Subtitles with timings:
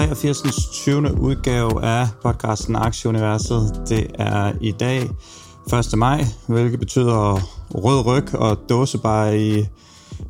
[0.00, 0.70] 83.
[0.72, 1.20] 20.
[1.20, 3.82] udgave af podcasten Aktieuniverset.
[3.88, 5.08] Det er i dag
[5.92, 5.98] 1.
[5.98, 7.40] maj, hvilket betyder
[7.74, 9.66] rød ryg og dåsebar i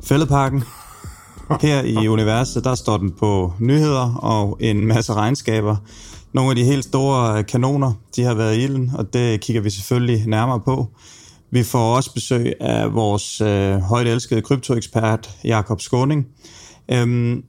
[0.03, 0.63] fældeparken.
[1.61, 5.75] Her i universet, der står den på nyheder og en masse regnskaber.
[6.33, 9.69] Nogle af de helt store kanoner, de har været i ilden, og det kigger vi
[9.69, 10.87] selvfølgelig nærmere på.
[11.51, 16.27] Vi får også besøg af vores øh, højt elskede kryptoekspert, Jakob Skåning.
[16.91, 17.43] Øhm,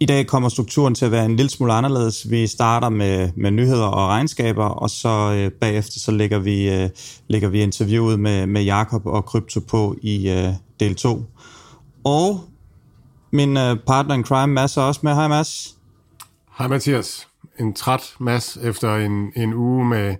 [0.00, 2.30] i dag kommer strukturen til at være en lille smule anderledes.
[2.30, 6.90] Vi starter med, med nyheder og regnskaber, og så øh, bagefter så lægger vi, øh,
[7.28, 10.48] lægger vi interviewet med, med Jakob og Krypto på i øh,
[10.80, 11.24] del 2.
[12.04, 12.44] Og
[13.32, 15.14] min øh, partner in crime, Mads, er også med.
[15.14, 15.76] Hej Mads.
[16.58, 17.28] Hej Mathias.
[17.58, 20.16] En træt mas efter en, en uge med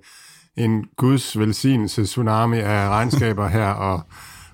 [0.57, 4.01] en guds velsignelse tsunami af regnskaber her, og,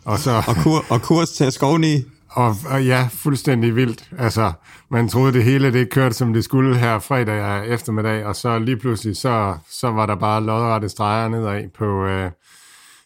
[0.04, 0.42] og så...
[0.48, 2.02] Og, kur, og kurs til Skovni.
[2.34, 4.10] Og, og ja, fuldstændig vildt.
[4.18, 4.52] Altså,
[4.90, 8.76] man troede det hele, det kørte som det skulle her fredag eftermiddag, og så lige
[8.76, 12.30] pludselig, så, så var der bare lodrette streger nedad på, øh,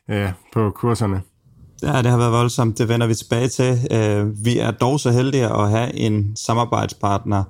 [0.08, 1.22] ja, på kurserne.
[1.82, 2.78] Ja, det har været voldsomt.
[2.78, 3.78] Det vender vi tilbage til.
[3.90, 7.44] Øh, vi er dog så heldige at have en samarbejdspartner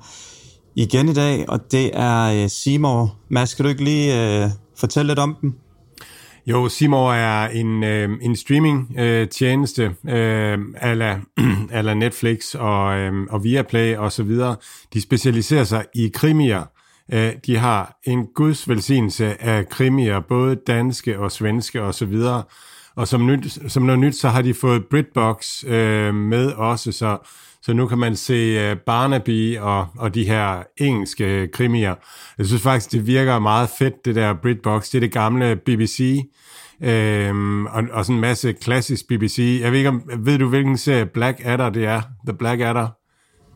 [0.74, 3.14] igen i dag, og det er øh, Seymour.
[3.28, 5.54] Mads, kan du ikke lige øh, fortælle lidt om dem?
[6.46, 11.20] Jo, Seymour er en, øh, en streaming-tjeneste øh, øh, ala,
[11.78, 14.56] ala Netflix og, øh, og Viaplay og så videre.
[14.94, 16.64] De specialiserer sig i krimier.
[17.12, 22.42] Øh, de har en guds velsignelse af krimier, både danske og svenske og så videre.
[22.96, 27.18] Og som, nyt, som noget nyt, så har de fået BritBox øh, med også, så,
[27.66, 31.94] så nu kan man se øh, Barnaby og, og de her engelske øh, krimier.
[32.38, 34.90] Jeg synes faktisk, det virker meget fedt, det der BritBox.
[34.90, 36.22] Det er det gamle BBC,
[36.82, 39.58] øhm, og, og sådan en masse klassisk BBC.
[39.62, 42.02] Jeg ved ikke, om, ved du, hvilken serie Black Adder det er?
[42.26, 42.88] The Black Adder?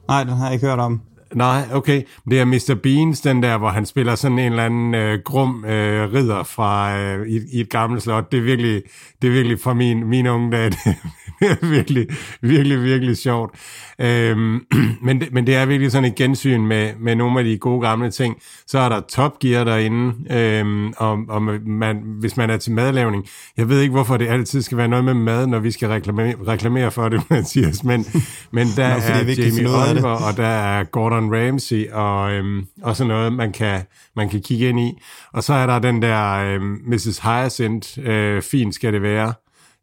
[0.08, 1.00] Nej, den har jeg ikke hørt om.
[1.34, 2.02] Nej, okay.
[2.30, 2.74] Det er Mr.
[2.82, 6.98] Beans, den der, hvor han spiller sådan en eller anden øh, grum øh, ridder fra
[6.98, 8.32] øh, i, i et gammelt slot.
[8.32, 8.82] Det er virkelig,
[9.22, 10.70] det er virkelig fra min, min unge dag.
[11.40, 12.06] Det er virkelig,
[12.42, 13.54] virkelig, virkelig sjovt.
[13.98, 14.60] Øhm,
[15.06, 17.80] men, det, men det er virkelig sådan et gensyn med, med nogle af de gode
[17.80, 18.36] gamle ting.
[18.66, 23.26] Så er der Top Gear derinde, øhm, og, og man, hvis man er til madlavning.
[23.56, 26.34] Jeg ved ikke, hvorfor det altid skal være noget med mad, når vi skal reklamere,
[26.48, 28.06] reklamere for det, Mathias, men,
[28.50, 29.90] men der Nå, er Jamie.
[29.90, 33.82] Oliver, og der er Gordon Ramsay, og, øhm, og sådan noget, man kan,
[34.16, 34.92] man kan kigge ind i.
[35.32, 37.18] Og så er der den der øhm, Mrs.
[37.18, 39.32] Hyacinth, øh, fint skal det være,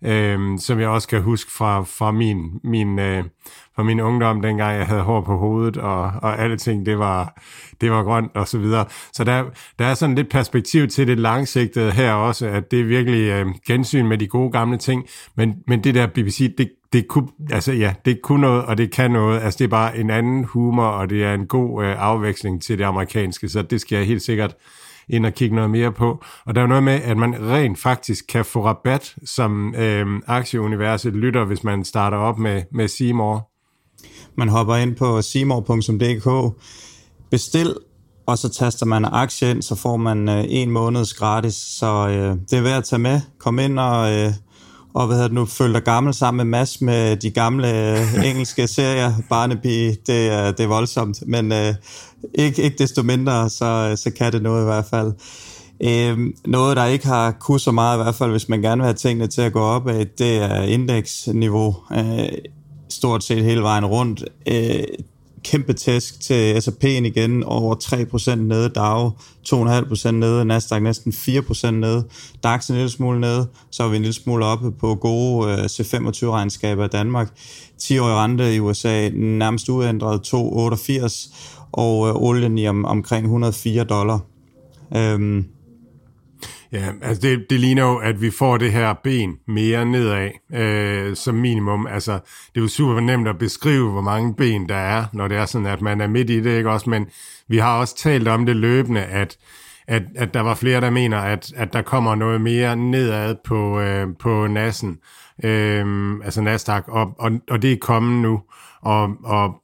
[0.04, 3.24] øhm, som jeg også kan huske fra, fra min, min, øh,
[3.76, 7.42] fra min ungdom, dengang jeg havde hår på hovedet, og, og alle ting, det var,
[7.82, 8.86] det var grønt og så videre.
[9.14, 9.44] Så der,
[9.80, 13.48] der er sådan lidt perspektiv til det langsigtede her også, at det er virkelig øh,
[13.68, 15.06] gensyn med de gode gamle ting,
[15.36, 18.92] men, men det der BBC, det, det kunne, altså ja, det kunne noget, og det
[18.92, 19.42] kan noget.
[19.42, 22.78] Altså det er bare en anden humor, og det er en god øh, afveksling til
[22.78, 24.56] det amerikanske, så det skal jeg helt sikkert
[25.10, 26.24] ind og kigge noget mere på.
[26.46, 30.06] Og der er jo noget med, at man rent faktisk kan få rabat som øh,
[30.28, 33.50] aktieuniverset lytter, hvis man starter op med, med Seymour.
[34.36, 36.56] Man hopper ind på simor.dk,
[37.32, 37.76] bestil,
[38.26, 41.56] og så taster man aktie ind, så får man øh, en måneds gratis.
[41.56, 43.22] Så øh, det er værd at tage med.
[43.40, 44.34] Kom ind og, øh,
[44.98, 48.26] og hvad hedder det nu, følg dig gammel sammen med Mads med de gamle øh,
[48.30, 49.14] engelske serier.
[49.30, 51.74] Barnaby, det er, det er voldsomt, men øh,
[52.36, 55.14] ikke, ikke desto mindre, så, så kan det noget i hvert fald.
[55.84, 58.86] Øhm, noget, der ikke har kunnet så meget, i hvert fald hvis man gerne vil
[58.86, 59.88] have tingene til at gå op
[60.18, 61.76] det er indeksniveau.
[61.92, 62.30] Øh,
[62.90, 64.24] stort set hele vejen rundt.
[64.48, 64.84] Øh,
[65.52, 69.10] kæmpe tæsk til S&P'en igen, over 3% nede, DAO
[69.50, 72.04] 2,5% nede, Nasdaq næsten 4% nede,
[72.44, 75.58] DAX en lille smule nede, så er vi en lille smule oppe på gode øh,
[75.58, 77.34] C25-regnskaber i Danmark.
[77.82, 81.34] 10-årig rente i USA nærmest uændret 2,88,
[81.72, 84.20] og øh, olien i om, omkring 104 dollar.
[84.96, 85.46] Øhm,
[86.72, 91.16] Ja, altså det, det ligner jo, at vi får det her ben mere nedad øh,
[91.16, 91.88] som minimum.
[91.88, 95.38] Altså, det er jo super nemt at beskrive, hvor mange ben der er, når det
[95.38, 96.90] er sådan, at man er midt i det, ikke også?
[96.90, 97.08] Men
[97.48, 99.38] vi har også talt om det løbende, at,
[99.88, 103.80] at, at der var flere, der mener, at, at der kommer noget mere nedad på,
[103.80, 105.00] øh, på nassen,
[105.44, 108.42] øh, altså Nasdaq, og, og, og det er kommet nu.
[108.82, 109.62] Og, og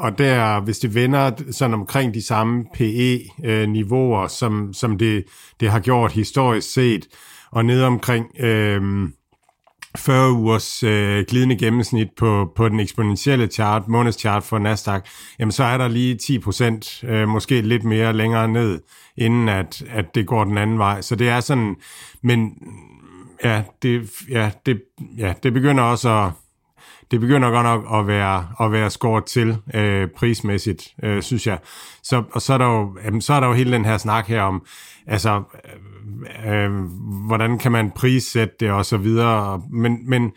[0.00, 5.24] og der, hvis det vender sådan omkring de samme PE-niveauer, øh, som, som det,
[5.60, 7.08] det har gjort historisk set,
[7.50, 9.08] og ned omkring øh,
[9.98, 15.04] 40 ugers øh, glidende gennemsnit på, på den eksponentielle chart, månedschart for Nasdaq,
[15.38, 18.80] jamen så er der lige 10 procent, øh, måske lidt mere længere ned,
[19.16, 21.00] inden at, at det går den anden vej.
[21.00, 21.76] Så det er sådan,
[22.22, 22.54] men
[23.44, 24.82] ja, det, ja, det,
[25.18, 26.32] ja, det begynder også at,
[27.10, 31.58] det begynder godt nok at være, at være skåret til øh, prismæssigt, øh, synes jeg.
[32.02, 34.26] Så, og så er, der jo, jamen, så er der jo hele den her snak
[34.26, 34.66] her om,
[35.06, 35.42] altså,
[36.46, 36.70] øh, øh
[37.26, 39.62] hvordan kan man prissætte det og så videre.
[39.70, 40.32] Men, men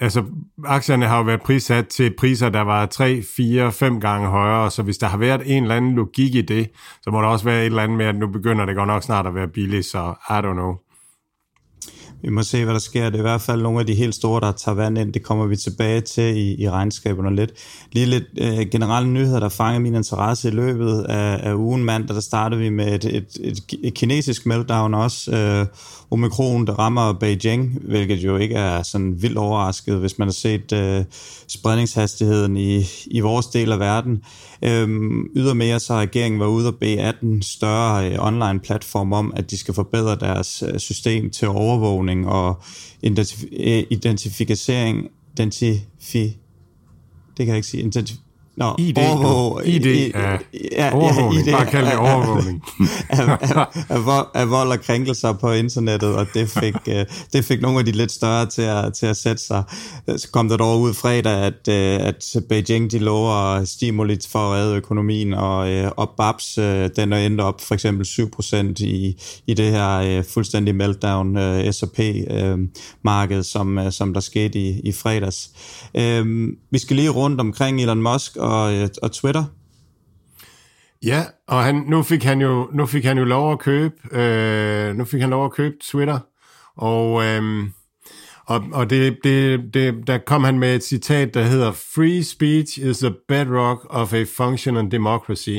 [0.00, 0.24] altså,
[0.64, 4.82] aktierne har jo været prissat til priser, der var 3, 4, 5 gange højere, så
[4.82, 6.70] hvis der har været en eller anden logik i det,
[7.02, 9.02] så må der også være et eller andet med, at nu begynder det godt nok
[9.02, 10.74] snart at være billigt, så I don't know.
[12.22, 13.04] Vi må se, hvad der sker.
[13.04, 15.12] Det er i hvert fald nogle af de helt store, der tager vand ind.
[15.12, 17.52] Det kommer vi tilbage til i, i regnskaberne lidt.
[17.92, 22.14] Lige lidt øh, generelle nyheder, der fangede min interesse i løbet af, af ugen mandag.
[22.14, 25.36] Der startede vi med et, et, et, et kinesisk meltdown også.
[25.36, 25.66] Øh,
[26.10, 30.72] Omikron, der rammer Beijing, hvilket jo ikke er sådan vildt overrasket, hvis man har set
[30.72, 31.04] øh,
[31.48, 34.22] spredningshastigheden i, i vores del af verden.
[34.62, 39.58] Øhm, ydermere så regeringen var ude og bede 18 større øh, online-platform om, at de
[39.58, 41.48] skal forbedre deres øh, system til
[42.06, 42.62] overvågning og
[43.06, 46.38] identif- øh, identificering, identifi,
[47.36, 48.25] det kan jeg ikke sige, identif-
[48.56, 50.36] Nå, ID, overvåg, ID, ID, ja,
[50.72, 52.62] ja, overvågning, ja, ID, bare kald det overvågning.
[53.10, 56.94] af, af, af, vold, af vold og krænkelser på internettet, og det fik, uh,
[57.32, 59.62] det fik nogle af de lidt større til at, til at sætte sig.
[60.16, 64.58] Så kom der dog ud fredag, at, uh, at Beijing de lover stimuli for at
[64.58, 66.54] redde økonomien, og, uh, og BAPS
[66.96, 69.16] den er endt op for eksempel 7% i,
[69.46, 71.36] i det her fuldstændig meltdown
[71.72, 75.50] S&P-marked, som, som der skete i, i fredags.
[76.70, 79.44] Vi skal lige rundt omkring Elon Musk, og, øh, og Twitter.
[81.04, 84.96] Ja, og han, nu, fik han jo, nu fik han jo lov at købe, øh,
[84.96, 86.18] nu fik han lov at købe Twitter,
[86.76, 87.68] og, øh,
[88.46, 92.78] og, og det, det, det, der kom han med et citat, der hedder, Free speech
[92.78, 95.58] is the bedrock of a functional democracy,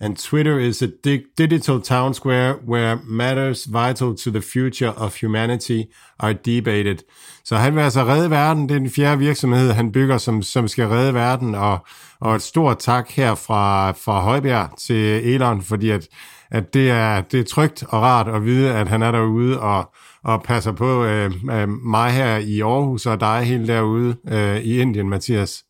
[0.00, 5.20] and Twitter is a di- digital town square where matters vital to the future of
[5.20, 5.82] humanity
[6.18, 6.98] are debated.
[7.44, 8.68] Så han vil altså redde verden.
[8.68, 11.54] Det er den fjerde virksomhed, han bygger, som, som skal redde verden.
[11.54, 11.78] Og,
[12.20, 16.08] og et stort tak her fra, fra Højbjerg til Elon, fordi at,
[16.50, 19.92] at det, er, det er trygt og rart at vide, at han er derude og,
[20.24, 24.80] og passer på øh, øh mig her i Aarhus og dig helt derude øh, i
[24.80, 25.64] Indien, Mathias.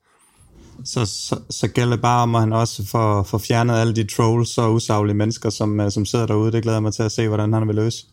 [0.84, 4.04] Så, så, så gælder det bare om, at han også får, får fjernet alle de
[4.04, 6.52] trolls og usaglige mennesker, som, øh, som sidder derude.
[6.52, 8.06] Det glæder jeg mig til at se, hvordan han vil løse.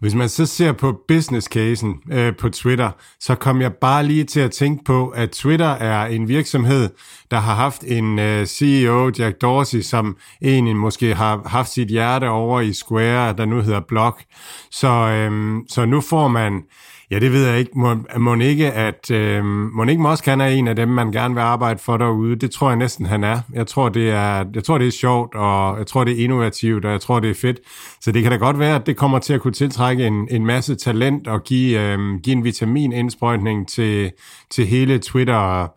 [0.00, 2.90] Hvis man så ser på business casen øh, på Twitter,
[3.20, 6.88] så kom jeg bare lige til at tænke på, at Twitter er en virksomhed,
[7.30, 12.28] der har haft en øh, CEO, Jack Dorsey, som egentlig måske har haft sit hjerte
[12.28, 14.24] over i Square, der nu hedder Block.
[14.70, 16.62] Så, øh, så nu får man
[17.10, 17.70] Ja, det ved jeg ikke.
[17.74, 21.34] Må, må ikke, at øh, må ikke Mosk, han er en af dem, man gerne
[21.34, 22.36] vil arbejde for derude.
[22.36, 23.40] Det tror jeg næsten, han er.
[23.52, 26.84] Jeg tror, det er, jeg tror, det er sjovt, og jeg tror, det er innovativt,
[26.84, 27.60] og jeg tror, det er fedt.
[28.00, 30.46] Så det kan da godt være, at det kommer til at kunne tiltrække en, en
[30.46, 34.12] masse talent og give, øh, give en vitaminindsprøjtning til,
[34.50, 35.68] til hele Twitter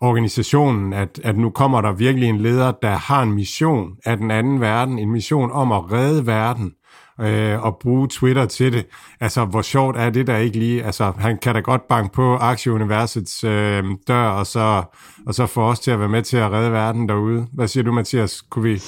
[0.00, 4.30] organisationen, at, at nu kommer der virkelig en leder, der har en mission af den
[4.30, 6.72] anden verden, en mission om at redde verden,
[7.20, 8.86] øh, og bruge Twitter til det.
[9.20, 10.84] Altså, hvor sjovt er det der ikke lige?
[10.84, 14.82] Altså, han kan da godt banke på aktieuniversets øh, dør, og så,
[15.26, 17.46] og så få os til at være med til at redde verden derude.
[17.52, 18.42] Hvad siger du, Mathias?
[18.50, 18.82] Kunne vi,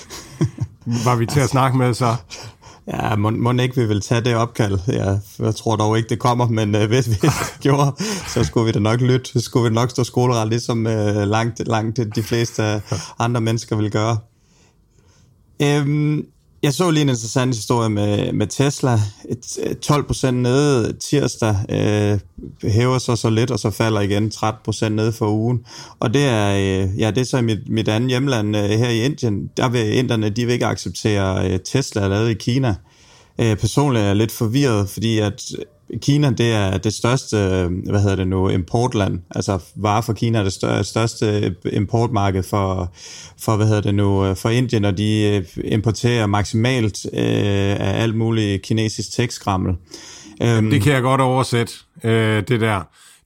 [1.07, 2.17] var vi til at snakke med så?
[2.87, 4.79] Ja, må, må ikke vi vil tage det opkald.
[4.89, 7.15] Ja, jeg tror dog ikke, det kommer, men øh, hvis vi
[7.63, 9.31] gjorde, så skulle vi da nok lytte.
[9.33, 12.83] Så skulle vi nok stå skoleret, ligesom øh, langt, langt de fleste
[13.19, 14.19] andre mennesker vil gøre.
[15.63, 16.25] Øhm,
[16.63, 18.99] jeg så lige en interessant historie med, med Tesla.
[19.83, 22.19] 12 øh, procent nede tirsdag øh,
[22.71, 25.61] hæver sig så lidt, og så falder igen 13 procent nede for ugen.
[26.01, 28.89] Og det er, øh, ja, det er så i mit, mit andet hjemland øh, her
[28.89, 29.51] i Indien.
[29.57, 32.75] Der vil inderne, de vil ikke acceptere øh, Tesla lavet i Kina.
[33.39, 35.43] Øh, personligt er jeg lidt forvirret, fordi at
[36.03, 37.37] Kina, det er det største,
[37.91, 39.19] hvad hedder det nu, importland.
[39.31, 42.93] Altså varer fra Kina er det største importmarked for,
[43.41, 47.21] for hvad hedder det nu, for Indien, og de øh, importerer maksimalt øh,
[47.81, 49.75] af alt muligt kinesisk tekstskrammel.
[50.41, 51.73] Jamen, det kan jeg godt oversætte,
[52.05, 52.81] øh, det der.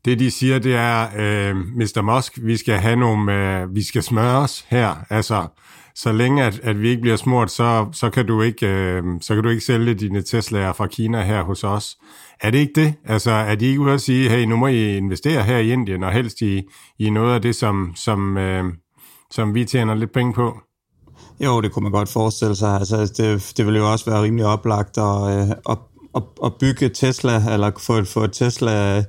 [0.04, 2.02] Det de siger, det er, øh, Mr.
[2.02, 4.94] Musk, vi skal have nogle, øh, vi skal smøre os her.
[5.10, 5.46] Altså,
[5.94, 9.34] så længe at, at vi ikke bliver smurt, så, så, kan du ikke, øh, så
[9.34, 11.96] kan du ikke sælge dine Tesla'er fra Kina her hos os.
[12.40, 12.94] Er det ikke det?
[13.04, 16.02] Altså, er de ikke ude at sige, hey, nu må I investere her i Indien,
[16.02, 16.62] og helst i,
[16.98, 18.64] i noget af det, som, som, øh,
[19.30, 20.58] som vi tjener lidt penge på?
[21.40, 22.74] Jo, det kunne man godt forestille sig.
[22.74, 25.78] Altså, det, det ville jo også være rimelig oplagt at, øh, at,
[26.16, 29.04] at, at bygge Tesla, eller få, få et Tesla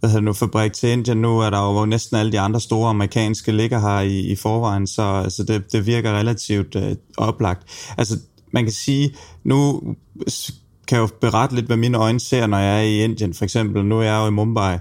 [0.00, 1.18] hvad hedder nu, fabrik til Indien.
[1.18, 4.86] Nu er der jo næsten alle de andre store amerikanske ligger her i, i forvejen,
[4.86, 7.92] så altså, det, det virker relativt øh, oplagt.
[7.98, 8.18] Altså,
[8.52, 9.14] man kan sige,
[9.44, 9.80] nu
[10.88, 13.34] kan jeg jo berette lidt, hvad mine øjne ser, når jeg er i Indien.
[13.34, 14.78] For eksempel, nu er jeg jo i Mumbai.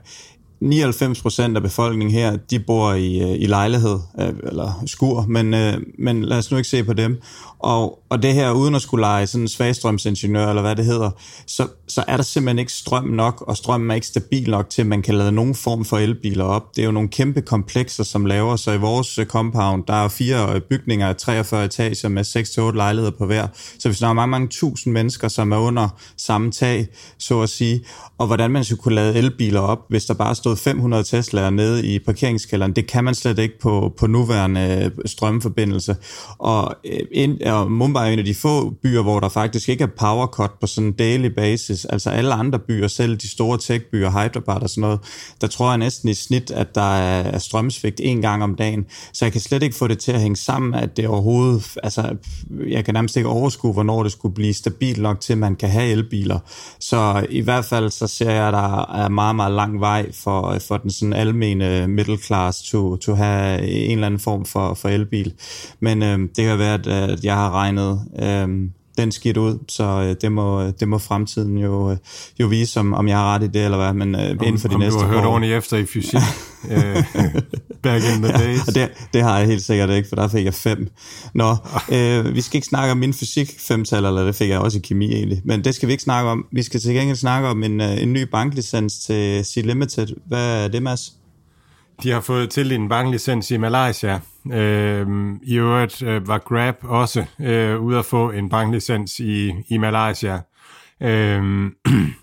[0.62, 5.54] 99 procent af befolkningen her, de bor i, øh, i lejlighed, øh, eller skur, men,
[5.54, 7.22] øh, men lad os nu ikke se på dem.
[7.60, 11.10] Og, og det her, uden at skulle lege sådan en svagstrømsingeniør, eller hvad det hedder,
[11.48, 14.82] så, så er der simpelthen ikke strøm nok, og strømmen er ikke stabil nok til,
[14.82, 16.75] at man kan lade nogen form for elbiler op.
[16.75, 20.60] Det er jo nogle kæmpe komplekser, som laver, sig i vores compound, der er fire
[20.60, 22.25] bygninger af 43 etager med
[22.72, 23.48] 6-8 lejligheder på hver.
[23.80, 26.88] Så hvis der er mange, mange tusind mennesker, som er under samme tag,
[27.18, 27.86] så at sige,
[28.18, 31.88] og hvordan man skulle kunne lade elbiler op, hvis der bare stod 500 Tesla'er nede
[31.88, 35.96] i parkeringskælderen, det kan man slet ikke på, på nuværende øh, strømforbindelse.
[36.38, 39.84] Og øh, ind, og Mumbai er en af de få byer, hvor der faktisk ikke
[39.84, 41.86] er power cut på sådan en daily basis.
[41.86, 45.00] Altså alle andre byer, selv de store tech-byer, Hyderabad og sådan noget,
[45.41, 48.86] der tror jeg næsten i snit, at der er strømsvigt en gang om dagen.
[49.13, 52.15] Så jeg kan slet ikke få det til at hænge sammen, at det overhovedet, altså
[52.68, 55.70] jeg kan nærmest ikke overskue, hvornår det skulle blive stabilt nok til, at man kan
[55.70, 56.39] have elbiler.
[56.79, 60.38] Så i hvert fald så ser jeg, at der er meget, meget lang vej for,
[60.67, 64.89] for den sådan almene middle class to, to have en eller anden form for, for
[64.89, 65.34] elbil.
[65.79, 68.69] Men øh, det kan være, at jeg har regnet øh,
[69.01, 71.98] den skidt ud, så øh, det, må, det må fremtiden jo, øh,
[72.39, 74.68] jo vise, om, om jeg har ret i det, eller hvad, men øh, inden for
[74.68, 75.29] de om næste du har hørt år.
[75.29, 76.15] ordentligt efter i fysik
[76.72, 77.03] øh,
[77.84, 78.68] back in the days.
[78.68, 80.88] Og det, det har jeg helt sikkert ikke, for der fik jeg fem.
[81.34, 81.56] Nå,
[81.96, 84.82] øh, vi skal ikke snakke om min fysik femtal, eller det fik jeg også i
[84.82, 86.46] kemi egentlig, men det skal vi ikke snakke om.
[86.51, 90.08] Vi skal til gengæld snakke om en, øh, en ny banklicens til C-Limited.
[90.27, 91.19] Hvad er det, Mads?
[92.03, 94.20] De har fået til en banklicens i Malaysia.
[94.51, 95.08] Øh,
[95.44, 100.39] I øvrigt øh, var Grab også øh, ude at få en banklicens i, i Malaysia.
[101.01, 101.72] Øh,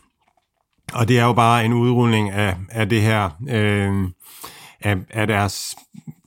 [0.98, 4.08] og det er jo bare en udrulning af, af det her, øh,
[4.80, 5.76] af, af deres,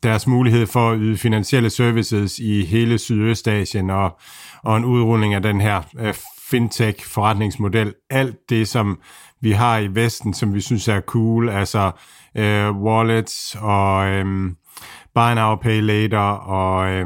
[0.03, 4.19] deres mulighed for at yde finansielle services i hele Sydøstasien, og,
[4.63, 6.13] og en udrulning af den her øh,
[6.51, 7.93] fintech-forretningsmodel.
[8.09, 8.99] Alt det, som
[9.41, 11.91] vi har i Vesten, som vi synes er cool, altså
[12.35, 14.25] øh, wallets og øh,
[15.15, 17.05] buy now, pay later og øh,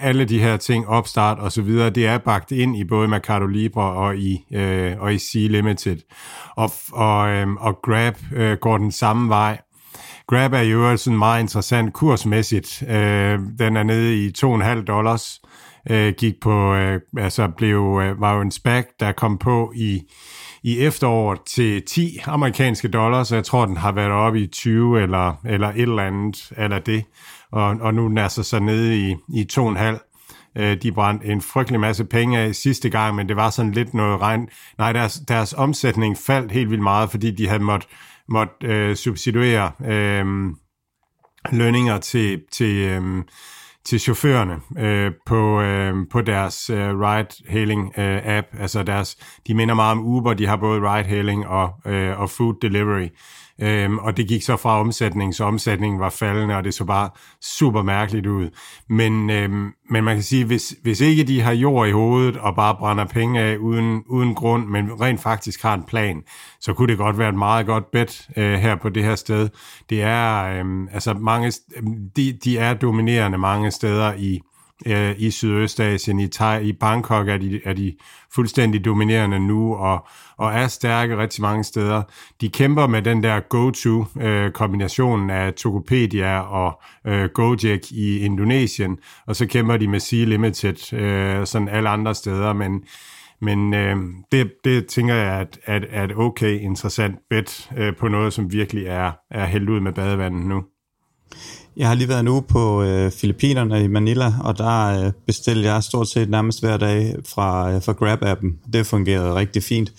[0.00, 3.46] alle de her ting, opstart og så videre, det er bagt ind i både Mercado
[3.46, 6.14] Libre og i, øh, og i C-Limited.
[6.56, 9.60] Og, og, øh, og Grab øh, går den samme vej.
[10.26, 12.82] Grab er jo sådan meget interessant kursmæssigt.
[12.88, 15.40] Øh, den er nede i 2,5 dollars.
[15.44, 15.50] Øh,
[15.90, 20.02] Øh, gik på, øh, altså blev, øh, var jo en SPAC, der kom på i
[20.62, 25.02] i efteråret til 10 amerikanske dollars, så jeg tror, den har været oppe i 20
[25.02, 27.04] eller, eller et eller andet eller det,
[27.52, 30.04] og, og nu er den altså så nede i, i 2,5.
[30.56, 33.94] Øh, de brændte en frygtelig masse penge af sidste gang, men det var sådan lidt
[33.94, 34.48] noget regn.
[34.78, 37.88] Nej, deres, deres omsætning faldt helt vildt meget, fordi de havde måttet
[38.28, 40.24] måtte, øh, substituere øh,
[41.52, 43.24] lønninger til, til, øh,
[43.84, 48.46] til chaufførerne øh, på, øh, på deres øh, ride-hailing øh, app.
[48.60, 49.16] Altså deres,
[49.46, 53.08] de minder meget om Uber, de har både ride-hailing og, øh, og food delivery.
[53.60, 57.10] Øhm, og det gik så fra omsætning, så omsætningen var faldende, og det så bare
[57.42, 58.50] super mærkeligt ud.
[58.88, 62.56] Men, øhm, men man kan sige, hvis, hvis ikke de har jord i hovedet og
[62.56, 66.22] bare brænder penge af uden, uden grund, men rent faktisk har en plan,
[66.60, 69.48] så kunne det godt være et meget godt bet øh, her på det her sted.
[69.90, 71.52] Det er, øhm, altså mange,
[72.16, 74.40] de, de er dominerende mange steder i,
[74.86, 77.96] øh, i Sydøstasien, i, Thai, i Bangkok er de, er de
[78.34, 80.06] fuldstændig dominerende nu, og,
[80.36, 82.02] og er stærke rigtig mange steder.
[82.40, 89.36] De kæmper med den der go-to-kombinationen øh, af Tokopedia og øh, Gojek i Indonesien, og
[89.36, 92.82] så kæmper de med Sea Limited, øh, sådan alle andre steder, men
[93.40, 93.96] men øh,
[94.32, 98.86] det, det tænker jeg at, at, at okay interessant bet øh, på noget, som virkelig
[98.86, 100.64] er, er hældt ud med badevandet nu.
[101.78, 105.82] Jeg har lige været nu på øh, Filippinerne i Manila, og der øh, bestilte jeg
[105.82, 108.70] stort set nærmest hver dag fra, øh, fra Grab-appen.
[108.72, 109.92] Det fungerede rigtig fint,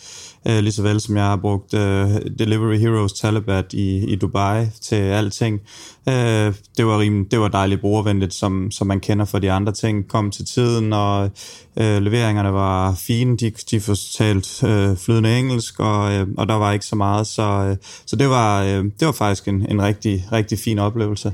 [0.47, 2.09] øh, lige så vel som jeg har brugt øh,
[2.39, 5.61] Delivery Heroes Talabat i, i Dubai til alting.
[6.09, 9.71] Øh, det, var rimelig, det var dejligt brugervenligt, som, som man kender fra de andre
[9.71, 10.07] ting.
[10.07, 11.31] Kom til tiden, og
[11.77, 13.37] øh, leveringerne var fine.
[13.37, 17.27] De, de fortalte øh, flydende engelsk, og, øh, og der var ikke så meget.
[17.27, 21.33] Så, øh, så det, var, øh, det var faktisk en, en rigtig, rigtig fin oplevelse.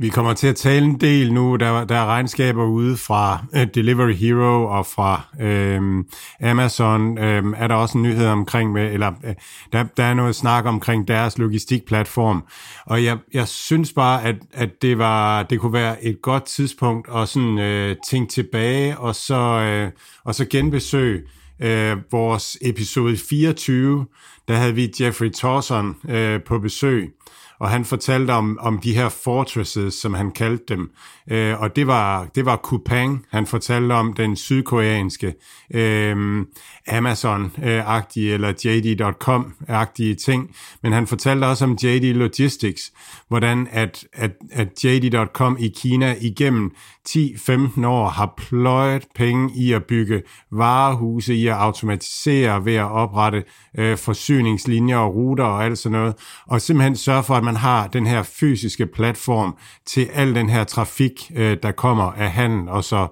[0.00, 1.56] Vi kommer til at tale en del nu.
[1.56, 7.18] Der, der er regnskaber ude fra uh, Delivery Hero og fra uh, Amazon.
[7.18, 9.30] Uh, er der også en nyhed omkring med, eller uh,
[9.72, 12.44] der, der er noget snak omkring deres logistikplatform.
[12.86, 17.08] Og jeg, jeg synes bare, at, at det var det kunne være et godt tidspunkt
[17.14, 21.22] at sådan uh, tænke tilbage og så uh, og så genbesøge
[21.60, 24.06] uh, vores episode 24.
[24.48, 27.14] Der havde vi Jeffrey Torson uh, på besøg
[27.60, 30.90] og han fortalte om, om de her fortresses, som han kaldte dem.
[31.30, 35.34] Øh, og det var, det var Kupang, han fortalte om den sydkoreanske
[35.74, 36.44] øh,
[36.88, 40.56] Amazon-agtige eller JD.com-agtige ting.
[40.82, 42.92] Men han fortalte også om JD Logistics,
[43.28, 46.74] hvordan at, at, at JD.com i Kina igennem
[47.08, 53.44] 10-15 år har pløjet penge i at bygge varehuse, i at automatisere ved at oprette
[53.78, 56.14] øh, forsyningslinjer og ruter og alt sådan noget,
[56.46, 60.64] og simpelthen sørge for, at man har den her fysiske platform til al den her
[60.64, 63.06] trafik, øh, der kommer af handel, og så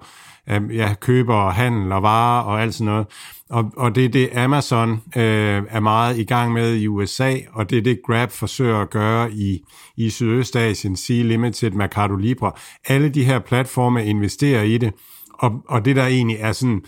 [0.49, 3.07] øh, ja, køber og handel og varer og alt sådan noget.
[3.49, 7.69] Og, og det er det, Amazon øh, er meget i gang med i USA, og
[7.69, 9.63] det er det, Grab forsøger at gøre i,
[9.97, 12.51] i Sydøstasien, Sea Limited, Mercado Libre.
[12.87, 14.93] Alle de her platforme investerer i det,
[15.33, 16.81] og, og det der egentlig er sådan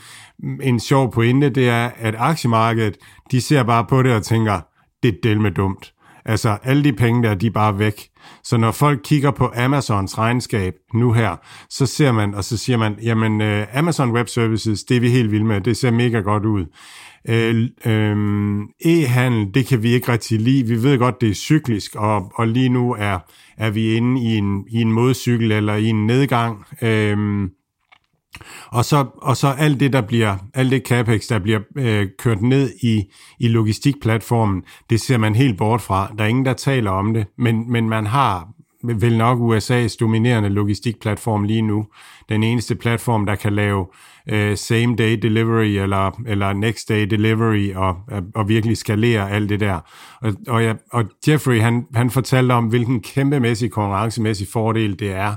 [0.62, 2.98] en sjov pointe, det er, at aktiemarkedet,
[3.32, 4.60] de ser bare på det og tænker,
[5.04, 5.94] det er del med dumt.
[6.26, 8.10] Altså, alle de penge der, de er bare væk.
[8.44, 11.36] Så når folk kigger på Amazons regnskab nu her,
[11.70, 15.10] så ser man, og så siger man, jamen øh, Amazon Web Services, det er vi
[15.10, 16.66] helt vilde med, det ser mega godt ud.
[17.30, 20.68] Øh, øh, e-handel, det kan vi ikke rigtig lide.
[20.68, 23.20] Vi ved godt, det er cyklisk, og, og lige nu er,
[23.58, 26.66] er vi inde i en, i en modcykel eller i en nedgang.
[26.82, 27.50] Øh,
[28.68, 32.42] og så, og så alt det, der bliver, alt det capex, der bliver øh, kørt
[32.42, 33.04] ned i,
[33.40, 36.12] i logistikplatformen, det ser man helt bort fra.
[36.18, 38.48] Der er ingen, der taler om det, men, men man har
[38.84, 41.86] vel nok USA's dominerende logistikplatform lige nu.
[42.30, 43.88] Den eneste platform, der kan lave
[44.30, 49.50] øh, same day delivery eller, eller next day delivery og, øh, og virkelig skalere alt
[49.50, 49.80] det der.
[50.22, 55.36] Og, og, ja, og Jeffrey, han, han fortalte om, hvilken kæmpemæssig konkurrencemæssig fordel det er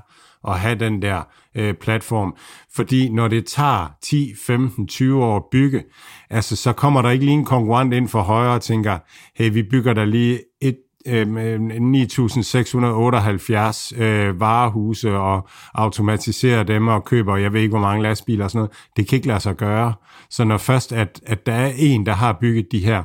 [0.49, 1.23] at have den der
[1.55, 2.37] øh, platform.
[2.75, 5.83] Fordi når det tager 10, 15, 20 år at bygge,
[6.31, 8.99] altså så kommer der ikke lige en konkurrent ind for højre og tænker,
[9.37, 10.77] hey, vi bygger der lige et
[11.07, 18.45] øh, 9.678 øh, varehuse og automatiserer dem og køber, jeg ved ikke, hvor mange lastbiler
[18.45, 18.73] og sådan noget.
[18.97, 19.95] Det kan ikke lade sig gøre.
[20.31, 23.03] Så når først, at, at der er en, der har bygget de her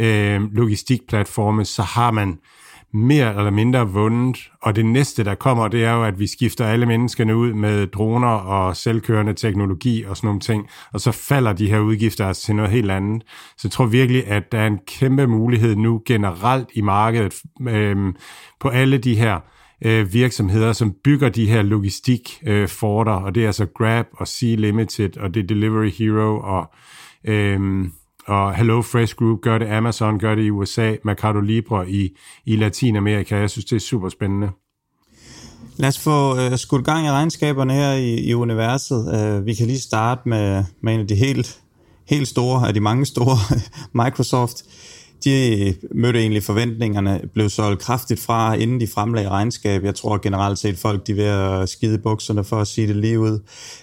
[0.00, 2.38] øh, logistikplatforme, så har man
[2.96, 4.50] mere eller mindre vundet.
[4.62, 7.86] Og det næste, der kommer, det er jo, at vi skifter alle menneskerne ud med
[7.86, 12.42] droner og selvkørende teknologi og sådan nogle ting, og så falder de her udgifter altså
[12.42, 13.22] til noget helt andet.
[13.56, 18.14] Så jeg tror virkelig, at der er en kæmpe mulighed nu generelt i markedet øh,
[18.60, 19.40] på alle de her
[19.84, 24.54] øh, virksomheder, som bygger de her logistikforter, øh, og det er altså Grab og Sea
[24.54, 26.70] Limited, og det er Delivery Hero og...
[27.24, 27.86] Øh,
[28.26, 32.56] og Hello Fresh Group gør det, Amazon gør det i USA, Mercado Libre i, i
[32.56, 33.36] Latinamerika.
[33.36, 34.50] Jeg synes, det er super spændende.
[35.76, 39.14] Lad os få øh, skudt gang i regnskaberne her i, i universet.
[39.14, 41.60] Øh, vi kan lige starte med, med en af de helt,
[42.06, 43.36] helt store, af de mange store,
[44.04, 44.62] Microsoft
[45.24, 49.84] de mødte egentlig forventningerne, blev solgt kraftigt fra, inden de fremlagde regnskab.
[49.84, 52.96] Jeg tror generelt set, folk de er ved at skide bukserne for at sige det
[52.96, 53.38] lige ud.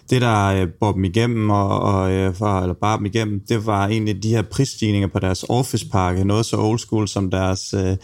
[0.09, 3.65] Det, der øh, bor dem igennem, og, og, øh, for, eller bare dem igennem, det
[3.65, 6.25] var egentlig de her prisstigninger på deres Office-pakke.
[6.25, 7.97] Noget så old school som deres, øh,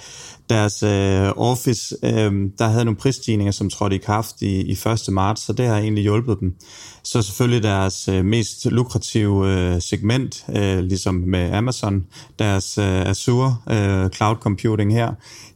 [0.49, 1.95] deres øh, Office.
[2.03, 4.99] Øh, der havde nogle prisstigninger, som trådte i kraft i, i 1.
[5.09, 6.55] marts, så det har egentlig hjulpet dem.
[7.03, 12.05] Så selvfølgelig deres øh, mest lukrative øh, segment, øh, ligesom med Amazon,
[12.39, 15.13] deres øh, Azure øh, Cloud Computing her,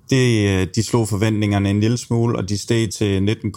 [0.10, 3.54] det, øh, de slog forventningerne en lille smule, og de steg til 19,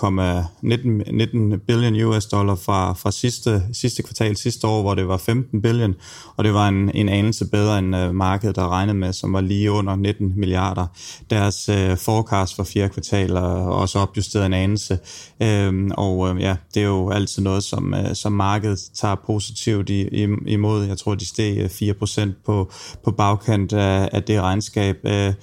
[0.63, 5.17] 19, 19 billion US dollar fra, fra sidste, sidste kvartal sidste år, hvor det var
[5.17, 5.95] 15 billion,
[6.37, 9.41] og det var en, en anelse bedre end uh, markedet, der regnede med, som var
[9.41, 10.87] lige under 19 milliarder.
[11.31, 14.99] Deres uh, forecast for fjerde kvartal er også opjusteret en anelse,
[15.41, 19.91] uh, og uh, ja, det er jo altid noget, som, uh, som markedet tager positivt
[19.91, 20.85] i, imod.
[20.85, 22.71] Jeg tror, de steg 4% på,
[23.05, 24.97] på bagkant af, af det regnskab.
[25.05, 25.35] Uh,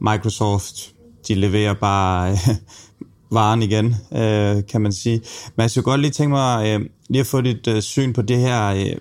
[0.00, 0.92] Microsoft,
[1.28, 2.38] de leverer bare øh,
[3.30, 5.20] varen igen, øh, kan man sige.
[5.56, 8.22] Men jeg skulle godt lige tænke mig øh, lige at få dit øh, syn på
[8.22, 8.96] det her, øh,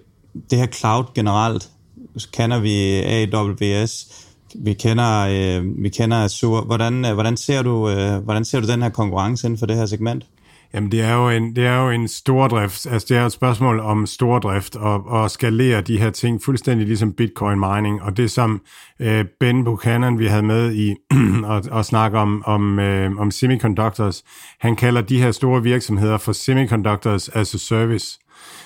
[0.50, 1.70] det her cloud generelt.
[2.18, 4.08] Så kender vi AWS,
[4.56, 6.62] vi kender, øh, vi kender Azure.
[6.62, 9.76] Hvordan, øh, hvordan, ser du, øh, hvordan ser du den her konkurrence inden for det
[9.76, 10.26] her segment?
[10.74, 12.88] Jamen, det er jo en, det er jo en stordrift.
[12.88, 17.14] Altså, det er et spørgsmål om stordrift og, og skalere de her ting fuldstændig ligesom
[17.14, 18.02] bitcoin mining.
[18.02, 18.62] Og det som
[19.00, 20.96] øh, Ben Buchanan, vi havde med i
[21.52, 24.24] og, og snakke om, om, øh, om semiconductors,
[24.60, 28.20] han kalder de her store virksomheder for semiconductors as a service.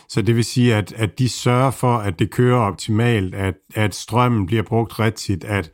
[0.10, 3.96] Så det vil sige, at, at de sørger for, at det kører optimalt, at, at
[3.96, 5.72] strømmen bliver brugt rigtigt, at,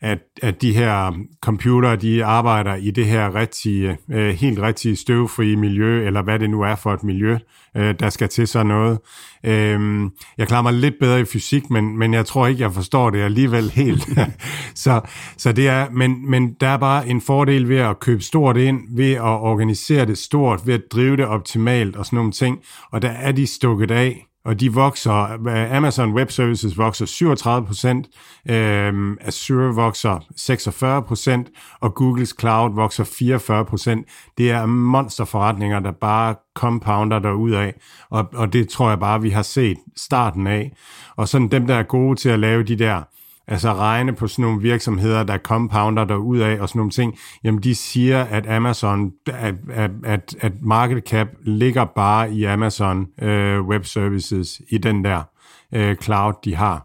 [0.00, 5.56] at, at de her computere, de arbejder i det her rigtige, øh, helt rigtige støvfrie
[5.56, 7.38] miljø, eller hvad det nu er for et miljø,
[7.76, 8.98] øh, der skal til sådan noget.
[9.44, 13.10] Øh, jeg klarer mig lidt bedre i fysik, men, men jeg tror ikke, jeg forstår
[13.10, 14.08] det alligevel helt.
[14.84, 15.00] så,
[15.36, 18.80] så det er, men, men der er bare en fordel ved at købe stort ind,
[18.96, 22.58] ved at organisere det stort, ved at drive det optimalt og sådan nogle ting,
[22.92, 27.66] og der er de stukket af og de vokser, øh, Amazon Web Services vokser 37
[27.66, 28.06] procent,
[28.50, 31.48] øh, Azure vokser 46 procent,
[31.80, 34.06] og Googles Cloud vokser 44 procent.
[34.38, 37.74] Det er monsterforretninger, der bare compounder af,
[38.10, 40.72] og, og det tror jeg bare, vi har set starten af.
[41.16, 43.02] Og sådan dem, der er gode til at lave de der
[43.48, 47.18] altså regne på sådan nogle virksomheder, der compounder der ud af og sådan nogle ting,
[47.44, 49.54] jamen de siger, at Amazon, at,
[50.04, 55.22] at, at, market cap ligger bare i Amazon øh, Web Services i den der
[55.74, 56.84] øh, cloud, de har.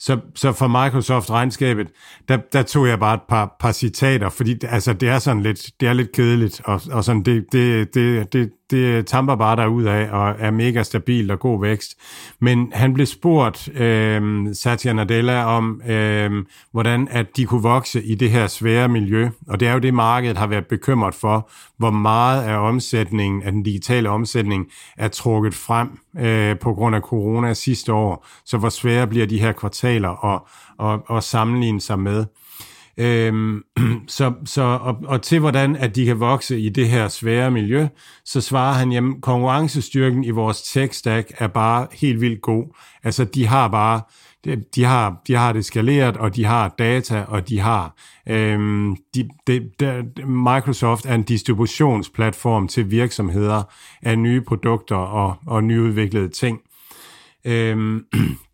[0.00, 1.88] Så, så for Microsoft-regnskabet,
[2.28, 5.70] der, der tog jeg bare et par, par citater, fordi altså, det er sådan lidt,
[5.80, 9.84] det er lidt kedeligt, og, og sådan, det, det, det, det, det tamper bare derud
[9.84, 11.94] af og er mega stabil og god vækst.
[12.40, 18.14] Men han blev spurgt, øh, Satya Nadella, om øh, hvordan at de kunne vokse i
[18.14, 19.28] det her svære miljø.
[19.48, 23.52] Og det er jo det, markedet har været bekymret for, hvor meget af omsætningen, af
[23.52, 28.26] den digitale omsætning, er trukket frem øh, på grund af corona sidste år.
[28.44, 30.40] Så hvor svære bliver de her kvartaler at,
[30.86, 32.24] at, at sammenligne sig med.
[32.98, 33.62] Øhm,
[34.08, 37.88] så, så, og, og til hvordan at de kan vokse i det her svære miljø,
[38.24, 42.76] så svarer han, jamen konkurrencestyrken i vores tech-stack er bare helt vildt god.
[43.04, 44.00] Altså de har bare,
[44.74, 47.94] de har, de har det skaleret, og de har data, og de har,
[48.28, 53.62] øhm, de, de, de, Microsoft er en distributionsplatform til virksomheder
[54.02, 56.60] af nye produkter og, og nyudviklede ting.
[57.44, 58.04] Øhm,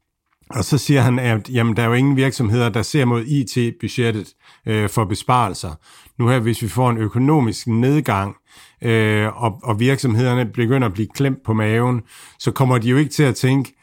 [0.51, 4.35] Og så siger han, at jamen, der er jo ingen virksomheder, der ser mod IT-budgettet
[4.67, 5.75] øh, for besparelser.
[6.19, 8.37] Nu her, hvis vi får en økonomisk nedgang,
[8.83, 12.03] øh, og, og virksomhederne begynder at blive klemt på maven,
[12.39, 13.75] så kommer de jo ikke til at tænke,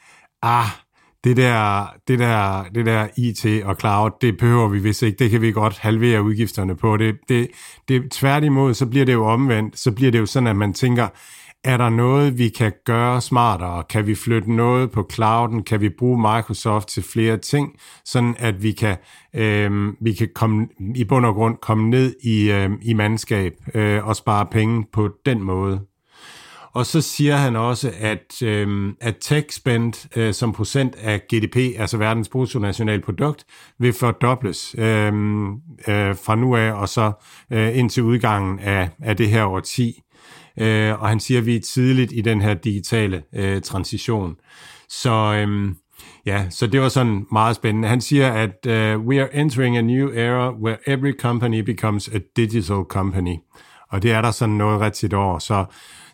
[0.42, 0.68] ah,
[1.24, 5.32] det der, det der, det der IT og cloud, det behøver vi vist ikke, det
[5.32, 6.98] kan vi godt halvere udgifterne på.
[6.98, 7.48] Det, det,
[7.88, 11.08] det, tværtimod, så bliver det jo omvendt, så bliver det jo sådan, at man tænker,
[11.64, 13.84] er der noget, vi kan gøre smartere?
[13.84, 15.64] Kan vi flytte noget på clouden?
[15.64, 18.98] Kan vi bruge Microsoft til flere ting, sådan at vi kan,
[19.36, 24.08] øh, vi kan komme, i bund og grund komme ned i, øh, i mandskab øh,
[24.08, 25.82] og spare penge på den måde?
[26.74, 31.58] Og så siger han også, at, øh, at tech spend øh, som procent af GDP,
[31.58, 33.46] altså verdens bruttonationalprodukt,
[33.80, 35.14] vil fordobles øh,
[35.88, 37.12] øh, fra nu af og så
[37.52, 40.02] øh, indtil udgangen af, af det her årti
[40.58, 44.36] øh, og han siger, at vi er tidligt i den her digitale øh, transition.
[44.90, 45.76] Så øhm,
[46.26, 47.88] ja, så det var sådan meget spændende.
[47.88, 52.20] Han siger, at uh, we are entering a new era where every company becomes a
[52.36, 53.36] digital company.
[53.90, 55.40] Og det er der sådan noget rigtigt over.
[55.40, 55.66] Så,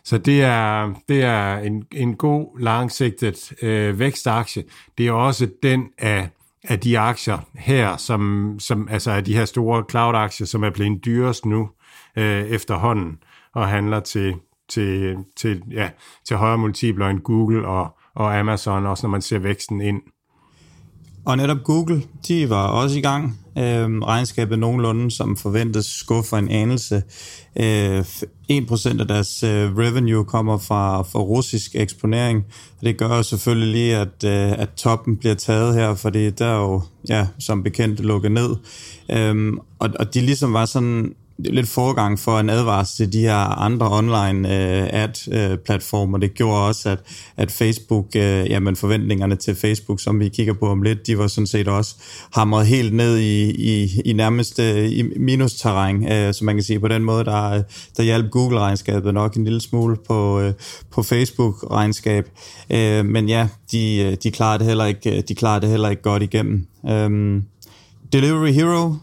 [0.04, 4.64] så det er, det er en, en god langsigtet øh, vækstaktie.
[4.98, 6.28] Det er også den af,
[6.64, 11.04] af de aktier her, som, som altså af de her store cloud-aktier, som er blevet
[11.04, 11.68] dyrest nu
[12.16, 13.18] øh, efterhånden
[13.58, 14.34] og handler til,
[14.68, 15.88] til, til, ja,
[16.26, 20.02] til højere multipler end Google og, og Amazon, også når man ser væksten ind.
[21.28, 23.40] Og netop Google, de var også i gang.
[23.58, 27.02] Øh, regnskabet nogenlunde, som forventes skuffer en anelse.
[27.60, 32.44] Øh, 1% af deres øh, revenue kommer fra, fra russisk eksponering.
[32.78, 36.58] Og det gør selvfølgelig lige, at, øh, at toppen bliver taget her, fordi der er
[36.58, 38.56] jo, ja, som bekendt, lukket ned.
[39.12, 43.60] Øh, og, og de ligesom var sådan lidt forgang for en advarsel til de her
[43.60, 46.18] andre online øh, ad-platformer.
[46.18, 46.98] Øh, det gjorde også, at,
[47.36, 51.26] at Facebook, øh, jamen forventningerne til Facebook, som vi kigger på om lidt, de var
[51.26, 51.94] sådan set også
[52.32, 56.80] hamret helt ned i, i, i nærmest øh, i minusterræn, øh, så man kan sige
[56.80, 57.62] på den måde, der,
[57.96, 60.52] der hjalp Google-regnskabet nok en lille smule på, øh,
[60.90, 62.28] på Facebook-regnskab.
[62.70, 66.02] Øh, men ja, de, øh, de klarede det heller ikke, de klarede det heller ikke
[66.02, 66.66] godt igennem.
[66.88, 67.42] Øh,
[68.12, 68.94] Delivery Hero,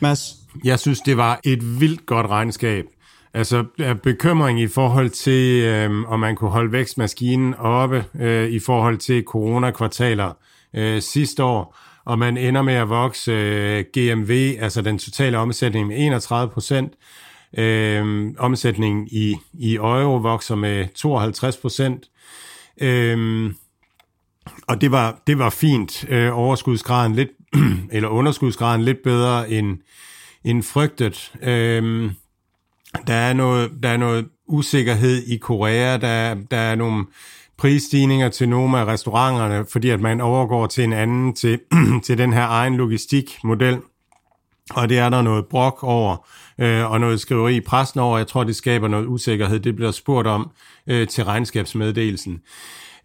[0.00, 0.43] Mads?
[0.64, 2.84] Jeg synes, det var et vildt godt regnskab.
[3.34, 3.64] Altså
[4.02, 9.24] bekymring i forhold til, øh, om man kunne holde vækstmaskinen oppe øh, i forhold til
[9.24, 10.32] coronakvartaler
[10.74, 15.86] øh, sidste år, og man ender med at vokse øh, GMV, altså den totale omsætning
[15.86, 16.92] med 31 procent.
[17.58, 22.04] Øh, omsætningen i, i euro vokser med 52 procent.
[22.80, 23.50] Øh,
[24.68, 26.04] og det var, det var fint.
[26.08, 27.30] Øh, overskudsgraden lidt,
[27.92, 29.78] eller underskudsgraden lidt bedre end,
[30.44, 31.32] end frygtet.
[31.42, 32.10] Øhm,
[33.06, 37.06] der er noget, der er noget usikkerhed i Korea, der, der er nogle
[37.56, 41.60] prisstigninger til nogle af restauranterne, fordi at man overgår til en anden, til,
[42.06, 43.78] til den her egen logistikmodel.
[44.70, 46.28] Og det er der noget brok over,
[46.58, 48.18] øh, og noget skriveri i pressen over.
[48.18, 49.60] Jeg tror, det skaber noget usikkerhed.
[49.60, 50.50] Det bliver spurgt om
[50.86, 52.40] øh, til regnskabsmeddelelsen.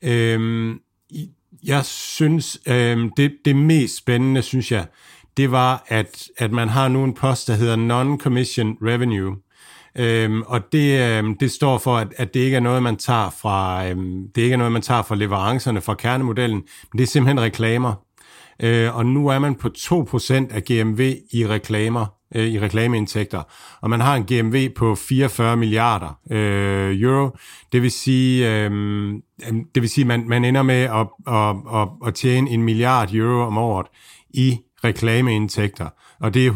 [0.01, 0.75] Øh,
[1.63, 4.85] jeg synes, øh, det, det mest spændende, synes jeg,
[5.37, 9.35] det var, at, at man har nu en post, der hedder Non-Commission Revenue.
[9.95, 13.29] Øhm, og det, øhm, det står for, at, at det ikke er noget, man tager
[13.41, 17.07] fra øhm, det ikke er noget, man tager fra leverancerne fra kernemodellen, men det er
[17.07, 17.93] simpelthen reklamer.
[18.63, 20.99] Øh, og nu er man på 2% af GMV
[21.33, 23.43] i reklamer, øh, i reklameindtægter,
[23.81, 27.37] og man har en GMV på 44 milliarder øh, euro.
[27.71, 28.71] Det vil sige, øh,
[29.75, 33.47] det vil sige, man man ender med at, at, at, at tjene en milliard euro
[33.47, 33.87] om året
[34.29, 35.89] i reklameindtægter
[36.19, 36.51] og det er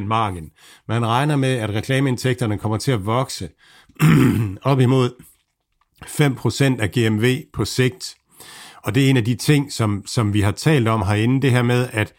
[0.00, 0.50] 100% margin.
[0.88, 3.48] Man regner med, at reklameindtægterne kommer til at vokse
[4.62, 5.10] op imod
[6.04, 8.14] 5% af GMV på sigt.
[8.82, 11.50] Og det er en af de ting, som, som vi har talt om herinde, det
[11.50, 12.12] her med, at,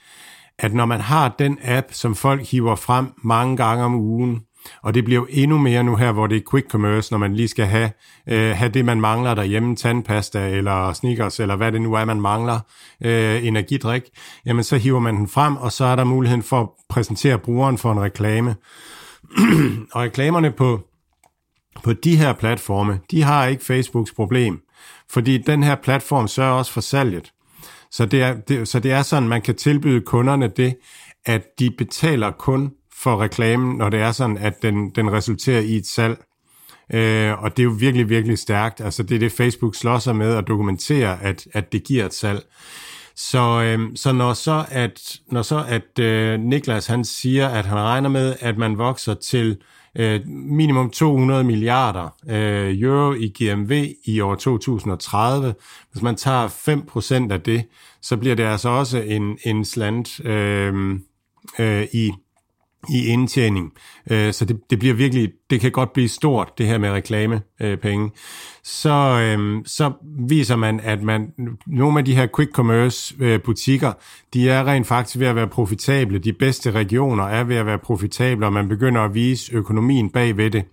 [0.60, 4.42] at når man har den app, som folk hiver frem mange gange om ugen,
[4.84, 7.36] og det bliver jo endnu mere nu her, hvor det er quick commerce, når man
[7.36, 7.92] lige skal have,
[8.30, 12.22] øh, have det, man mangler derhjemme, tandpasta eller sneakers, eller hvad det nu er, man
[12.22, 12.60] mangler,
[13.04, 14.04] øh, energidrik,
[14.46, 17.78] jamen så hiver man den frem, og så er der muligheden for at præsentere brugeren
[17.78, 18.56] for en reklame.
[19.94, 20.82] og reklamerne på,
[21.84, 24.62] på de her platforme, de har ikke Facebooks problem,
[25.10, 27.32] fordi den her platform sørger også for salget.
[27.92, 30.76] Så det er, det, så det er sådan, man kan tilbyde kunderne det,
[31.26, 32.72] at de betaler kun
[33.04, 36.24] for reklamen, når det er sådan, at den, den resulterer i et salg.
[36.94, 38.82] Øh, og det er jo virkelig, virkelig stærkt.
[38.82, 42.14] Altså det er det, Facebook slår sig med at dokumentere, at, at det giver et
[42.14, 42.44] salg.
[43.16, 47.78] Så, øh, så når så at, når så at øh, Niklas han siger, at han
[47.78, 49.58] regner med, at man vokser til
[49.96, 55.56] øh, minimum 200 milliarder øh, euro i GMV i år 2030.
[55.92, 56.48] Hvis man tager
[57.28, 57.64] 5% af det,
[58.02, 61.00] så bliver det altså også en, en slant øh,
[61.60, 62.12] øh, i
[62.90, 63.72] i indtjening.
[64.12, 68.06] Øh, så det, det bliver virkelig, det kan godt blive stort, det her med reklamepenge.
[68.06, 68.12] Øh,
[68.64, 71.28] så, øh, så viser man, at man,
[71.68, 73.92] nogle af de her quick commerce øh, butikker,
[74.34, 76.20] de er rent faktisk ved at være profitable.
[76.20, 80.38] De bedste regioner er ved at være profitable, og man begynder at vise økonomien bag
[80.38, 80.64] ved det.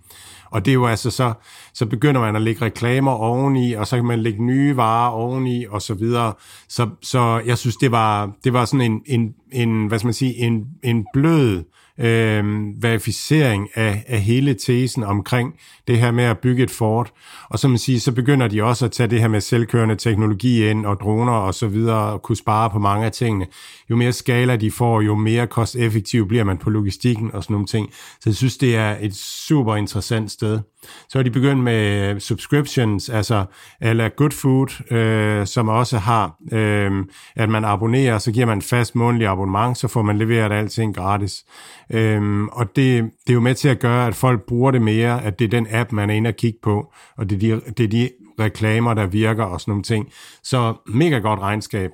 [0.51, 1.33] Og det er jo altså så,
[1.75, 5.64] så begynder man at lægge reklamer oveni, og så kan man lægge nye varer oveni,
[5.64, 6.33] og så videre.
[6.68, 10.14] Så, så jeg synes, det var, det var sådan en, en, en, hvad skal man
[10.14, 11.64] sige, en, en blød øh,
[12.01, 15.55] Øhm, verificering af, af hele tesen omkring
[15.89, 17.13] det her med at bygge et fort.
[17.49, 20.69] Og som man siger, så begynder de også at tage det her med selvkørende teknologi
[20.69, 23.47] ind, og droner og så videre, og kunne spare på mange af tingene.
[23.90, 27.66] Jo mere skala de får, jo mere kosteffektiv bliver man på logistikken og sådan nogle
[27.66, 27.88] ting.
[27.92, 30.61] Så jeg synes, det er et super interessant sted.
[31.09, 33.44] Så er de begyndt med øh, subscriptions, altså
[33.81, 37.05] eller Good Food, øh, som også har, øh,
[37.37, 41.44] at man abonnerer, så giver man fast månedlig abonnement, så får man leveret alting gratis.
[41.90, 45.24] Øh, og det, det er jo med til at gøre, at folk bruger det mere,
[45.24, 47.72] at det er den app, man er inde og kigge på, og det er de,
[47.79, 50.09] det er de reklamer, der virker og sådan nogle ting.
[50.42, 51.90] Så mega godt regnskab.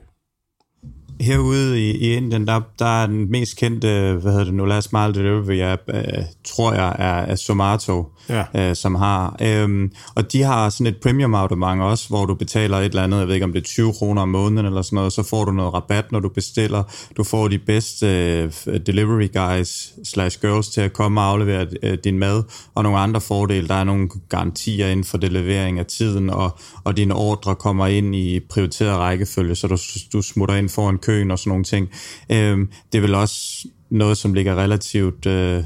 [1.20, 4.92] Herude i, i Indien, der, der er den mest kendte, hvad hedder det nu, Last
[4.92, 6.02] Mile Delivery app, øh,
[6.44, 8.44] tror jeg, er, er Zomato, ja.
[8.54, 9.36] øh, som har.
[9.42, 13.18] Øhm, og de har sådan et premium abonnement også, hvor du betaler et eller andet,
[13.18, 15.44] jeg ved ikke om det er 20 kroner om måneden eller sådan noget, så får
[15.44, 16.82] du noget rabat, når du bestiller.
[17.16, 18.06] Du får de bedste
[18.66, 22.42] øh, delivery guys slash girls til at komme og aflevere øh, din mad,
[22.74, 23.68] og nogle andre fordele.
[23.68, 27.86] Der er nogle garantier inden for det levering af tiden, og, og dine ordre kommer
[27.86, 29.76] ind i prioriteret rækkefølge, så du,
[30.12, 31.88] du smutter ind foran køen og sådan nogle ting.
[32.30, 32.58] Øh,
[32.92, 35.58] det er vel også noget, som ligger relativt, øh,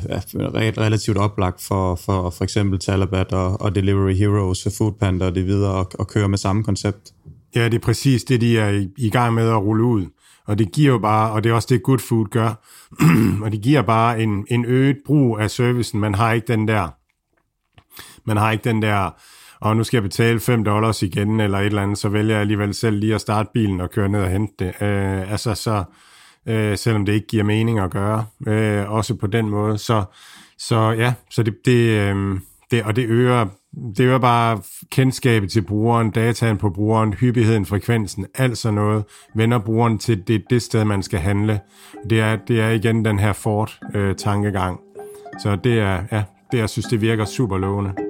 [0.78, 5.72] relativt oplagt for, for for eksempel Talabat og, og Delivery Heroes, Foodpanda og det videre,
[5.72, 7.12] og, og køre med samme koncept.
[7.54, 10.06] Ja, det er præcis det, de er i, i gang med at rulle ud.
[10.46, 12.64] Og det giver jo bare, og det er også det, Good Food gør,
[13.44, 16.00] og det giver bare en, en øget brug af servicen.
[16.00, 16.88] Man har ikke den der,
[18.24, 19.10] man har ikke den der,
[19.60, 22.40] og nu skal jeg betale 5 dollars igen, eller et eller andet, så vælger jeg
[22.40, 24.82] alligevel selv lige at starte bilen og køre ned og hente det.
[24.82, 25.84] Øh, altså, så,
[26.46, 29.78] øh, selvom det ikke giver mening at gøre, øh, også på den måde.
[29.78, 30.04] Så,
[30.58, 33.46] så ja, så det, det, øh, det, og det øger,
[33.96, 39.58] det øger bare kendskabet til brugeren, dataen på brugeren, hyppigheden, frekvensen, alt sådan noget, vender
[39.58, 41.60] brugeren til det, det sted, man skal handle.
[42.10, 44.80] Det er, det er igen den her Ford-tankegang.
[44.96, 45.00] Øh,
[45.42, 48.09] så det er, ja, det, jeg synes, det virker super lovende.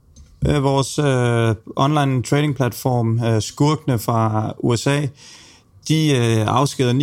[0.47, 5.07] øh, vores øh, online trading platform, øh, skurkene fra USA,
[5.87, 6.93] de øh, afskeder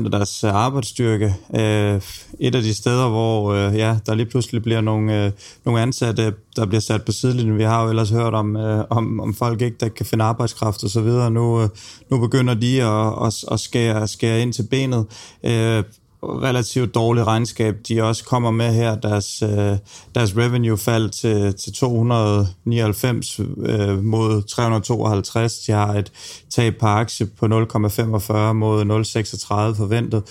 [0.00, 1.34] 9% af deres øh, arbejdsstyrke.
[1.54, 2.00] Øh,
[2.40, 5.32] et af de steder, hvor øh, ja, der lige pludselig bliver nogle, øh,
[5.64, 7.58] nogle ansatte, der bliver sat på sidelinjen.
[7.58, 10.84] Vi har jo ellers hørt om, øh, om, om folk ikke, der kan finde arbejdskraft
[10.84, 11.08] osv.
[11.08, 11.28] så.
[11.28, 11.68] Nu, øh,
[12.10, 15.06] nu begynder de at, at, at skære, skære ind til benet.
[15.44, 15.84] Øh,
[16.22, 18.94] relativt dårligt regnskab, de også kommer med her.
[18.94, 19.76] Deres, øh,
[20.14, 25.58] deres revenue faldt til, til 299 øh, mod 352.
[25.58, 26.12] De har et
[26.50, 30.22] tab på aktie på 0,45 mod 0,36 forventet.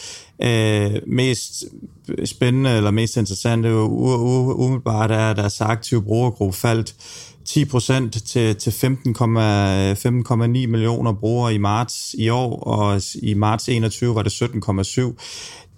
[0.41, 1.63] Øh, mest
[2.25, 6.95] spændende eller mest interessante umiddelbart er, at deres aktive brugergruppe faldt
[7.49, 14.21] 10% til, til 15,9 millioner brugere i marts i år, og i marts 21 var
[14.21, 15.15] det 17,7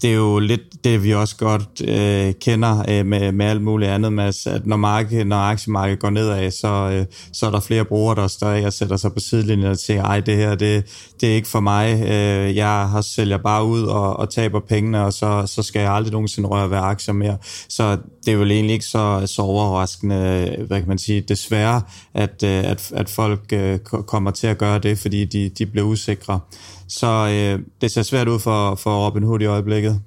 [0.01, 3.91] det er jo lidt det, vi også godt øh, kender øh, med, med alt muligt
[3.91, 7.85] andet, Mads, at når, marked, når aktiemarkedet går nedad, så, øh, så er der flere
[7.85, 10.85] brugere, der står af og sætter sig på sidelinjen og siger, ej, det her, det,
[11.21, 12.01] det er ikke for mig.
[12.01, 15.91] Øh, jeg har sælger bare ud og, og taber pengene, og så, så skal jeg
[15.91, 17.38] aldrig nogensinde røre ved aktier mere.
[17.69, 21.82] Så det er vel egentlig ikke så, så overraskende, hvad kan man sige, desværre,
[22.13, 25.88] at, øh, at, at folk øh, kommer til at gøre det, fordi de, de bliver
[25.88, 26.39] usikre.
[26.88, 30.01] Så øh, det ser svært ud for, for Robin Hood i øjeblikket.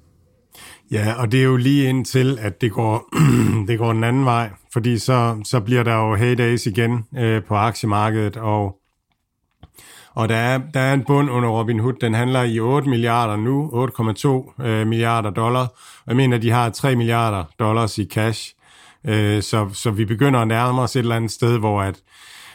[0.90, 3.08] Ja, og det er jo lige indtil, at det går,
[3.68, 7.54] det går den anden vej, fordi så, så bliver der jo heydays igen øh, på
[7.54, 8.76] aktiemarkedet, og,
[10.14, 13.36] og der, er, der er en bund under Robin Hood, den handler i 8 milliarder
[13.36, 13.70] nu,
[14.58, 15.66] 8,2 øh, milliarder dollar,
[16.04, 18.54] og jeg mener, de har 3 milliarder dollars i cash,
[19.04, 22.00] øh, så, så vi begynder at nærme os et eller andet sted, hvor at,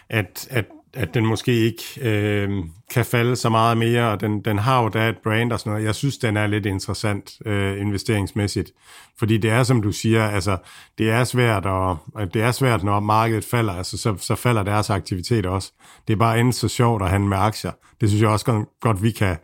[0.10, 2.50] at, at at den måske ikke øh,
[2.94, 5.72] kan falde så meget mere, og den, den har jo da et brand og sådan
[5.72, 5.86] noget.
[5.86, 8.72] Jeg synes, den er lidt interessant øh, investeringsmæssigt,
[9.20, 10.58] fordi det er, som du siger, altså,
[10.98, 11.98] det er svært, og,
[12.34, 15.72] det er svært, når markedet falder, altså, så, så falder deres aktivitet også.
[16.08, 17.72] Det er bare endelig så sjovt at handle med aktier.
[18.02, 19.38] Det synes jeg også godt, godt vi kan,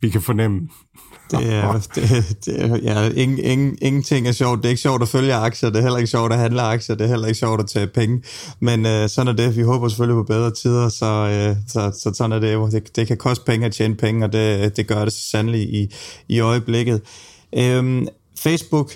[0.00, 0.68] vi kan fornemme.
[1.30, 4.58] Det er, det, det ja, ingen, ingen, ingenting er sjovt.
[4.58, 6.96] Det er ikke sjovt at følge aktier, det er heller ikke sjovt at handle aktier,
[6.96, 8.22] det er heller ikke sjovt at tage penge.
[8.60, 9.56] Men øh, sådan er det.
[9.56, 12.72] Vi håber selvfølgelig på bedre tider, så, øh, så, så sådan er det.
[12.72, 15.74] Det, det kan koste penge at tjene penge, og det, det gør det så sandelig
[15.74, 15.94] i,
[16.28, 17.00] i øjeblikket.
[17.56, 18.92] Øhm, Facebook,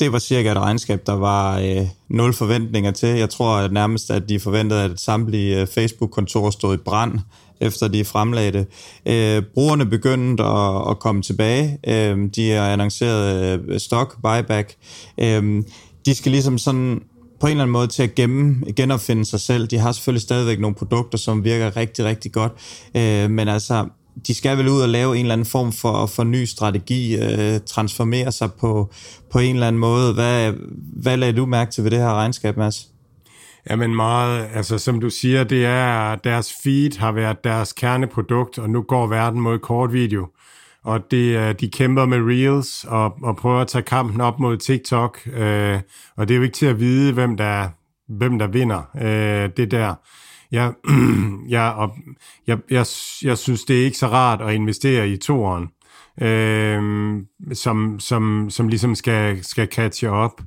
[0.00, 3.08] det var cirka et regnskab, der var øh, nul forventninger til.
[3.08, 7.18] Jeg tror at nærmest, at de forventede, at samtlige øh, Facebook-kontorer stod i brand
[7.60, 8.66] efter de fremlagde det.
[9.06, 11.78] Øh, brugerne begyndte at, at komme tilbage.
[11.88, 14.74] Øh, de har annonceret øh, stock buyback.
[15.20, 15.62] Øh,
[16.06, 17.02] de skal ligesom sådan
[17.40, 19.66] på en eller anden måde til at gemme, genopfinde sig selv.
[19.66, 22.52] De har selvfølgelig stadigvæk nogle produkter, som virker rigtig, rigtig godt.
[22.94, 23.86] Øh, men altså,
[24.26, 27.60] de skal vel ud og lave en eller anden form for, for ny strategi, øh,
[27.66, 28.90] transformere sig på,
[29.30, 30.14] på en eller anden måde.
[30.14, 30.52] Hvad,
[31.02, 32.88] hvad lagde du mærke til ved det her regnskab, Mads?
[33.70, 38.70] Jamen meget, altså som du siger, det er, deres feed har været deres kerneprodukt, og
[38.70, 40.28] nu går verden mod kort video.
[40.84, 44.56] Og det, øh, de kæmper med Reels og, og prøver at tage kampen op mod
[44.56, 45.18] TikTok.
[45.26, 45.80] Øh,
[46.16, 47.68] og det er jo ikke til at vide, hvem der,
[48.08, 49.94] hvem der vinder øh, det der.
[50.52, 50.72] Jeg,
[51.48, 51.96] jeg, og,
[52.46, 52.86] jeg, jeg,
[53.22, 55.68] jeg synes, det er ikke så rart at investere i toren,
[56.22, 56.82] øh,
[57.52, 60.40] som, som, som ligesom skal, skal catche op.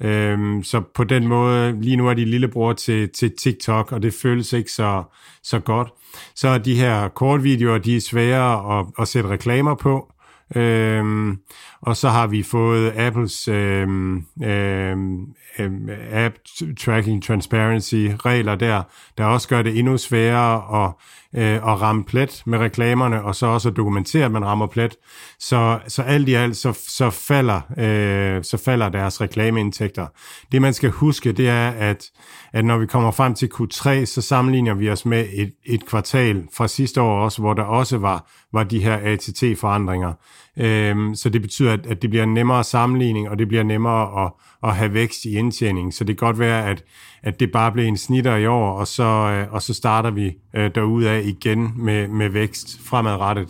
[0.00, 4.14] Øhm, så på den måde, lige nu er de lillebror til, til TikTok, og det
[4.14, 5.02] føles ikke så,
[5.42, 5.88] så godt.
[6.34, 10.12] Så er de her kortvideoer, de er svære at, at sætte reklamer på.
[10.56, 11.38] Øhm,
[11.80, 15.26] og så har vi fået Apples øhm, øhm,
[15.58, 16.34] øhm, App
[16.78, 18.82] Tracking Transparency regler der,
[19.18, 20.92] der også gør det endnu sværere at,
[21.36, 24.96] øh, at ramme plet med reklamerne, og så også at dokumentere, at man rammer plet.
[25.38, 30.06] Så, så alt i alt, så, så, falder, øh, så falder deres reklameindtægter.
[30.52, 32.10] Det man skal huske, det er, at,
[32.52, 36.44] at når vi kommer frem til Q3, så sammenligner vi os med et, et kvartal
[36.56, 40.12] fra sidste år også, hvor der også var, var de her ATT-forandringer.
[40.58, 44.32] Øhm, så det betyder, at, at det bliver nemmere sammenligning, og det bliver nemmere at,
[44.62, 45.94] at have vækst i indtjening.
[45.94, 46.84] Så det kan godt være, at,
[47.22, 50.26] at det bare bliver en snitter i år, og så, øh, og så starter vi
[50.54, 50.70] øh,
[51.06, 53.48] af igen med, med vækst fremadrettet.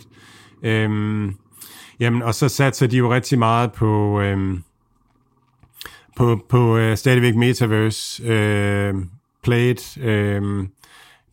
[0.63, 1.35] Øhm,
[1.99, 4.21] jamen, og så satser de jo rigtig meget på...
[4.21, 4.63] Øhm,
[6.19, 8.93] på, på øh, stadigvæk Metaverse øh,
[9.43, 9.97] Played.
[10.03, 10.67] Øh,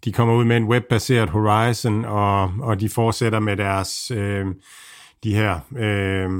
[0.04, 4.46] de kommer ud med en webbaseret Horizon, og, og de fortsætter med deres øh,
[5.24, 6.30] de her øh,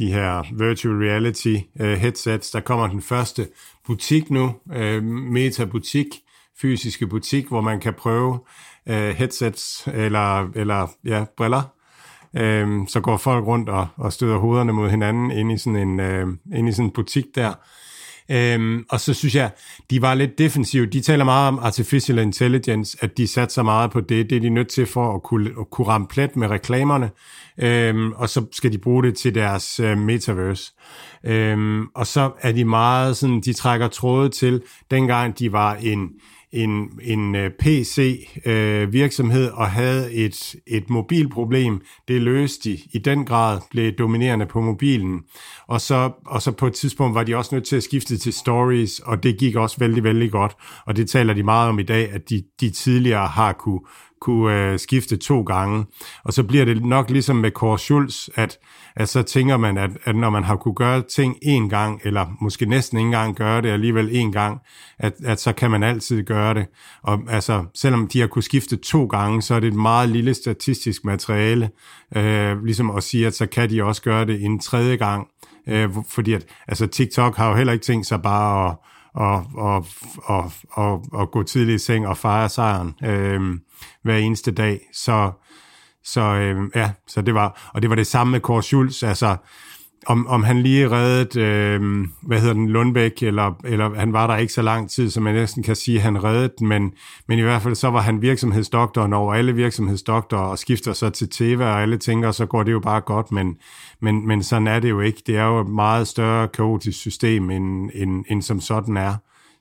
[0.00, 2.50] de her virtual reality øh, headsets.
[2.50, 3.48] Der kommer den første
[3.86, 6.06] butik nu, øh, Meta Butik,
[6.60, 8.40] fysiske butik, hvor man kan prøve
[8.88, 11.62] øh, headsets eller, eller ja, briller.
[12.36, 16.00] Øh, så går folk rundt og, og støder hovederne mod hinanden ind i sådan en,
[16.00, 17.54] øh, ind i sådan en butik der.
[18.30, 19.50] Øhm, og så synes jeg,
[19.90, 20.86] de var lidt defensive.
[20.86, 24.30] De taler meget om artificial intelligence, at de satte så meget på det.
[24.30, 27.10] Det er de nødt til for at kunne, at kunne ramme plet med reklamerne.
[27.62, 30.72] Øhm, og så skal de bruge det til deres øh, metaverse.
[31.24, 36.08] Øhm, og så er de meget sådan, de trækker tråde til, dengang de var en,
[36.52, 41.80] en, en PC-virksomhed øh, øh og havde et, et mobilproblem.
[42.08, 45.20] Det løste de i den grad, blev dominerende på mobilen.
[45.66, 48.32] Og så, og så på et tidspunkt var de også nødt til at skifte til
[48.32, 50.52] stories, og det gik også vældig, vældig godt.
[50.86, 53.80] Og det taler de meget om i dag, at de, de tidligere har kunne,
[54.20, 55.84] kunne øh, skifte to gange.
[56.24, 58.58] Og så bliver det nok ligesom med Kåre Schulz, at,
[58.96, 62.26] at så tænker man, at, at når man har kunne gøre ting en gang, eller
[62.40, 64.60] måske næsten ikke engang gøre det alligevel en gang,
[64.98, 66.66] at, at så kan man altid gøre det.
[67.02, 70.34] Og altså, selvom de har kunne skifte to gange, så er det et meget lille
[70.34, 71.70] statistisk materiale,
[72.16, 75.28] øh, ligesom at sige, at så kan de også gøre det en tredje gang.
[75.68, 78.76] Øh, fordi at, altså TikTok har jo heller ikke tænkt sig bare at
[79.14, 79.86] og, og,
[80.22, 83.58] og, og, og gå tidlig i seng og fejre sejren øh,
[84.02, 84.80] hver eneste dag.
[84.92, 85.30] Så,
[86.04, 89.36] så øh, ja, så det var, og det var det samme med Kåre Schultz, altså
[90.06, 94.36] om, om han lige reddede, øh, hvad hedder den, Lundbæk, eller, eller han var der
[94.36, 96.92] ikke så lang tid, som man næsten kan sige, at han reddede den, men,
[97.28, 101.28] men i hvert fald så var han virksomhedsdoktoren over alle virksomhedsdoktorer, og skifter så til
[101.30, 103.56] Teva, og alle tænker, så går det jo bare godt, men,
[104.00, 105.22] men, men sådan er det jo ikke.
[105.26, 109.14] Det er jo et meget større kaotisk system, end, end, end som sådan er.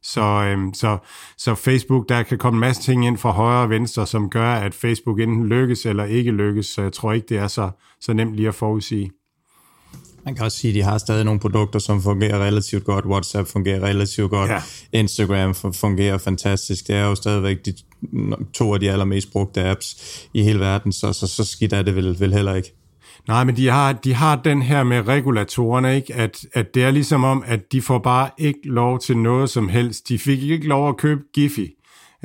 [0.04, 0.98] Så, øhm, så,
[1.38, 4.54] så Facebook, der kan komme en masse ting ind fra højre og venstre, som gør,
[4.54, 7.70] at Facebook enten lykkes eller ikke lykkes, så jeg tror ikke, det er så,
[8.02, 9.12] så nemt lige at forudsige.
[10.30, 13.06] Man kan også sige, at de har stadig nogle produkter, som fungerer relativt godt.
[13.06, 14.52] WhatsApp fungerer relativt godt.
[14.52, 14.62] Ja.
[14.94, 16.88] Instagram fungerer fantastisk.
[16.88, 17.74] Det er jo stadigvæk de,
[18.54, 19.98] to af de allermest brugte apps
[20.34, 22.74] i hele verden, så, så, så skidt er det vel, vel heller ikke.
[23.28, 26.16] Nej, men de har, de har den her med regulatorerne, ikke?
[26.16, 29.70] At, at det er ligesom om, at de får bare ikke lov til noget som
[29.70, 30.10] helst.
[30.10, 31.74] De fik ikke lov at købe Giphy,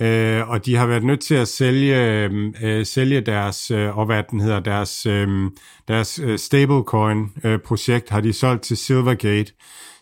[0.01, 4.07] øh, og de har været nødt til at sælge, øh, øh, sælge deres, øh, og
[4.07, 5.51] hvad den hedder, deres, øh,
[5.89, 9.53] deres øh, stablecoin-projekt øh, har de solgt til Silvergate.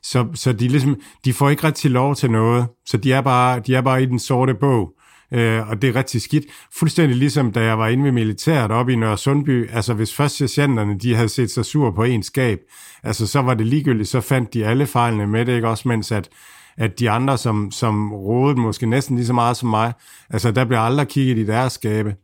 [0.03, 3.61] Så, så de, ligesom, de får ikke rigtig lov til noget, så de er bare,
[3.61, 4.93] de er bare i den sorte bog.
[5.33, 6.45] Øh, og det er rigtig skidt.
[6.79, 10.37] Fuldstændig ligesom da jeg var inde ved militæret oppe i Nørre Sundby, altså hvis først
[10.37, 12.59] sergeanterne, de havde set sig sur på en skab,
[13.03, 15.69] altså så var det ligegyldigt, så fandt de alle fejlene med det, ikke?
[15.69, 16.29] Også, mens at
[16.77, 19.93] at de andre, som, som rådede måske næsten lige så meget som mig,
[20.31, 22.17] altså der blev aldrig kigget i deres skabe.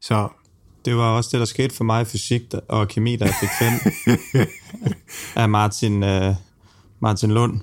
[0.00, 0.28] Så
[0.84, 3.48] det var også det, der skete for mig i fysik og kemi, da jeg fik
[3.58, 3.72] fem
[5.42, 6.34] af Martin, uh,
[7.02, 7.60] Martin Lund,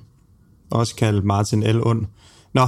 [0.71, 1.75] også kaldt Martin L.
[1.75, 2.05] Lund.
[2.53, 2.67] Nå,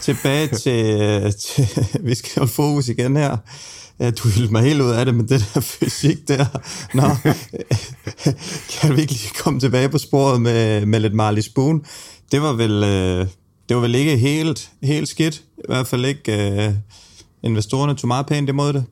[0.00, 1.68] tilbage til, til,
[2.08, 3.36] vi skal holde fokus igen her.
[4.00, 6.46] Ja, du hildte mig helt ud af det med det der fysik der.
[6.94, 7.02] Nå,
[8.80, 11.84] kan vi ikke lige komme tilbage på sporet med, med lidt Marley Spoon?
[12.32, 13.26] Det var vel, øh,
[13.68, 15.42] det var vel ikke helt, helt skidt.
[15.58, 16.74] I hvert fald ikke øh,
[17.42, 18.84] investorerne tog meget pænt imod det.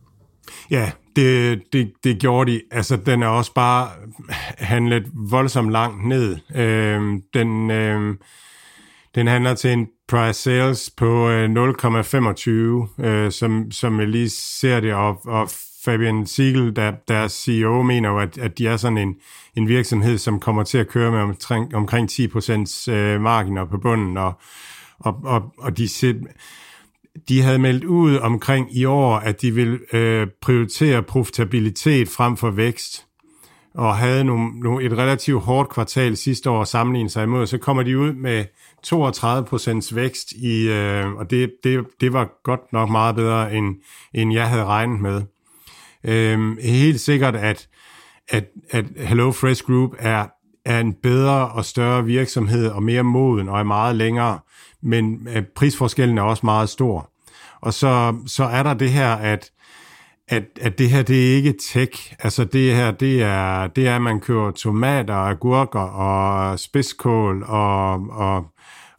[0.70, 2.60] Ja, det, det, det gjorde de.
[2.70, 3.88] Altså, den er også bare
[4.58, 6.36] handlet voldsomt langt ned.
[6.54, 7.00] Øh,
[7.34, 8.16] den, øh,
[9.14, 14.80] den handler til en price sales på øh, 0,25, øh, som, som jeg lige ser
[14.80, 15.50] det, og, og
[15.84, 19.16] Fabian Siegel, der, deres CEO, mener jo, at, at de er sådan en,
[19.56, 24.16] en virksomhed, som kommer til at køre med omkring, omkring 10% øh, marginer på bunden,
[24.16, 24.32] og,
[24.98, 25.88] og, og, og de,
[27.28, 32.50] de havde meldt ud omkring i år, at de vil øh, prioritere profitabilitet frem for
[32.50, 33.06] vækst
[33.74, 37.82] og havde nogle, nogle, et relativt hårdt kvartal sidste år sammenlignet sig imod, så kommer
[37.82, 38.44] de ud med
[38.86, 43.76] 32% vækst, i, øh, og det, det, det var godt nok meget bedre, end,
[44.14, 45.22] end jeg havde regnet med.
[46.04, 47.68] Øh, helt sikkert, at,
[48.28, 50.26] at, at Hello Fresh Group er,
[50.64, 54.38] er en bedre og større virksomhed, og mere moden, og er meget længere,
[54.82, 57.10] men øh, prisforskellen er også meget stor.
[57.60, 59.50] Og så, så er der det her, at
[60.28, 62.14] at, at det her, det er ikke tech.
[62.18, 67.92] Altså det her, det er, det er, at man kører tomater, agurker og spidskål og,
[68.10, 68.44] og,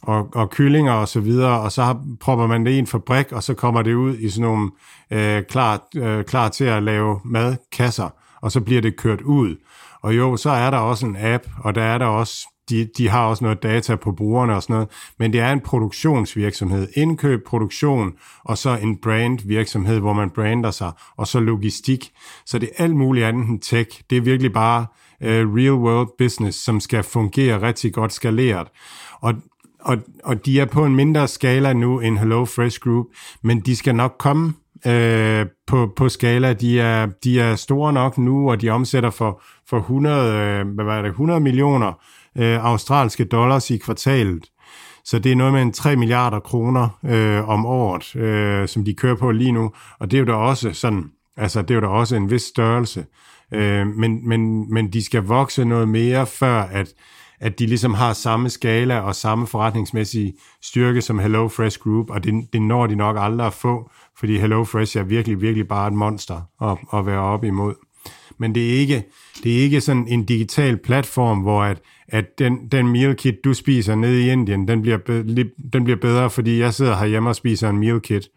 [0.06, 3.42] og, og kyllinger og så videre, og så propper man det i en fabrik, og
[3.42, 4.70] så kommer det ud i sådan nogle
[5.10, 8.08] øh, klar, øh, klar til at lave madkasser,
[8.40, 9.56] og så bliver det kørt ud.
[10.02, 13.08] Og jo, så er der også en app, og der er der også de, de
[13.08, 14.88] har også noget data på brugerne og sådan noget,
[15.18, 16.88] men det er en produktionsvirksomhed.
[16.96, 18.12] Indkøb, produktion,
[18.44, 22.10] og så en brandvirksomhed, hvor man brander sig, og så logistik.
[22.46, 24.00] Så det er alt muligt andet end tech.
[24.10, 24.86] Det er virkelig bare
[25.22, 28.68] øh, real world business, som skal fungere rigtig godt skaleret.
[29.20, 29.34] Og
[29.86, 33.06] og, og de er på en mindre skala nu end Hello Fresh Group,
[33.42, 34.52] men de skal nok komme
[34.86, 36.52] øh, på, på skala.
[36.52, 40.84] De er, de er store nok nu, og de omsætter for, for 100, øh, hvad
[40.84, 41.92] var det, 100 millioner
[42.36, 44.44] øh, australske dollars i kvartalet.
[45.04, 48.94] Så det er noget med en 3 milliarder kroner øh, om året, øh, som de
[48.94, 49.72] kører på lige nu.
[49.98, 51.04] Og det er jo da også sådan,
[51.36, 53.04] altså det er jo da også en vis størrelse.
[53.54, 56.88] Øh, men, men, men de skal vokse noget mere, før at,
[57.40, 62.24] at de ligesom har samme skala og samme forretningsmæssige styrke som Hello Fresh Group, og
[62.24, 65.88] det, det når de nok aldrig at få, fordi Hello Fresh er virkelig, virkelig bare
[65.88, 67.74] et monster at, at være op imod.
[68.38, 69.04] Men det er ikke,
[69.42, 71.78] det er ikke sådan en digital platform, hvor at,
[72.08, 74.98] at den, den meal kit, du spiser nede i Indien, den bliver,
[75.72, 78.28] den bliver bedre, fordi jeg sidder herhjemme og spiser en meal kit.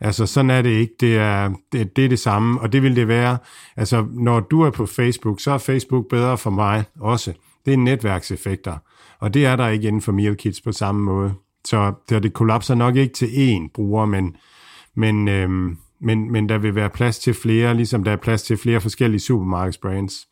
[0.00, 0.94] Altså, sådan er det ikke.
[1.00, 3.38] Det er, det, det er det samme, og det vil det være.
[3.76, 7.32] Altså, når du er på Facebook, så er Facebook bedre for mig også.
[7.66, 8.76] Det er netværkseffekter,
[9.20, 11.32] og det er der ikke inden for MealKits på samme måde.
[11.64, 14.36] Så der, det kollapser nok ikke til én bruger, men,
[14.94, 18.56] men, øhm, men, men der vil være plads til flere, ligesom der er plads til
[18.56, 20.26] flere forskellige supermarkedsbrands.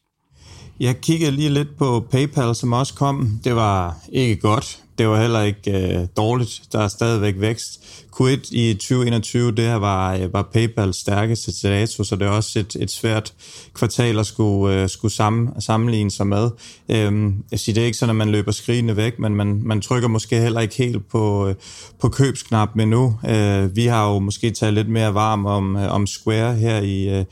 [0.80, 3.40] Jeg kiggede lige lidt på PayPal, som også kom.
[3.44, 4.82] Det var ikke godt.
[4.98, 6.62] Det var heller ikke øh, dårligt.
[6.72, 8.06] Der er stadigvæk vækst.
[8.20, 12.30] Q1 i 2021, det her var, øh, var PayPal stærkeste til dato, så det er
[12.30, 13.34] også et, et svært
[13.74, 16.50] kvartal at skulle, øh, skulle sammen, sammenligne sig med.
[16.88, 19.80] Øhm, jeg siger, det er ikke sådan, at man løber skrigende væk, men man, man
[19.80, 21.54] trykker måske heller ikke helt på, øh,
[22.00, 23.18] på købsknappen endnu.
[23.28, 27.24] Øh, vi har jo måske taget lidt mere varm om, om Square her i,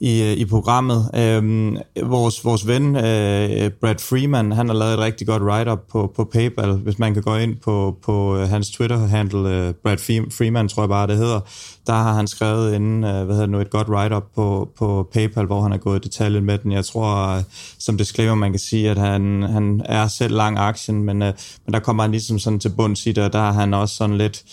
[0.00, 1.10] i, øh, i programmet.
[1.14, 6.12] Øhm, vores, vores ven, øh, Brad Freeman, han har lavet et rigtig godt write-up på,
[6.16, 6.72] på PayPal.
[6.72, 9.98] Hvis man kan gå ind på, på øh, hans Twitter-handle, øh, Brad
[10.30, 11.40] Freeman tror jeg bare, det hedder,
[11.86, 15.46] der har han skrevet inden, øh, hvad hedder nu, et godt write-up på, på PayPal,
[15.46, 16.72] hvor han har gået i detaljen med den.
[16.72, 17.42] Jeg tror, øh,
[17.78, 21.32] som disclaimer, man kan sige, at han, han er selv lang aktien, men, øh,
[21.66, 23.94] men der kommer han ligesom sådan til bunds i det, og der har han også
[23.94, 24.44] sådan lidt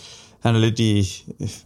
[0.44, 1.24] han er lidt i...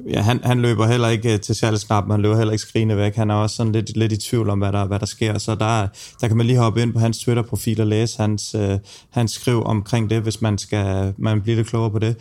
[0.10, 3.16] Ja, han, han løber heller ikke øh, til salgsknappen, han løber heller ikke skrigende væk.
[3.16, 5.38] Han er også sådan lidt, lidt i tvivl om, hvad der, hvad der sker.
[5.38, 5.88] Så der,
[6.22, 9.64] der kan man lige hoppe ind på hans Twitter-profil og læse hans, øh, hans skriv
[9.64, 12.16] omkring det, hvis man skal man bliver lidt klogere på det.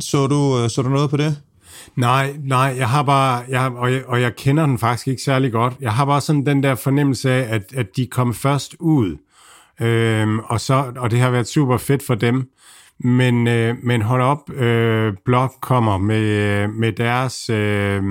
[0.00, 1.36] Så du, øh, så du noget på det?
[1.96, 5.52] Nej, nej, jeg har bare, jeg, og, jeg, og jeg kender den faktisk ikke særlig
[5.52, 5.74] godt.
[5.80, 9.16] Jeg har bare sådan den der fornemmelse af, at, at de kom først ud,
[9.80, 12.48] øhm, og, så, og det har været super fedt for dem.
[13.00, 18.02] Men, øh, men hold op, øh, Block kommer med, øh, med deres, øh,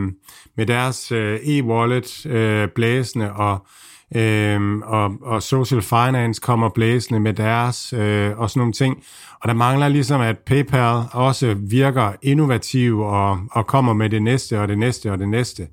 [0.58, 3.68] med deres øh, e-wallet øh, blæsende, og,
[4.16, 9.04] øh, og, og Social Finance kommer blæsende med deres, øh, og sådan nogle ting.
[9.42, 14.62] Og der mangler ligesom, at PayPal også virker innovativ og, og kommer med det næste,
[14.62, 15.68] og det næste, og det næste.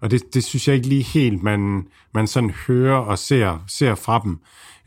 [0.00, 3.94] Og det, det synes jeg ikke lige helt, man, man sådan hører og ser, ser
[3.94, 4.38] fra dem.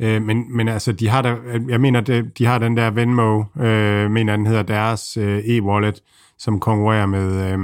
[0.01, 1.35] Øh, men, men altså, de har der,
[1.69, 2.01] jeg mener,
[2.37, 6.01] de har den der Venmo, øh, mener den hedder deres øh, e-wallet,
[6.37, 7.59] som konkurrerer med, øh,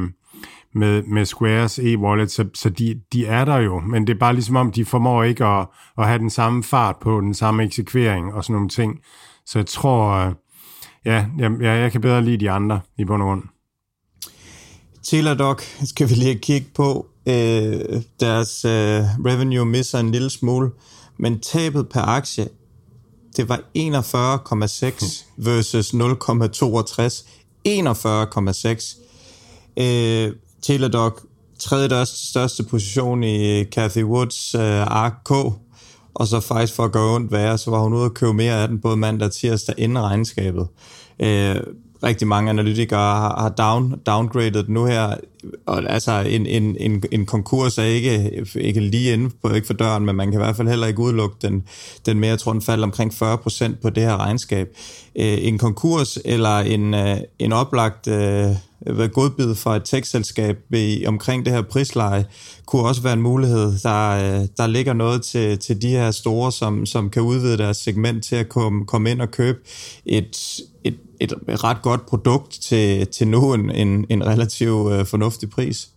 [0.74, 4.34] med, med Squares e-wallet, så, så de, de er der jo, men det er bare
[4.34, 5.68] ligesom om, de formår ikke at,
[5.98, 9.00] at have den samme fart på, den samme eksekvering og sådan nogle ting.
[9.46, 10.34] Så jeg tror, øh,
[11.06, 13.44] ja, jeg, jeg kan bedre lide de andre i bund og grund.
[15.04, 17.08] Teladoc skal vi lige kigge på.
[17.28, 20.70] Øh, deres øh, revenue misser en lille smule
[21.18, 22.48] men tabet per aktie,
[23.38, 27.26] det var 41,6 versus 0,62.
[27.68, 28.98] 41,6.
[29.78, 31.22] Øh, Teladoc,
[31.60, 35.32] tredje største position i Cathy Woods øh, ARK,
[36.14, 38.62] og så faktisk for at gøre ondt værre, så var hun ude og købe mere
[38.62, 40.68] af den både mandag og tirsdag inden regnskabet.
[41.20, 41.56] Øh,
[42.04, 45.16] rigtig mange analytikere har, har down, downgraded nu her.
[45.66, 49.74] Og altså, en, en, en, en konkurs er ikke, ikke lige inde på, ikke for
[49.74, 51.64] døren, men man kan i hvert fald heller ikke udelukke den,
[52.06, 54.68] den mere, jeg tror, den falder omkring 40 procent på det her regnskab.
[55.16, 58.56] Øh, en konkurs eller en, øh, en oplagt øh,
[59.14, 60.58] godbid for et tech-selskab
[61.08, 62.26] omkring det her prisleje,
[62.66, 63.80] kunne også være en mulighed.
[63.84, 67.78] Der, øh, der ligger noget til, til de her store, som, som kan udvide deres
[67.78, 69.60] segment til at komme, komme ind og købe
[70.06, 70.60] et,
[71.20, 75.90] et, et ret godt produkt til, til nu en, en, en relativt øh, fornuftig pris.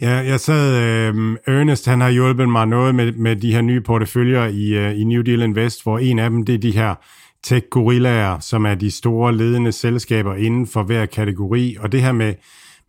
[0.00, 3.80] Ja, jeg sad, øh, Ernest, han har hjulpet mig noget med, med de her nye
[3.80, 6.94] porteføljer i, øh, i New Deal Invest, hvor en af dem, det er de her
[7.42, 11.76] tech-gorillaer, som er de store ledende selskaber inden for hver kategori.
[11.80, 12.34] Og det her med,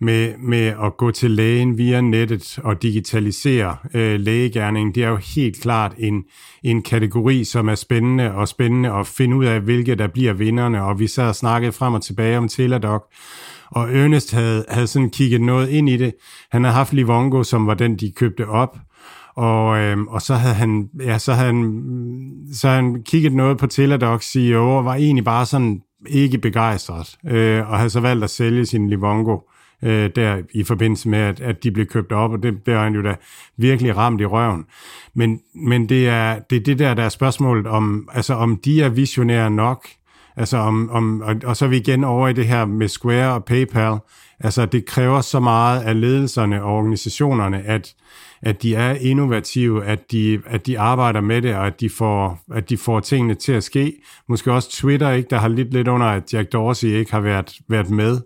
[0.01, 5.19] med, med at gå til lægen via nettet og digitalisere øh, lægegærningen, det er jo
[5.35, 6.23] helt klart en,
[6.63, 10.83] en kategori, som er spændende og spændende at finde ud af, hvilke der bliver vinderne,
[10.83, 13.03] og vi sad og snakkede frem og tilbage om Teladoc,
[13.71, 16.13] og Ernest havde, havde sådan kigget noget ind i det.
[16.51, 18.77] Han havde haft Livongo, som var den, de købte op,
[19.35, 21.83] og, øh, og så havde han, ja, så havde han,
[22.53, 27.17] så havde han kigget noget på Teladoc CEO, og var egentlig bare sådan ikke begejstret,
[27.27, 29.37] øh, og havde så valgt at sælge sin Livongo
[29.83, 32.95] øh, der i forbindelse med, at, at de blev købt op, og det blev han
[32.95, 33.15] jo da
[33.57, 34.65] virkelig ramt i røven.
[35.13, 38.81] Men, men det, er, det er det der, der er spørgsmålet om, altså om de
[38.81, 39.87] er visionære nok,
[40.37, 43.33] altså om, om og, og så er vi igen over i det her med Square
[43.33, 43.97] og PayPal,
[44.39, 47.93] altså det kræver så meget af ledelserne og organisationerne, at,
[48.41, 52.39] at de er innovative, at de, at de arbejder med det, og at de, får,
[52.53, 53.93] at de får tingene til at ske.
[54.27, 57.53] Måske også Twitter, ikke, der har lidt lidt under, at Jack Dorsey ikke har været,
[57.69, 58.21] været med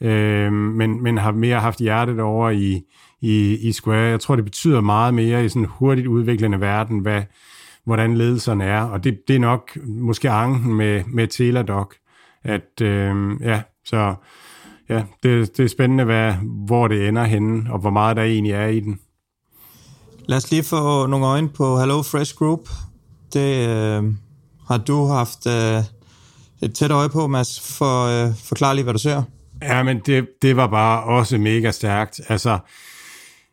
[0.00, 2.82] øh, men, men har mere haft hjertet over i,
[3.20, 4.10] i, i Square.
[4.10, 7.22] Jeg tror, det betyder meget mere i sådan en hurtigt udviklende verden, hvad,
[7.84, 11.94] hvordan ledelserne er, og det, det er nok måske angen med, med Teladoc,
[12.44, 14.14] at øh, ja, så
[14.88, 16.34] ja, det, det er spændende, hvad,
[16.66, 18.98] hvor det ender henne, og hvor meget der egentlig er i den.
[20.26, 22.68] Lad os lige få nogle øjne på Hello Fresh Group.
[23.32, 24.04] Det øh,
[24.68, 25.82] har du haft øh,
[26.62, 27.76] et tæt øje på, Mads.
[27.78, 29.22] For, øh, forklar lige, hvad du ser.
[29.62, 32.20] Ja, men det, det var bare også mega stærkt.
[32.28, 32.58] Altså,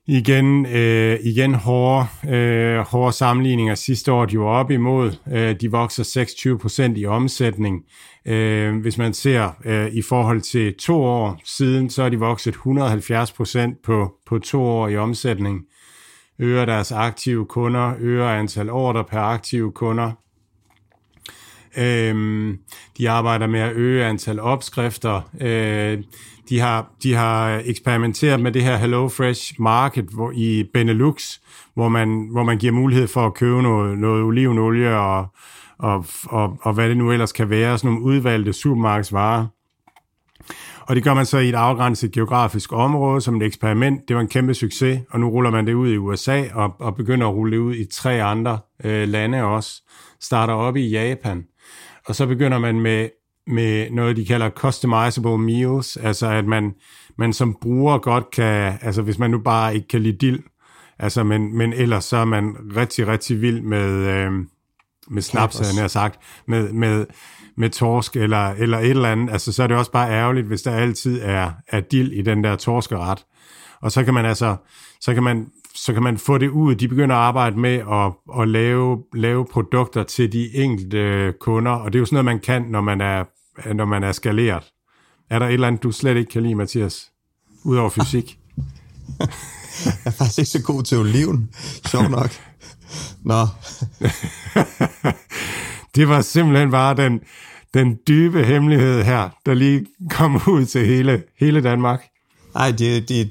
[0.07, 3.75] igen, øh, igen hårde, øh, hårde sammenligninger.
[3.75, 5.11] Sidste år, de var op imod.
[5.31, 7.83] Øh, de vokser 26 procent i omsætning.
[8.25, 12.51] Øh, hvis man ser øh, i forhold til to år siden, så er de vokset
[12.51, 15.61] 170 procent på, på to år i omsætning.
[16.39, 20.11] Øger deres aktive kunder, øger antal ordre per aktive kunder.
[21.78, 22.57] Øhm,
[22.97, 25.21] de arbejder med at øge antal opskrifter.
[25.41, 26.03] Øh,
[26.49, 31.39] de, har, de har eksperimenteret med det her Hello Fresh Market hvor, i Benelux,
[31.73, 35.25] hvor man, hvor man giver mulighed for at købe noget, noget olivenolie og,
[35.80, 39.45] og, og, og hvad det nu ellers kan være, sådan nogle udvalgte supermarkedsvarer.
[40.82, 44.01] Og det gør man så i et afgrænset geografisk område som et eksperiment.
[44.07, 46.95] Det var en kæmpe succes, og nu ruller man det ud i USA og, og
[46.95, 49.84] begynder at rulle det ud i tre andre øh, lande også.
[50.21, 51.43] Starter op i Japan
[52.07, 53.09] og så begynder man med,
[53.47, 56.73] med noget, de kalder customizable meals, altså at man,
[57.17, 60.43] man som bruger godt kan, altså hvis man nu bare ikke kan lide dild,
[60.99, 64.31] altså men, men ellers så er man rigtig, rigtig vild med, øh,
[65.07, 67.05] med snaps, havde jeg sagt, med, med,
[67.57, 70.61] med torsk eller, eller et eller andet, altså så er det også bare ærgerligt, hvis
[70.61, 73.25] der altid er, er dild i den der torskeret.
[73.82, 74.55] Og så kan man altså,
[75.01, 75.47] så kan man
[75.78, 76.75] så kan man få det ud.
[76.75, 81.93] De begynder at arbejde med at, at lave, lave produkter til de enkelte kunder, og
[81.93, 83.23] det er jo sådan noget, man kan, når man er,
[83.73, 84.63] når man er skaleret.
[85.30, 87.11] Er der et eller andet, du slet ikke kan lide, Mathias?
[87.63, 88.39] Udover fysik?
[89.86, 91.49] jeg er faktisk ikke så god til oliven.
[91.86, 92.30] Sjov nok.
[93.23, 93.41] Nå.
[95.95, 97.19] det var simpelthen bare den,
[97.73, 102.03] den dybe hemmelighed her, der lige kom ud til hele, hele Danmark.
[102.57, 103.29] Ej, de, de,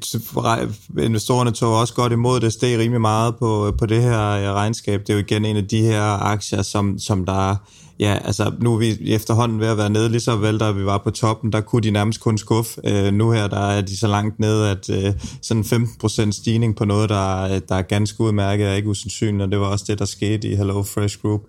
[0.99, 5.01] investorerne tog også godt imod det, steg rimelig meget på, på det her øh, regnskab.
[5.01, 7.57] Det er jo igen en af de her aktier, som, som der
[8.01, 10.85] ja, altså nu er vi efterhånden ved at være nede, lige så vel da vi
[10.85, 12.81] var på toppen, der kunne de nærmest kun skuffe.
[12.85, 15.13] Øh, nu her, der er de så langt nede, at øh,
[15.43, 19.51] sådan 15% stigning på noget, der, øh, der er ganske udmærket, er ikke usandsynligt, og
[19.51, 21.41] det var også det, der skete i Hello Fresh Group,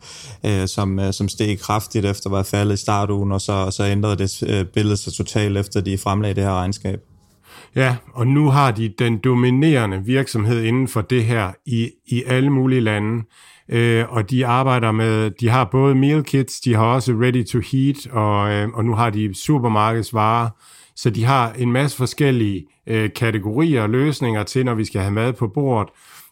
[0.45, 3.73] øh, som, øh, som steg kraftigt efter at være faldet i startugen, og så, og
[3.73, 6.99] så ændrede det øh, billede sig totalt efter de fremlagde det her regnskab.
[7.75, 12.49] Ja, og nu har de den dominerende virksomhed inden for det her i, i alle
[12.49, 13.23] mulige lande.
[13.69, 17.59] Øh, og de arbejder med, de har både meal kits, de har også ready to
[17.71, 20.49] heat, og, øh, og nu har de supermarkedsvarer.
[20.95, 25.13] Så de har en masse forskellige øh, kategorier og løsninger til, når vi skal have
[25.13, 25.89] mad på bordet.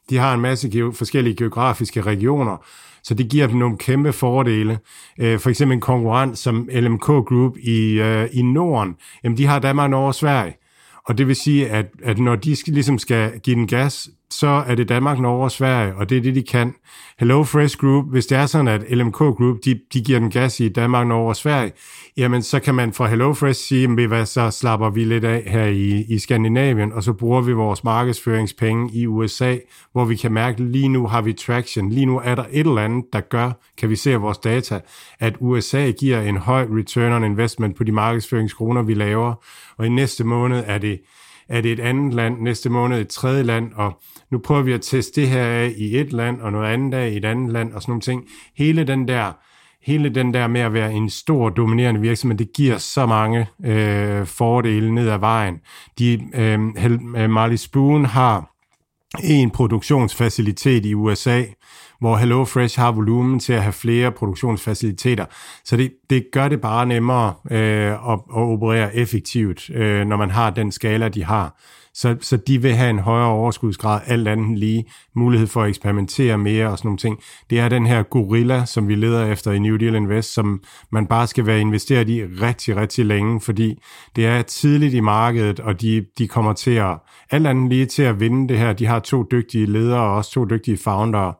[0.09, 2.57] De har en masse ge- forskellige geografiske regioner,
[3.03, 4.79] så det giver dem nogle kæmpe fordele.
[5.19, 9.59] Øh, for eksempel en konkurrent som LMK Group i, øh, i Norden, jamen de har
[9.59, 10.53] Danmark, Norge og Sverige.
[11.05, 14.63] Og det vil sige, at, at når de skal, ligesom skal give den gas, så
[14.67, 16.73] er det Danmark, Norge og Sverige, og det er det, de kan.
[17.19, 20.59] Hello Fresh Group, hvis det er sådan, at LMK Group, de, de giver den gas
[20.59, 21.71] i Danmark, Norge og Sverige,
[22.17, 25.43] jamen så kan man fra Hello Fresh sige, at hvad, så slapper vi lidt af
[25.47, 29.57] her i, i Skandinavien, og så bruger vi vores markedsføringspenge i USA,
[29.91, 32.81] hvor vi kan mærke, lige nu har vi traction, lige nu er der et eller
[32.81, 34.79] andet, der gør, kan vi se af vores data,
[35.19, 39.33] at USA giver en høj return on investment på de markedsføringskroner, vi laver,
[39.77, 40.99] og i næste måned er det,
[41.49, 44.01] er det et andet land, næste måned et tredje land, og
[44.35, 47.09] nu prøver vi at teste det her af i et land, og noget andet af
[47.09, 48.23] i et andet land, og sådan nogle ting.
[48.57, 49.31] Hele den der,
[49.81, 54.25] hele den der med at være en stor, dominerende virksomhed, det giver så mange øh,
[54.25, 55.59] fordele ned ad vejen.
[55.99, 56.59] De, øh,
[57.17, 58.51] øh Marley Spoon har
[59.23, 61.43] en produktionsfacilitet i USA,
[61.99, 65.25] hvor HelloFresh har volumen til at have flere produktionsfaciliteter.
[65.65, 70.29] Så det, det gør det bare nemmere øh, at, at operere effektivt, øh, når man
[70.31, 71.59] har den skala, de har.
[71.95, 74.85] Så, så de vil have en højere overskudsgrad, alt andet lige,
[75.15, 77.19] mulighed for at eksperimentere mere og sådan nogle ting.
[77.49, 81.07] Det er den her gorilla, som vi leder efter i New Deal Invest, som man
[81.07, 83.81] bare skal være investeret i rigtig, rigtig længe, fordi
[84.15, 86.97] det er tidligt i markedet, og de, de kommer til at,
[87.31, 88.73] alt andet lige til at vinde det her.
[88.73, 91.37] De har to dygtige ledere og også to dygtige founder,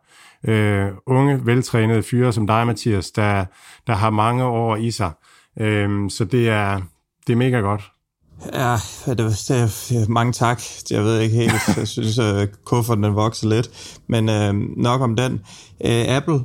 [0.48, 3.46] øh, unge, veltrænede fyre som dig, Mathias, der,
[3.88, 5.12] der har mange år i sig.
[5.60, 6.82] Øh, så det er,
[7.28, 7.92] det er mega godt.
[8.54, 9.18] Ja, det,
[9.48, 10.62] det, mange tak.
[10.92, 13.70] Jeg ved ikke helt, jeg synes, at kufferten den vokser lidt.
[14.08, 15.34] Men øh, nok om den.
[15.86, 16.40] Øh, Apple,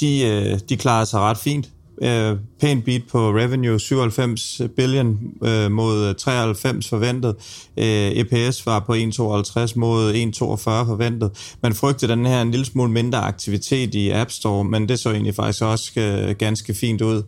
[0.00, 1.68] de, øh, de klarer sig ret fint.
[2.02, 7.36] Øh, pænt beat på revenue, 97 billion øh, mod 93 forventet.
[7.76, 11.56] Øh, EPS var på 1,52 mod 1,42 forventet.
[11.62, 15.10] Man frygtede den her en lille smule mindre aktivitet i App Store, men det så
[15.10, 17.22] egentlig faktisk også øh, ganske fint ud.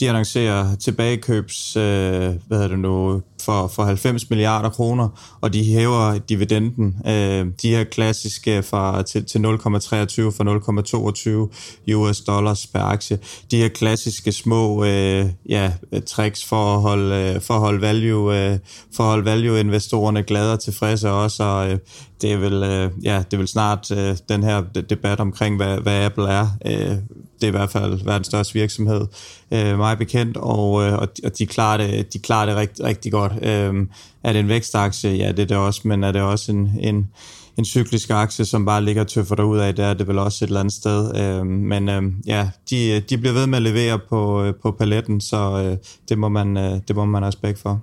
[0.00, 5.64] De annoncerer tilbagekøbs, øh, hvad hedder det nu, for, for 90 milliarder kroner, og de
[5.64, 11.46] hæver dividenden, øh, de her klassiske fra, til, til 0,23 fra
[11.86, 13.18] 0,22 US dollars per aktie.
[13.50, 15.72] De her klassiske små øh, ja,
[16.06, 18.58] tricks for at holde, øh, for at holde value, øh,
[18.96, 21.78] for at holde value investorerne glade og tilfredse også, og øh,
[22.22, 25.78] det er vel, øh, ja, det er vel snart øh, den her debat omkring, hvad,
[25.78, 26.46] hvad Apple er.
[26.66, 26.96] Øh,
[27.40, 29.06] det er i hvert fald verdens største virksomhed,
[29.50, 33.32] øh, meget bekendt, og, øh, og de klarer det, de klarer det rigt, rigtig godt.
[33.42, 33.86] Øh,
[34.24, 35.10] er det en vækstaktie?
[35.10, 37.08] Ja, det er det også, men er det også en, en,
[37.56, 40.48] en cyklisk aktie, som bare ligger tøffer derud af, det er det vel også et
[40.48, 41.16] eller andet sted.
[41.16, 45.20] Øh, men øh, ja, de, de bliver ved med at levere på, øh, på paletten,
[45.20, 45.76] så øh,
[46.08, 47.80] det, må man, øh, det må man have respekt for.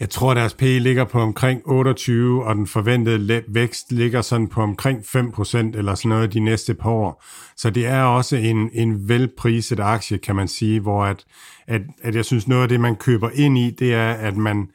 [0.00, 4.62] Jeg tror, deres P ligger på omkring 28, og den forventede vækst ligger sådan på
[4.62, 7.24] omkring 5% eller sådan noget de næste par år.
[7.56, 11.24] Så det er også en, en velpriset aktie, kan man sige, hvor at,
[11.66, 14.68] at, at jeg synes, noget af det, man køber ind i, det er, at man,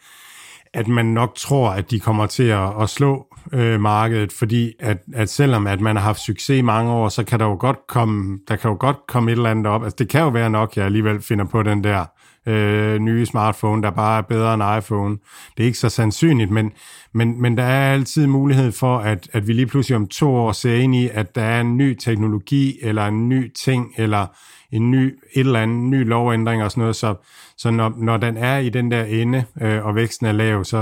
[0.74, 4.98] at man nok tror, at de kommer til at, at slå øh, markedet, fordi at,
[5.14, 7.88] at selvom at man har haft succes i mange år, så kan der jo godt
[7.88, 9.84] komme, der kan jo godt komme et eller andet op.
[9.84, 12.06] Altså det kan jo være nok, jeg alligevel finder på den der
[12.46, 15.18] øh, nye smartphone, der bare er bedre end iPhone.
[15.58, 16.72] Det er ikke så sandsynligt, men,
[17.14, 20.52] men, men der er altid mulighed for, at, at vi lige pludselig om to år
[20.52, 24.28] ser ind i, at der er en ny teknologi, eller en ny ting, eller
[24.72, 27.16] en ny, et eller andet, ny lovændring og sådan noget, så,
[27.58, 30.78] så når, når den er i den der ende, øh, og væksten er lav, så,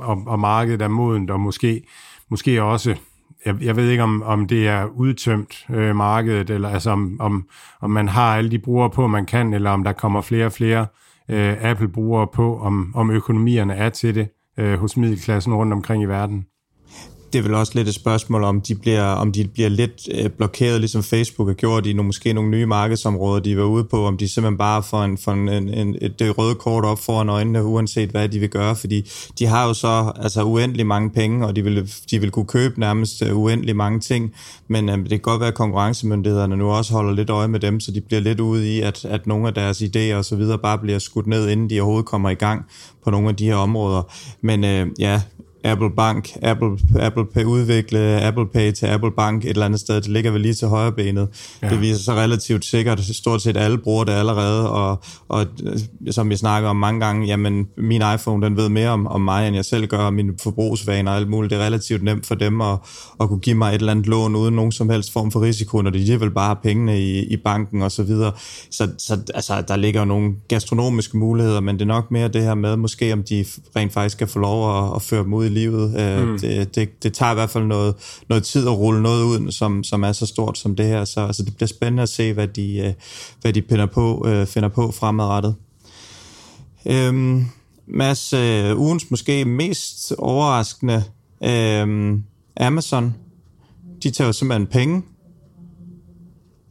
[0.00, 1.82] og, og markedet er modent, og måske,
[2.28, 2.96] måske også
[3.46, 7.48] jeg, jeg ved ikke, om, om det er udtømt øh, markedet, eller altså om, om,
[7.80, 10.52] om man har alle de brugere på, man kan, eller om der kommer flere og
[10.52, 10.86] flere
[11.30, 14.28] øh, Apple-brugere på, om, om økonomierne er til det
[14.58, 16.46] øh, hos middelklassen rundt omkring i verden
[17.32, 20.30] det er vel også lidt et spørgsmål, om de bliver, om de bliver lidt øh,
[20.30, 24.06] blokeret, ligesom Facebook har gjort i nogle, måske nogle nye markedsområder, de var ude på,
[24.06, 27.28] om de simpelthen bare får, en, får en, en, et, det røde kort op foran
[27.28, 31.46] øjnene, uanset hvad de vil gøre, fordi de har jo så altså, uendelig mange penge,
[31.46, 34.34] og de vil, de vil kunne købe nærmest øh, uendelig mange ting,
[34.68, 37.80] men øh, det kan godt være, at konkurrencemyndighederne nu også holder lidt øje med dem,
[37.80, 40.58] så de bliver lidt ude i, at, at nogle af deres idéer og så videre
[40.58, 42.64] bare bliver skudt ned, inden de overhovedet kommer i gang
[43.04, 44.02] på nogle af de her områder.
[44.40, 45.20] Men øh, ja,
[45.64, 49.94] Apple Bank, Apple, Apple Pay udvikle Apple Pay til Apple Bank et eller andet sted.
[49.94, 51.28] Det ligger vel lige til højre benet.
[51.62, 51.68] Ja.
[51.68, 53.00] Det viser sig relativt sikkert.
[53.00, 55.46] Stort set alle bruger det allerede, og, og
[56.10, 59.46] som vi snakker om mange gange, jamen min iPhone, den ved mere om, om mig,
[59.46, 61.50] end jeg selv gør, og mine forbrugsvaner og alt muligt.
[61.50, 62.78] Det er relativt nemt for dem at,
[63.20, 65.82] at kunne give mig et eller andet lån uden nogen som helst form for risiko,
[65.82, 68.32] når de alligevel bare har pengene i, i banken og så videre.
[68.70, 72.42] Så, så altså, der ligger jo nogle gastronomiske muligheder, men det er nok mere det
[72.42, 73.44] her med, måske om de
[73.76, 76.00] rent faktisk kan få lov at, at føre dem ud i livet.
[76.00, 76.38] Øh, mm.
[76.38, 77.94] det, det, det tager i hvert fald noget,
[78.28, 81.04] noget tid at rulle noget ud, som, som er så stort som det her.
[81.04, 82.92] Så altså, det bliver spændende at se, hvad de, øh,
[83.40, 85.54] hvad de finder på, øh, finder på fremadrettet.
[86.86, 87.44] Øhm,
[87.86, 91.04] Mads, øh, ugens måske mest overraskende
[91.44, 92.18] øh,
[92.56, 93.14] Amazon,
[94.02, 95.02] de tager jo simpelthen penge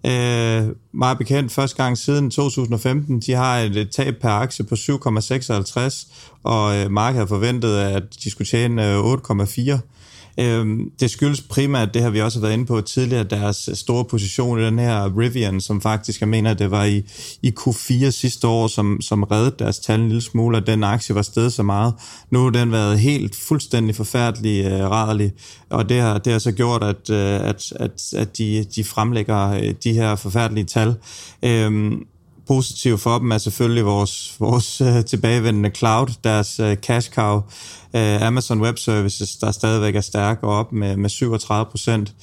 [0.05, 6.07] Øh, meget bekendt, første gang siden 2015, de har et tab per aktie på 7,56,
[6.43, 9.79] og øh, markedet har forventet, at de skulle tjene øh, 8,4.
[10.39, 14.59] Øhm, det skyldes primært, det har vi også været inde på tidligere, deres store position
[14.59, 17.03] i den her Rivian, som faktisk, jeg mener, det var i,
[17.41, 21.15] i Q4 sidste år, som, som reddede deres tal en lille smule, og den aktie
[21.15, 21.93] var steget så meget.
[22.29, 25.31] Nu har den været helt fuldstændig forfærdelig uh, rædderlig,
[25.69, 29.49] og det har, det har så gjort, at, uh, at, at, at de, de fremlægger
[29.49, 30.95] øh, de her forfærdelige tal.
[31.43, 32.05] Øhm,
[32.49, 37.35] positive for dem er selvfølgelig vores, vores øh, tilbagevendende cloud, deres øh, cash cow,
[37.95, 42.13] øh, Amazon Web Services, der stadigvæk er stærk og op med, med 37 procent.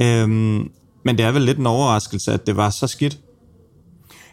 [0.00, 0.70] Um,
[1.04, 3.18] men det er vel lidt en overraskelse, at det var så skidt.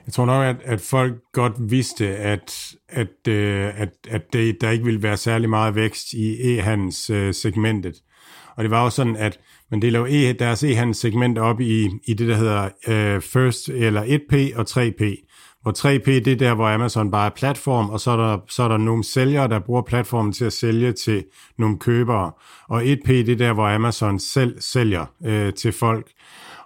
[0.05, 2.53] Jeg tror nok, at, at folk godt vidste, at,
[2.89, 7.95] at, øh, at, at det, der ikke ville være særlig meget vækst i e-handelssegmentet.
[7.95, 8.01] Øh,
[8.55, 9.39] og det var jo sådan, at
[9.71, 14.03] man deler jo e, deres e-handelssegment op i, i det, der hedder øh, First eller
[14.03, 15.03] 1P og 3P.
[15.65, 18.63] Hvor 3P, det er der, hvor Amazon bare er platform, og så er, der, så
[18.63, 21.23] er der nogle sælgere, der bruger platformen til at sælge til
[21.57, 22.31] nogle købere.
[22.67, 26.11] Og 1P, det er der, hvor Amazon selv sælger øh, til folk.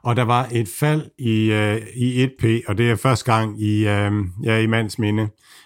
[0.03, 3.87] Og der var et fald i, øh, i 1P, og det er første gang i,
[3.87, 4.11] øh,
[4.43, 5.23] ja, i mands minde,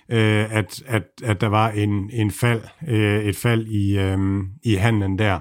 [0.10, 4.18] øh, at, at, at der var en, en fald, øh, et fald i, øh,
[4.64, 5.40] i handlen der.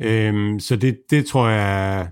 [0.00, 2.08] Øh, så det, det tror jeg,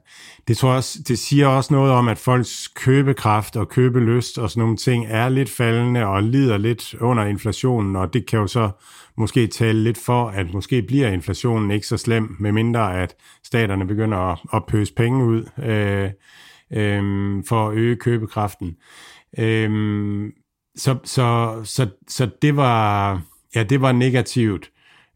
[0.48, 4.50] det tror jeg også, det siger også noget om, at folks købekraft og købelyst og
[4.50, 8.46] sådan nogle ting er lidt faldende og lider lidt under inflationen, og det kan jo
[8.46, 8.70] så
[9.16, 14.18] måske tale lidt for, at måske bliver inflationen ikke så slem, medmindre at staterne begynder
[14.18, 16.10] at, at pøse penge ud øh,
[16.72, 18.76] øh, for at øge købekraften.
[19.38, 20.32] Øh,
[20.76, 23.20] så, så, så, så det var,
[23.54, 24.70] ja, det var negativt.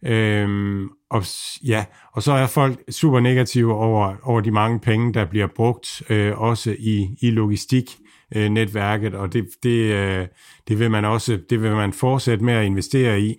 [0.04, 1.24] Øhm, og,
[1.64, 6.02] ja, og så er folk super negative over, over de mange penge, der bliver brugt,
[6.10, 10.26] øh, også i, i logistiknetværket, øh, og det, det, øh,
[10.68, 13.36] det vil man også det vil man fortsætte med at investere i.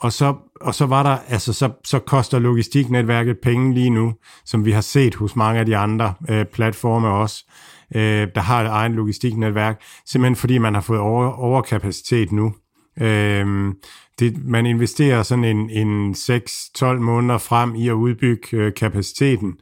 [0.00, 4.64] Og så, og så var der, altså så, så koster logistiknetværket penge lige nu, som
[4.64, 7.44] vi har set hos mange af de andre øh, platforme også,
[7.94, 12.54] øh, der har et egen logistiknetværk, simpelthen fordi man har fået over, overkapacitet nu.
[13.00, 13.74] Øh,
[14.22, 19.54] det, man investerer sådan en, en 6-12 måneder frem i at udbygge øh, kapaciteten,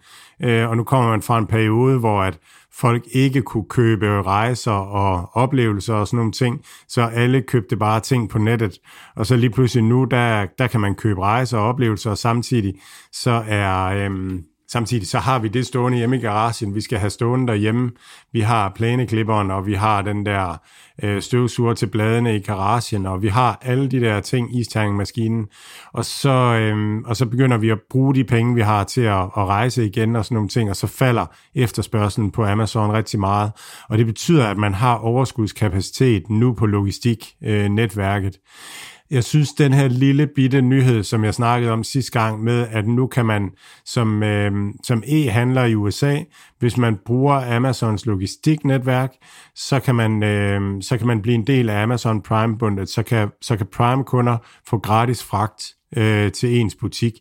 [0.42, 2.38] øh, og nu kommer man fra en periode, hvor at
[2.72, 8.00] folk ikke kunne købe rejser og oplevelser og sådan nogle ting, så alle købte bare
[8.00, 8.78] ting på nettet,
[9.16, 12.74] og så lige pludselig nu, der, der kan man købe rejser og oplevelser, og samtidig
[13.12, 13.84] så er...
[13.84, 14.40] Øh,
[14.72, 17.90] Samtidig så har vi det stående hjemme i garagen, vi skal have stående derhjemme.
[18.32, 20.56] Vi har plæneklipperen, og vi har den der
[21.02, 25.46] øh, støvsuger til bladene i garagen, og vi har alle de der ting, isterningmaskinen.
[25.92, 29.22] Og så, øh, og så begynder vi at bruge de penge, vi har til at,
[29.22, 33.52] at rejse igen og sådan nogle ting, og så falder efterspørgselen på Amazon rigtig meget.
[33.88, 38.34] Og det betyder, at man har overskudskapacitet nu på logistiknetværket.
[38.34, 38.40] Øh,
[39.11, 42.86] jeg synes, den her lille bitte nyhed, som jeg snakkede om sidste gang med, at
[42.86, 43.50] nu kan man
[43.84, 44.52] som, øh,
[44.84, 46.18] som e-handler i USA,
[46.58, 49.12] hvis man bruger Amazons logistiknetværk,
[49.54, 53.28] så kan man, øh, så kan man blive en del af Amazon Prime-bundet, så kan,
[53.40, 54.36] så kan Prime-kunder
[54.66, 55.62] få gratis fragt
[55.96, 57.12] øh, til ens butik.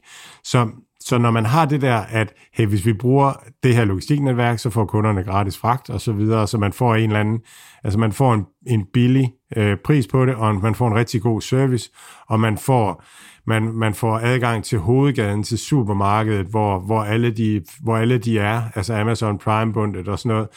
[0.44, 0.70] Så
[1.02, 3.34] så når man har det der, at hey, hvis vi bruger
[3.64, 7.04] det her logistiknetværk, så får kunderne gratis fragt og så videre, så man får en
[7.04, 7.40] eller anden,
[7.84, 11.22] altså man får en, en billig øh, pris på det, og man får en rigtig
[11.22, 11.92] god service,
[12.28, 13.04] og man får,
[13.46, 18.40] man, man får adgang til hovedgaden, til supermarkedet, hvor, hvor, alle, de, hvor alle de
[18.40, 20.48] er, altså Amazon Prime-bundet og sådan noget,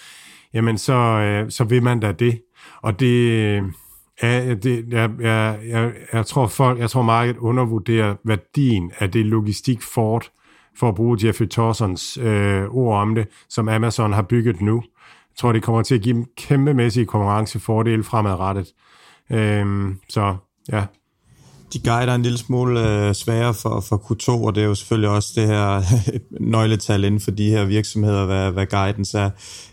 [0.55, 2.43] jamen så, øh, så vil man da det.
[2.83, 3.65] Og det,
[4.23, 9.11] Ja, øh, det, jeg, jeg, jeg, jeg tror folk, jeg tror markedet undervurderer værdien af
[9.11, 10.31] det logistik Ford,
[10.79, 14.83] for at bruge Jeffrey Torsons øh, ord om det, som Amazon har bygget nu.
[15.33, 18.73] Jeg tror, det kommer til at give dem kæmpemæssige konkurrencefordele fremadrettet.
[19.31, 20.37] Øhm, så
[20.73, 20.85] ja.
[21.73, 25.11] De guider en lille smule øh, sværere for, for Q2, og det er jo selvfølgelig
[25.11, 25.83] også det her
[26.53, 29.31] nøgletal inden for de her virksomheder, hvad, hvad guidance er.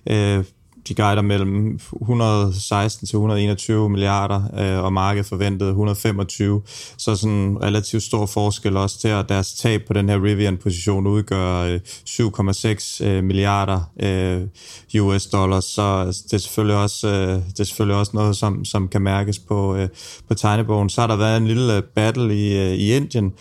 [0.09, 0.43] Øh,
[0.87, 6.61] de guider mellem 116 til 121 milliarder, øh, og markedet forventede 125.
[6.97, 11.07] Så sådan en relativt stor forskel også til, at deres tab på den her Rivian-position
[11.07, 15.65] udgør øh, 7,6 øh, milliarder øh, US dollars.
[15.65, 19.01] Så altså, det er selvfølgelig også, øh, det er selvfølgelig også noget, som, som kan
[19.01, 19.89] mærkes på, øh,
[20.27, 20.89] på tegnebogen.
[20.89, 23.33] Så har der været en lille øh, battle i, øh, i Indien,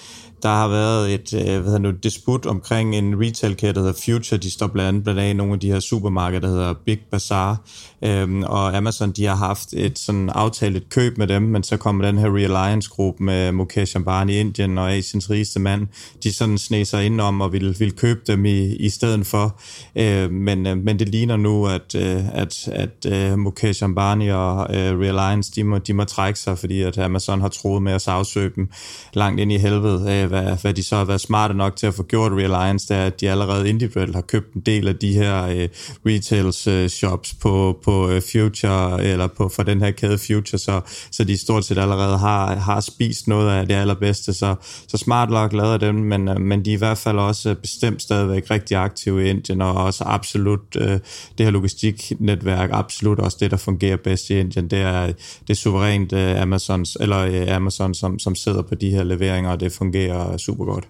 [0.43, 4.41] der har været et øh, hvad nu, disput omkring en retail-kæde, der hedder Future.
[4.41, 7.61] De står blandt andet blandt andet nogle af de her supermarkeder, der hedder Big Bazaar.
[8.05, 11.77] Øhm, og Amazon, de har haft et sådan aftalt et køb med dem, men så
[11.77, 15.87] kommer den her Reliance-gruppe med Mukesh Ambani i Indien og Asiens rigeste mand.
[16.23, 19.61] De sådan sne sig ind om og vil, vil købe dem i, i stedet for.
[19.97, 24.77] Øh, men, øh, men det ligner nu, at, øh, at, at øh, Mukesh Ambani og
[24.77, 28.03] øh, Reliance, de må, de må trække sig, fordi at Amazon har troet med at
[28.03, 28.69] sagsøge dem
[29.13, 30.23] langt ind i helvede.
[30.23, 32.97] Øh, hvad, hvad de så har været smarte nok til at få gjort Reliance, det
[32.97, 35.69] er, at de allerede individuelt har købt en del af de her øh,
[36.07, 40.81] retails øh, shops på, på øh, Future, eller på for den her kæde Future, så,
[41.13, 44.33] så de stort set allerede har, har spist noget af det allerbedste.
[44.33, 44.55] Så,
[44.89, 48.03] så Smart nok lader dem, men, øh, men de er i hvert fald også bestemt
[48.03, 50.99] stadigvæk rigtig aktive i Indien, og også absolut øh,
[51.39, 54.71] det her logistiknetværk, absolut også det, der fungerer bedst i Indien.
[54.71, 58.91] Det er, det er suverænt øh, Amazons, eller øh, Amazon, som, som sidder på de
[58.91, 60.89] her leveringer, og det fungerer super godt.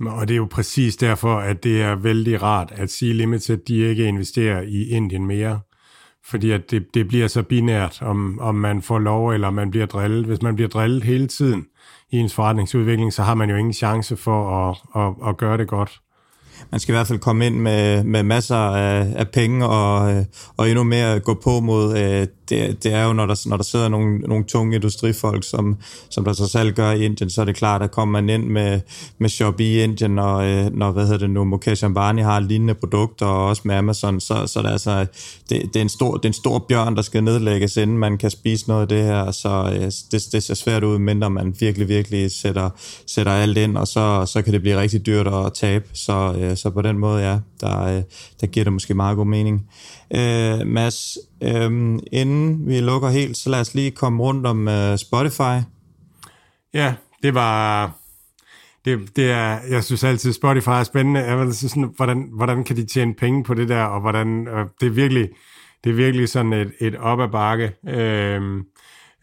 [0.00, 3.76] Og det er jo præcis derfor, at det er vældig rart, at Sea Limited de
[3.76, 5.60] ikke investerer i Indien mere.
[6.24, 9.86] Fordi at det, det bliver så binært, om, om man får lov, eller man bliver
[9.86, 10.24] drillet.
[10.24, 11.66] Hvis man bliver drillet hele tiden
[12.10, 15.68] i ens forretningsudvikling, så har man jo ingen chance for at, at, at gøre det
[15.68, 16.00] godt
[16.70, 20.24] man skal i hvert fald komme ind med, med masser af, af penge og, øh,
[20.56, 21.98] og endnu mere gå på mod.
[21.98, 25.76] Øh, det, det er jo, når der, når der sidder nogle, nogle tunge industrifolk, som,
[26.10, 28.50] som der så selv gør i Indien, så er det klart, at kommer man ind
[28.50, 28.80] med,
[29.18, 32.74] med shop i Indien, og øh, når, hvad hedder det nu, Mukesh Ambani har lignende
[32.74, 35.06] produkter, og også med Amazon, så, så det er altså,
[35.48, 38.18] det, det, er en stor, det er en stor bjørn, der skal nedlægges, inden man
[38.18, 41.54] kan spise noget af det her, så øh, det, det ser svært ud, mindre man
[41.60, 42.70] virkelig, virkelig sætter,
[43.06, 46.56] sætter alt ind, og så, så kan det blive rigtig dyrt at tabe, så øh,
[46.56, 48.02] så på den måde, ja, der,
[48.40, 49.66] der giver det måske meget god mening.
[50.14, 54.98] Øh, Mads, Øhm, inden vi lukker helt, så lad os lige komme rundt om øh,
[54.98, 55.64] Spotify.
[56.74, 57.92] Ja, det var...
[58.84, 61.20] Det, det er, jeg synes altid, Spotify er spændende.
[61.20, 64.66] Jeg vil sådan, hvordan, hvordan kan de tjene penge på det der, og hvordan, øh,
[64.80, 65.28] det er virkelig,
[65.84, 68.64] det er virkelig sådan et, et op ad bakke øhm, øh,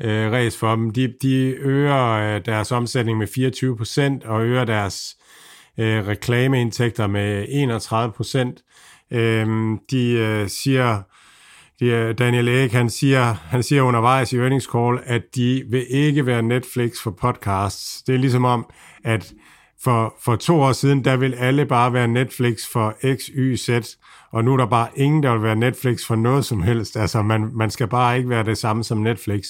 [0.01, 0.89] øh, race for dem.
[0.89, 5.17] De, de øger øh, deres omsætning med 24 procent, og øger deres
[5.77, 8.63] øh, reklameindtægter med 31 procent.
[9.11, 9.47] Øh,
[9.91, 11.01] de øh, siger,
[11.79, 15.85] de, øh, Daniel Ek, han siger, han siger undervejs i earnings call, at de vil
[15.89, 18.01] ikke være Netflix for podcasts.
[18.01, 18.65] Det er ligesom om,
[19.03, 19.33] at
[19.83, 23.69] for, for to år siden, der vil alle bare være Netflix for X, Y, Z,
[24.31, 26.97] og nu er der bare ingen, der vil være Netflix for noget som helst.
[26.97, 29.45] Altså, man, man skal bare ikke være det samme som Netflix.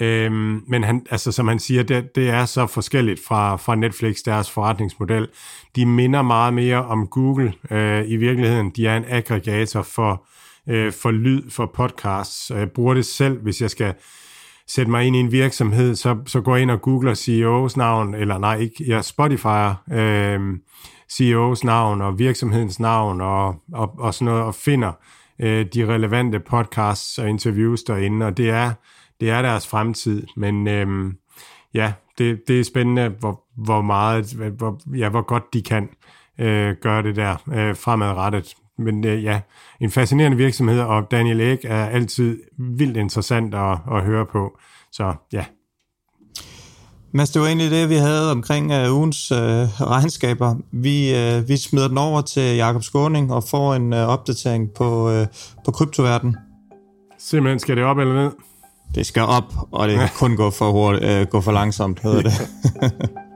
[0.00, 4.16] Øhm, men han, altså, som han siger, det, det er så forskelligt fra, fra Netflix,
[4.24, 5.28] deres forretningsmodel.
[5.76, 8.70] De minder meget mere om Google øh, i virkeligheden.
[8.70, 10.26] De er en aggregator for,
[10.68, 12.50] øh, for lyd, for podcasts.
[12.50, 13.94] Jeg bruger det selv, hvis jeg skal
[14.66, 18.14] sætte mig ind i en virksomhed, så, så går jeg ind og googler CEO's navn,
[18.14, 20.40] eller nej, ikke, ja, Spotify, øh,
[21.12, 24.92] CEO's navn og virksomhedens navn og, og, og sådan noget, og finder
[25.38, 28.72] øh, de relevante podcasts og interviews derinde, og det er
[29.20, 31.12] det er deres fremtid, men øh,
[31.74, 35.88] ja, det, det er spændende, hvor, hvor meget, hvor, ja, hvor godt de kan
[36.38, 38.54] øh, gøre det der øh, fremadrettet.
[38.78, 39.40] Men øh, ja,
[39.80, 44.58] en fascinerende virksomhed, og Daniel Ek er altid vildt interessant at, at høre på.
[44.92, 45.44] Så ja.
[47.12, 49.38] Mads, det var egentlig det, vi havde omkring uh, ugens uh,
[49.80, 50.54] regnskaber.
[50.72, 55.20] Vi, uh, vi smider den over til Jakob Skåning og får en uh, opdatering på,
[55.20, 55.26] uh,
[55.64, 56.36] på kryptoverden.
[57.18, 58.30] Simpelthen skal det op eller ned?
[58.94, 62.22] Det skal op, og det kan kun gå for, hurtigt, øh, gå for langsomt, hedder
[62.22, 62.32] det.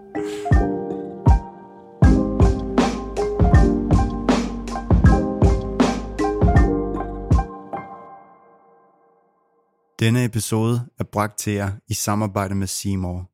[10.03, 13.31] Denne episode er bragt til jer i samarbejde med Seymour.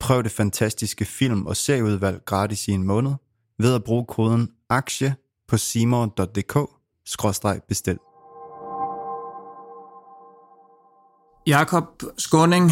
[0.00, 3.12] Prøv det fantastiske film- og serieudvalg gratis i en måned
[3.58, 5.14] ved at bruge koden AKTIE
[5.48, 7.98] på seymour.dk-bestil.
[11.46, 11.84] Jakob
[12.18, 12.70] Skåning,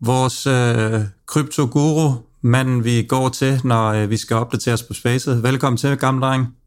[0.00, 5.42] vores øh, kryptoguru, manden vi går til, når øh, vi skal opdatere os på spacet.
[5.42, 6.61] Velkommen til, gamle dreng.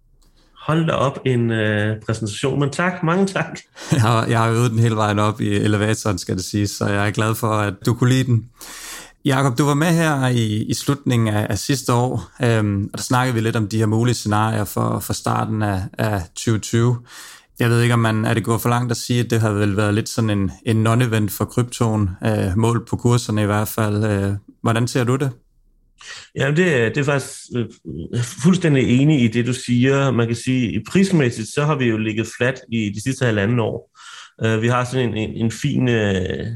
[0.66, 3.60] Hold da op en øh, præsentation, men tak, mange tak.
[3.92, 6.88] Jeg har, jeg har øvet den hele vejen op i elevatoren, skal det sige, så
[6.88, 8.50] jeg er glad for, at du kunne lide den.
[9.26, 13.04] Jakob, du var med her i, i slutningen af, af sidste år, øhm, og der
[13.04, 16.98] snakkede vi lidt om de her mulige scenarier for, for starten af, af 2020.
[17.60, 19.52] Jeg ved ikke, om man er det gået for langt at sige, at det har
[19.52, 23.68] vel været lidt sådan en, en non-event for kryptoen, øh, mål på kurserne i hvert
[23.68, 24.04] fald.
[24.06, 25.32] Øh, hvordan ser du det?
[26.36, 27.66] Ja, det, det er faktisk øh,
[28.44, 30.12] fuldstændig enig i det, du siger.
[30.12, 33.92] Man kan sige, prismæssigt, så har vi jo ligget flat i de sidste halvanden år.
[34.46, 36.48] Uh, vi har sådan en, en, en fin øh,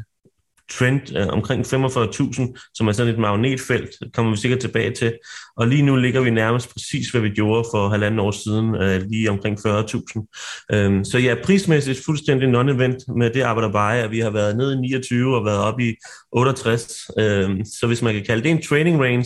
[0.70, 5.14] trend øh, omkring 45.000, som er sådan et magnetfelt, kommer vi sikkert tilbage til.
[5.58, 9.02] Og lige nu ligger vi nærmest præcis, hvad vi gjorde for halvanden år siden, øh,
[9.02, 10.68] lige omkring 40.000.
[10.74, 14.74] Øh, så ja, prismæssigt fuldstændig non-event med det arbejder bare, at vi har været nede
[14.74, 15.96] i 29 og været oppe i
[16.32, 17.12] 68.
[17.20, 17.50] Øh,
[17.80, 19.26] så hvis man kan kalde det en trading range,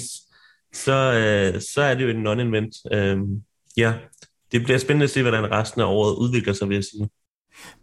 [0.73, 2.95] så, øh, så er det jo en non-event.
[2.97, 3.17] Øh,
[3.77, 3.93] ja,
[4.51, 7.09] det bliver spændende at se, hvordan resten af året udvikler sig, vil jeg sige.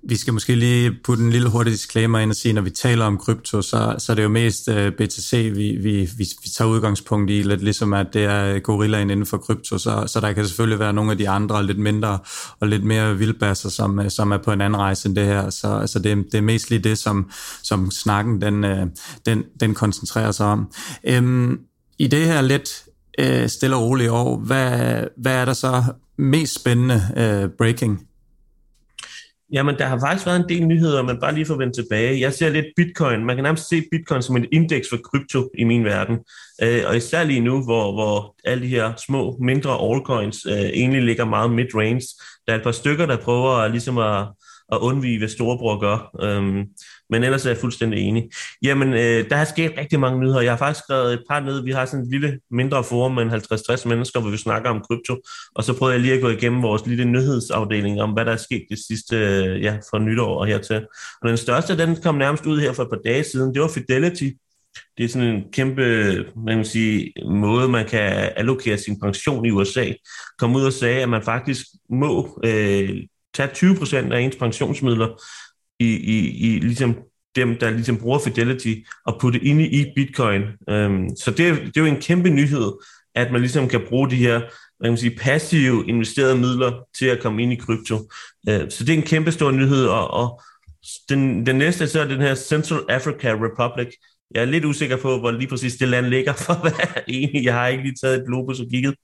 [0.03, 3.05] Vi skal måske lige putte en lille hurtig disclaimer ind og sige, når vi taler
[3.05, 6.49] om krypto, så, så er det jo mest øh, uh, BTC, vi, vi, vi, vi
[6.57, 10.33] tager udgangspunkt i, lidt ligesom at det er gorillaen inden for krypto, så, så der
[10.33, 12.19] kan selvfølgelig være nogle af de andre, lidt mindre
[12.61, 15.51] og lidt mere vildbasser, som, øh, som er på en anden rejse end det her.
[15.51, 17.31] Så, så det, det er mest lige det, som,
[17.63, 18.87] som snakken den, øh,
[19.27, 20.73] den, den koncentrerer sig om.
[21.05, 21.59] Øhm,
[21.99, 22.85] I det her lidt
[23.19, 25.85] øh, stille og rolige år, hvad, hvad er der så
[26.19, 28.07] mest spændende øh, breaking?
[29.53, 32.21] Jamen, der har faktisk været en del nyheder, men bare lige for at vende tilbage.
[32.21, 33.25] Jeg ser lidt bitcoin.
[33.25, 36.19] Man kan nærmest se bitcoin som et indeks for krypto i min verden.
[36.63, 41.03] Øh, og især lige nu, hvor, hvor alle de her små, mindre altcoins øh, egentlig
[41.03, 42.07] ligger meget mid-range.
[42.47, 44.29] Der er et par stykker, der prøver ligesom at,
[44.73, 46.11] at undvige, hvad storebror gør.
[46.23, 46.65] Øhm,
[47.11, 48.31] men ellers er jeg fuldstændig enig.
[48.63, 50.41] Jamen, øh, der har sket rigtig mange nyheder.
[50.41, 51.65] Jeg har faktisk skrevet et par ned.
[51.65, 55.17] Vi har sådan et lille mindre forum med 50-60 mennesker, hvor vi snakker om krypto.
[55.55, 58.37] Og så prøvede jeg lige at gå igennem vores lille nyhedsafdeling om, hvad der er
[58.37, 60.87] sket det sidste, øh, ja, fra nytår og hertil.
[61.23, 63.55] Og den største, den kom nærmest ud her for et par dage siden.
[63.55, 64.31] Det var Fidelity.
[64.99, 65.83] Det er sådan en kæmpe
[66.37, 69.93] man kan sige, måde, man kan allokere sin pension i USA.
[70.39, 73.03] Kom ud og sagde, at man faktisk må øh,
[73.35, 75.23] tage 20 procent af ens pensionsmidler
[75.81, 76.97] i, i, i ligesom
[77.37, 78.75] dem, der ligesom bruger Fidelity,
[79.07, 80.43] og putte ind i Bitcoin.
[80.69, 82.73] Øhm, så det, det er jo en kæmpe nyhed,
[83.15, 84.41] at man ligesom kan bruge de her
[84.81, 87.97] hvad kan man sige, passive investerede midler til at komme ind i krypto.
[88.49, 90.43] Øh, så det er en kæmpe stor nyhed, og, og
[91.09, 93.89] den, den næste så er den her Central Africa Republic.
[94.35, 97.45] Jeg er lidt usikker på, hvor lige præcis det land ligger, for at være enig.
[97.45, 98.95] Jeg har ikke lige taget et globus og kigget,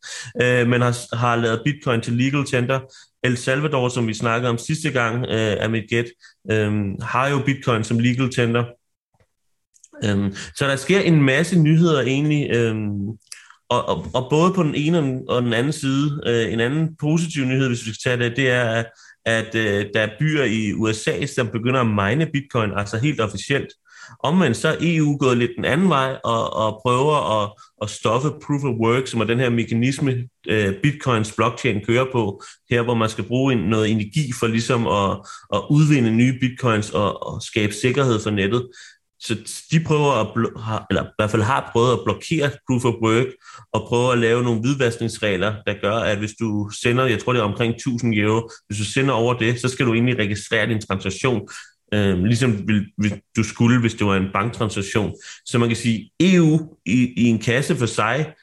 [0.43, 2.81] øh, men har, har lavet bitcoin til legal tender.
[3.27, 6.07] El Salvador, som vi snakkede om sidste gang, øh, af mit gæt,
[6.51, 6.73] øh,
[7.03, 8.65] har jo bitcoin som legal tender.
[10.05, 12.77] Øh, så der sker en masse nyheder egentlig, øh,
[13.69, 17.45] og, og, og både på den ene og den anden side, Øh, en anden positiv
[17.45, 18.85] nyhed, hvis vi skal tage det, det er,
[19.25, 23.69] at øh, der er byer i USA, som begynder at mine bitcoin, altså helt officielt.
[24.25, 27.53] Omvendt så er EU gået lidt den anden vej og, og prøver at,
[27.83, 32.43] at stoppe proof of work, som er den her mekanisme, øh, bitcoins blockchain kører på,
[32.71, 35.11] her hvor man skal bruge en, noget energi for ligesom at,
[35.55, 38.69] at udvinde nye bitcoins og, og skabe sikkerhed for nettet.
[39.21, 39.37] Så
[39.71, 40.27] de prøver at,
[40.91, 43.27] eller i hvert fald har prøvet at blokere proof of work,
[43.73, 47.41] og prøver at lave nogle hvidvaskningsregler, der gør, at hvis du sender, jeg tror det
[47.41, 50.81] er omkring 1000 euro, hvis du sender over det, så skal du egentlig registrere din
[50.81, 51.49] transaktion,
[51.95, 55.15] øh, ligesom vil, vil, du skulle, hvis det var en banktransaktion.
[55.47, 58.35] Så man kan sige, EU i, i en kasse for sig,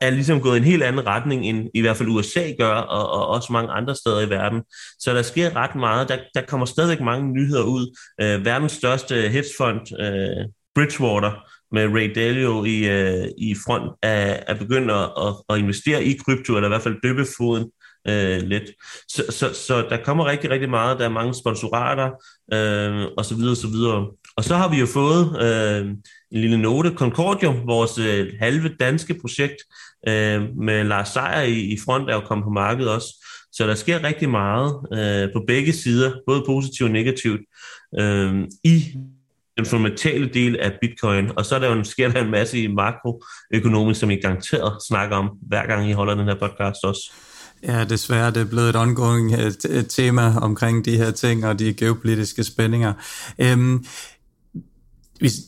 [0.00, 3.10] er ligesom gået i en helt anden retning, end i hvert fald USA gør, og,
[3.10, 4.62] og også mange andre steder i verden.
[4.98, 6.08] Så der sker ret meget.
[6.08, 7.96] Der, der kommer stadigvæk mange nyheder ud.
[8.20, 11.32] Øh, verdens største hedgefond, øh, Bridgewater,
[11.72, 16.12] med Ray Dalio i, øh, i front, er, er begyndt at, at, at investere i
[16.12, 17.70] krypto, eller i hvert fald døbe foden
[18.08, 18.70] øh, lidt.
[19.08, 20.98] Så, så, så der kommer rigtig, rigtig meget.
[20.98, 22.10] Der er mange sponsorater,
[22.52, 24.06] øh, og så videre, og så videre.
[24.36, 25.86] Og så har vi jo fået øh,
[26.30, 26.92] en lille note.
[26.94, 29.56] Concordium, vores øh, halve danske projekt
[30.08, 33.26] øh, med Lars Seier i, i front, er jo kommet på markedet også.
[33.52, 37.40] Så der sker rigtig meget øh, på begge sider, både positivt og negativt,
[38.00, 38.84] øh, i
[39.56, 41.30] den fundamentale del af bitcoin.
[41.36, 45.16] Og så er der jo, sker der en masse i makroøkonomisk, som I garanteret snakker
[45.16, 47.12] om, hver gang I holder den her podcast også.
[47.62, 51.58] Ja, desværre det er blevet et ongoing øh, et tema omkring de her ting og
[51.58, 52.92] de geopolitiske spændinger.
[53.38, 53.84] Øhm,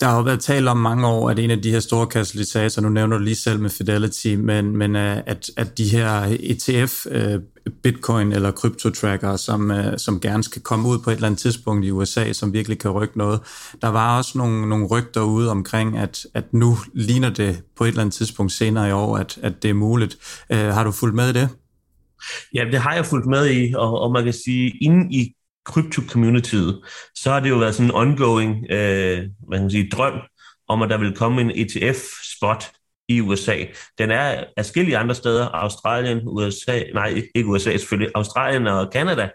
[0.01, 2.83] der har jo været talt om mange år, at en af de her store katalysatorer,
[2.83, 7.07] nu nævner du lige selv med Fidelity, men, men øh, at, at de her ETF,
[7.11, 7.41] øh,
[7.83, 11.91] bitcoin eller kryptotracker, som, som gerne skal komme ud på et eller andet tidspunkt i
[11.91, 13.41] USA, som virkelig kan rykke noget.
[13.83, 17.89] Der var også nogle, nogle rygter ude omkring, at, at nu ligner det på et
[17.89, 20.19] eller andet tidspunkt senere i år, at, at det er muligt.
[20.51, 21.49] har du fulgt med i det?
[22.55, 26.81] Ja, det har jeg fulgt med i, og, og man kan sige, inden i krypto-communityet,
[27.15, 30.21] så har det jo været sådan en ongoing øh, man kan sige, drøm
[30.69, 32.71] om, at der vil komme en ETF-spot
[33.09, 33.57] i USA.
[33.99, 39.29] Den er afskillige andre steder, Australien, USA, nej, ikke USA selvfølgelig, Australien og Canada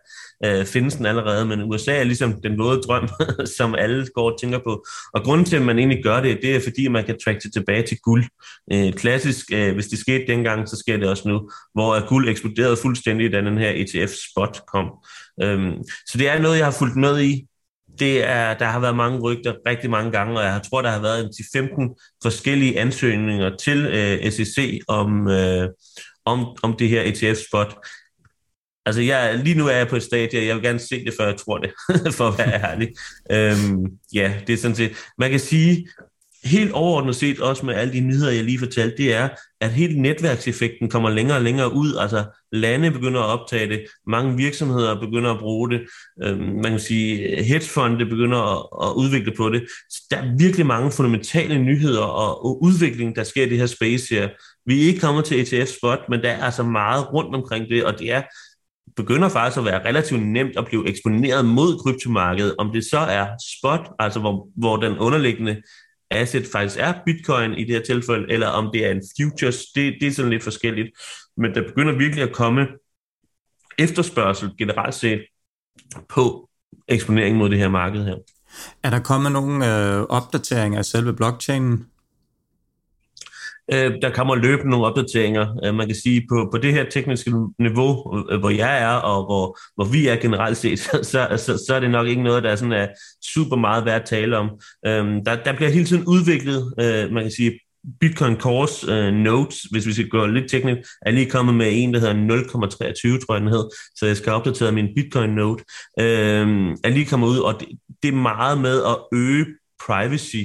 [0.45, 3.09] øh, findes den allerede, men USA er ligesom den våde drøm,
[3.57, 4.85] som alle går og tænker på.
[5.13, 7.53] Og grunden til, at man egentlig gør det, det er fordi, man kan tracke det
[7.53, 8.25] tilbage til guld.
[8.73, 12.77] Øh, klassisk, øh, hvis det skete dengang, så sker det også nu, hvor guld eksploderede
[12.77, 14.91] fuldstændig, da den her ETF-spot kom.
[15.43, 15.73] Øh,
[16.07, 17.47] så det er noget, jeg har fulgt med i,
[17.99, 21.01] det er, der har været mange rygter rigtig mange gange, og jeg tror, der har
[21.01, 25.69] været 10-15 forskellige ansøgninger til øh, SEC om, øh,
[26.25, 27.75] om, om det her ETF-spot.
[28.87, 31.25] Altså, jeg, lige nu er jeg på et stadie, jeg vil gerne se det, før
[31.25, 31.71] jeg tror det,
[32.17, 32.87] for at være ærlig.
[33.31, 34.91] Øhm, ja, det er sådan set...
[35.17, 35.87] Man kan sige,
[36.43, 39.29] helt overordnet set, også med alle de nyheder, jeg lige fortalte, det er,
[39.61, 41.95] at hele netværkseffekten kommer længere og længere ud.
[41.99, 45.81] Altså lande begynder at optage det, mange virksomheder begynder at bruge det,
[46.23, 49.63] øhm, man kan sige, hedgefonde begynder at, at udvikle på det.
[49.89, 53.65] Så der er virkelig mange fundamentale nyheder og, og udvikling, der sker i det her
[53.65, 54.29] space her.
[54.65, 57.83] Vi er ikke kommet til ETF Spot, men der er altså meget rundt omkring det,
[57.83, 58.21] og det er
[58.97, 63.27] begynder faktisk at være relativt nemt at blive eksponeret mod kryptomarkedet, om det så er
[63.57, 65.61] spot, altså hvor, hvor den underliggende
[66.11, 69.95] asset faktisk er bitcoin i det her tilfælde, eller om det er en futures, det,
[70.01, 70.89] det er sådan lidt forskelligt.
[71.37, 72.67] Men der begynder virkelig at komme
[73.79, 75.25] efterspørgsel generelt set
[76.09, 76.49] på
[76.87, 78.15] eksponering mod det her marked her.
[78.83, 81.85] Er der kommet nogle øh, opdateringer af selve blockchainen?
[83.73, 85.47] Øh, der kommer løbende nogle opdateringer.
[85.65, 89.25] Øh, man kan sige, på, på det her tekniske niveau, øh, hvor jeg er, og
[89.25, 90.79] hvor, hvor vi er generelt set,
[91.11, 92.87] så, så, så er det nok ikke noget, der er, sådan, er
[93.33, 94.49] super meget værd at tale om.
[94.87, 97.59] Øh, der, der bliver hele tiden udviklet, øh, man kan sige,
[97.99, 101.93] Bitcoin Cores uh, notes, hvis vi skal gå lidt teknisk, er lige kommet med en,
[101.93, 105.63] der hedder 0,23, tror jeg den hed, så jeg skal opdatere min Bitcoin note,
[105.99, 106.05] uh,
[106.83, 107.67] er lige kommet ud, og det,
[108.03, 109.45] det er meget med at øge
[109.85, 110.43] privacy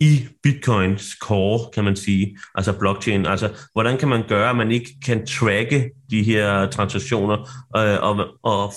[0.00, 3.26] i Bitcoins core, kan man sige, altså blockchain.
[3.26, 7.38] Altså, hvordan kan man gøre, at man ikke kan tracke de her transaktioner
[7.76, 8.72] øh, og, og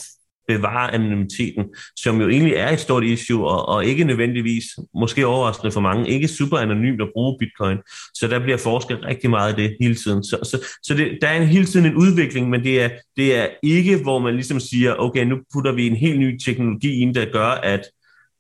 [0.48, 1.66] bevare anonymiteten,
[1.96, 4.64] som jo egentlig er et stort issue, og, og ikke nødvendigvis,
[4.96, 7.78] måske overraskende for mange, ikke super anonymt at bruge bitcoin.
[8.14, 10.24] Så der bliver forsket rigtig meget af det hele tiden.
[10.24, 13.36] Så, så, så det, der er en, hele tiden en udvikling, men det er, det
[13.36, 17.16] er ikke, hvor man ligesom siger, okay, nu putter vi en helt ny teknologi ind,
[17.16, 17.82] der gør, at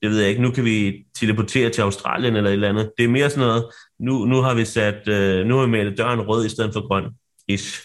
[0.01, 2.91] det ved jeg ikke, nu kan vi teleportere til Australien eller et eller andet.
[2.97, 3.65] Det er mere sådan noget,
[3.99, 6.87] nu, nu har vi sat, øh, nu har vi malet døren rød i stedet for
[6.87, 7.03] grøn.
[7.47, 7.81] Ish.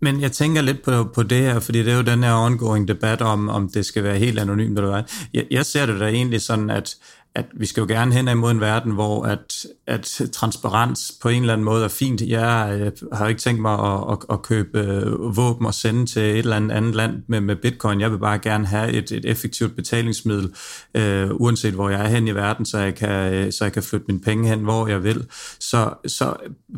[0.00, 2.88] Men jeg tænker lidt på, på det her, fordi det er jo den her ongoing
[2.88, 5.02] debat om, om det skal være helt anonymt eller hvad.
[5.34, 6.96] Jeg, jeg ser det da egentlig sådan, at,
[7.34, 11.42] at vi skal jo gerne hen imod en verden, hvor at, at transparens på en
[11.42, 12.20] eller anden måde er fint.
[12.20, 16.22] Jeg øh, har ikke tænkt mig at, at, at købe øh, våben og sende til
[16.22, 18.00] et eller andet, andet land med, med bitcoin.
[18.00, 20.54] Jeg vil bare gerne have et, et effektivt betalingsmiddel,
[20.94, 23.82] øh, uanset hvor jeg er hen i verden, så jeg, kan, øh, så jeg kan
[23.82, 25.26] flytte mine penge hen, hvor jeg vil.
[25.60, 26.36] Så, så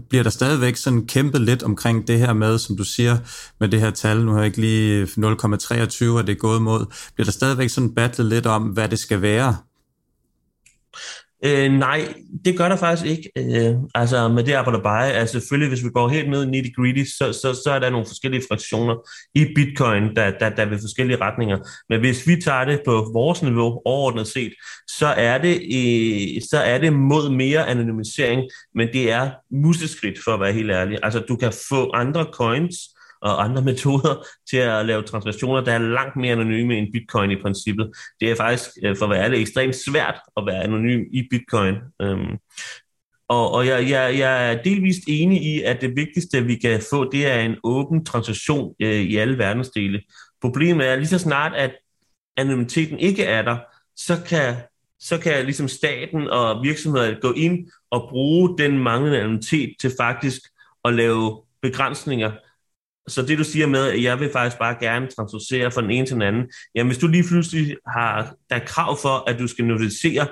[0.09, 3.17] bliver der stadigvæk sådan kæmpet lidt omkring det her med, som du siger,
[3.61, 5.09] med det her tal, nu har jeg ikke lige 0,23,
[6.09, 9.23] og det er gået mod, bliver der stadigvæk sådan battlet lidt om, hvad det skal
[9.23, 9.57] være,
[11.45, 12.15] Øh, nej,
[12.45, 13.31] det gør der faktisk ikke.
[13.37, 16.71] Øh, altså med det arbejder bare, altså selvfølgelig hvis vi går helt ned i nitty
[16.77, 18.97] gritty, så, så, så er der nogle forskellige fraktioner
[19.35, 21.59] i bitcoin, der, der, der er ved forskellige retninger.
[21.89, 24.53] Men hvis vi tager det på vores niveau overordnet set,
[24.89, 30.35] så er det, øh, så er det mod mere anonymisering, men det er museskridt for
[30.35, 30.99] at være helt ærlig.
[31.03, 32.77] Altså du kan få andre coins,
[33.23, 37.43] og andre metoder til at lave transaktioner, der er langt mere anonyme end bitcoin i
[37.43, 37.91] princippet.
[38.21, 41.75] Det er faktisk, øh, for at være ærlig, ekstremt svært at være anonym i bitcoin.
[42.03, 42.37] Øhm,
[43.29, 47.11] og, og jeg, jeg, jeg er delvist enig i, at det vigtigste, vi kan få,
[47.11, 50.03] det er en åben transaktion øh, i alle verdensdele.
[50.41, 51.77] Problemet er lige så snart, at
[52.37, 53.59] anonymiteten ikke er der,
[53.97, 54.57] så kan,
[55.01, 60.41] så kan ligesom staten og virksomheder gå ind og bruge den manglende anonymitet til faktisk
[60.85, 62.33] at lave begrænsninger
[63.09, 66.07] så det du siger med, at jeg vil faktisk bare gerne transducere fra den ene
[66.07, 69.47] til den anden, jamen hvis du lige pludselig har, der er krav for, at du
[69.47, 70.27] skal notificere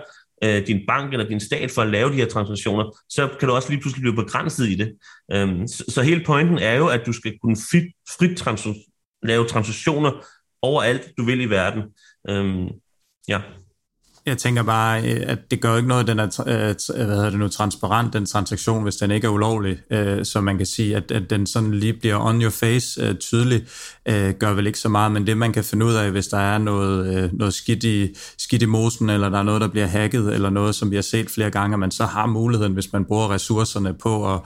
[0.45, 3.55] øh, din bank eller din stat for at lave de her transaktioner, så kan du
[3.55, 4.97] også lige pludselig blive begrænset i det.
[5.33, 8.89] Øhm, så, så hele pointen er jo, at du skal kunne frit, frit trans-
[9.23, 10.27] lave transaktioner
[10.63, 11.83] overalt, du vil i verden.
[12.29, 12.69] Øhm,
[13.29, 13.41] ja.
[14.29, 16.69] Jeg tænker bare, øh, at det gør ikke noget, den er øh,
[17.01, 19.79] øh, hvad hedder det nu, transparent, den transaktion, hvis den ikke er ulovlig.
[20.23, 23.67] Så man kan sige, at, at den sådan lige bliver on your face tydelig,
[24.39, 26.59] gør vel ikke så meget, men det man kan finde ud af, hvis der er
[26.59, 30.51] noget, noget skidt, i, skidt i mosen, eller der er noget, der bliver hacket, eller
[30.51, 33.31] noget, som vi har set flere gange, at man så har muligheden, hvis man bruger
[33.31, 34.41] ressourcerne på at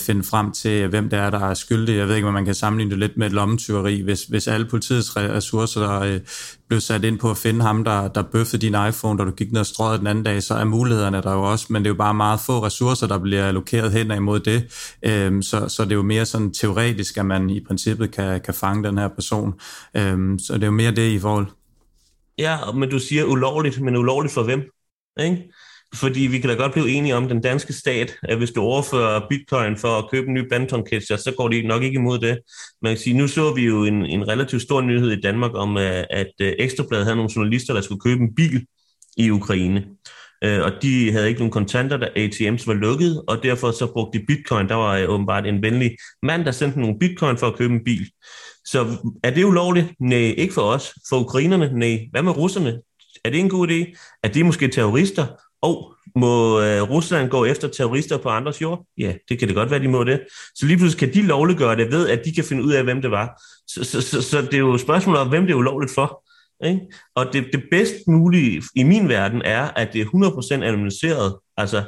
[0.00, 1.96] finde frem til, hvem det er, der er skyldig.
[1.96, 4.00] Jeg ved ikke, om man kan sammenligne det lidt med et lommetyveri.
[4.00, 6.18] Hvis, hvis alle politiets ressourcer der,
[6.68, 9.52] blev sat ind på at finde ham, der, der bøffede din iPhone, da du gik
[9.52, 11.94] ned og strøget den anden dag, så er mulighederne der jo også, men det er
[11.94, 14.94] jo bare meget få ressourcer, der bliver allokeret hen imod det.
[15.02, 18.54] Øhm, så, så det er jo mere sådan teoretisk, at man i princippet kan, kan
[18.54, 19.54] fange den her person.
[19.96, 21.46] Øhm, så det er jo mere det i forhold.
[22.38, 24.60] Ja, men du siger ulovligt, men ulovligt for hvem?
[25.20, 25.52] Ikke?
[26.00, 29.26] Fordi vi kan da godt blive enige om den danske stat, at hvis du overfører
[29.30, 32.38] bitcoin for at købe en ny banton så går de nok ikke imod det.
[32.82, 35.76] Man kan sige, nu så vi jo en, en relativt stor nyhed i Danmark om,
[35.76, 38.66] øh, at øh, Ekstrabladet havde nogle journalister, der skulle købe en bil
[39.16, 39.84] i Ukraine.
[40.44, 44.18] Øh, og de havde ikke nogen kontanter, da ATM's var lukket, og derfor så brugte
[44.18, 44.68] de bitcoin.
[44.68, 48.10] Der var åbenbart en venlig mand, der sendte nogle bitcoin for at købe en bil.
[48.64, 48.86] Så
[49.22, 49.86] er det ulovligt?
[50.00, 50.94] Nej, ikke for os.
[51.08, 51.70] For ukrainerne?
[51.78, 52.08] Nej.
[52.10, 52.78] Hvad med russerne?
[53.24, 53.96] Er det en god idé?
[54.22, 55.26] Er de måske terrorister?
[55.66, 58.86] Oh, må øh, Rusland gå efter terrorister på andres jord?
[58.98, 60.20] Ja, det kan det godt være, de må det.
[60.54, 63.02] Så lige pludselig kan de lovliggøre det ved, at de kan finde ud af, hvem
[63.02, 63.42] det var.
[63.66, 66.24] Så, så, så, så det er jo spørgsmålet om, hvem det er ulovligt for.
[66.64, 66.80] Ikke?
[67.14, 71.36] Og det, det bedst mulige i min verden er, at det er 100% anonymiseret.
[71.56, 71.84] Altså,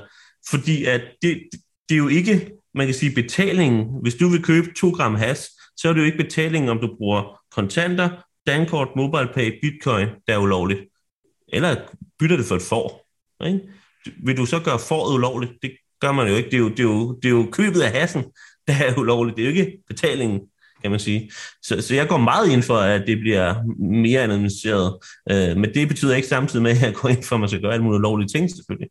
[0.50, 1.40] fordi at det,
[1.88, 3.86] det er jo ikke, man kan sige, betalingen.
[4.02, 6.96] Hvis du vil købe 2 gram has, så er det jo ikke betalingen, om du
[6.96, 8.10] bruger kontanter,
[8.46, 10.80] dankort, MobilePay, bitcoin, der er ulovligt.
[11.52, 11.76] Eller
[12.18, 13.07] bytter det for et for.
[13.46, 13.60] Ikke?
[14.24, 15.52] Vil du så gøre foråret ulovligt?
[15.62, 15.70] Det
[16.00, 16.50] gør man jo ikke.
[16.50, 18.24] Det er jo, det er jo, det er jo købet af hassen,
[18.66, 19.36] der er ulovligt.
[19.36, 20.40] Det er jo ikke betalingen,
[20.82, 21.30] kan man sige.
[21.62, 23.54] Så, så jeg går meget ind for, at det bliver
[24.04, 24.98] mere anonymiseret.
[25.30, 27.62] Øh, men det betyder ikke samtidig med, at jeg går ind for, at man skal
[27.62, 28.90] gøre alle mulige lovlige ting, selvfølgelig.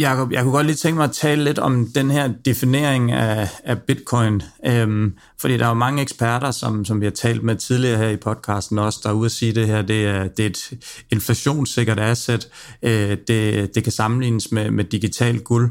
[0.00, 3.48] Jacob, jeg kunne godt lige tænke mig at tale lidt om den her definering af,
[3.64, 7.56] af bitcoin, øhm, fordi der er jo mange eksperter, som, som vi har talt med
[7.56, 10.28] tidligere her i podcasten også, der er ude at sige, at det her det er,
[10.28, 10.70] det er et
[11.10, 12.48] inflationssikkert asset,
[12.82, 15.70] øh, det, det kan sammenlignes med, med digital guld.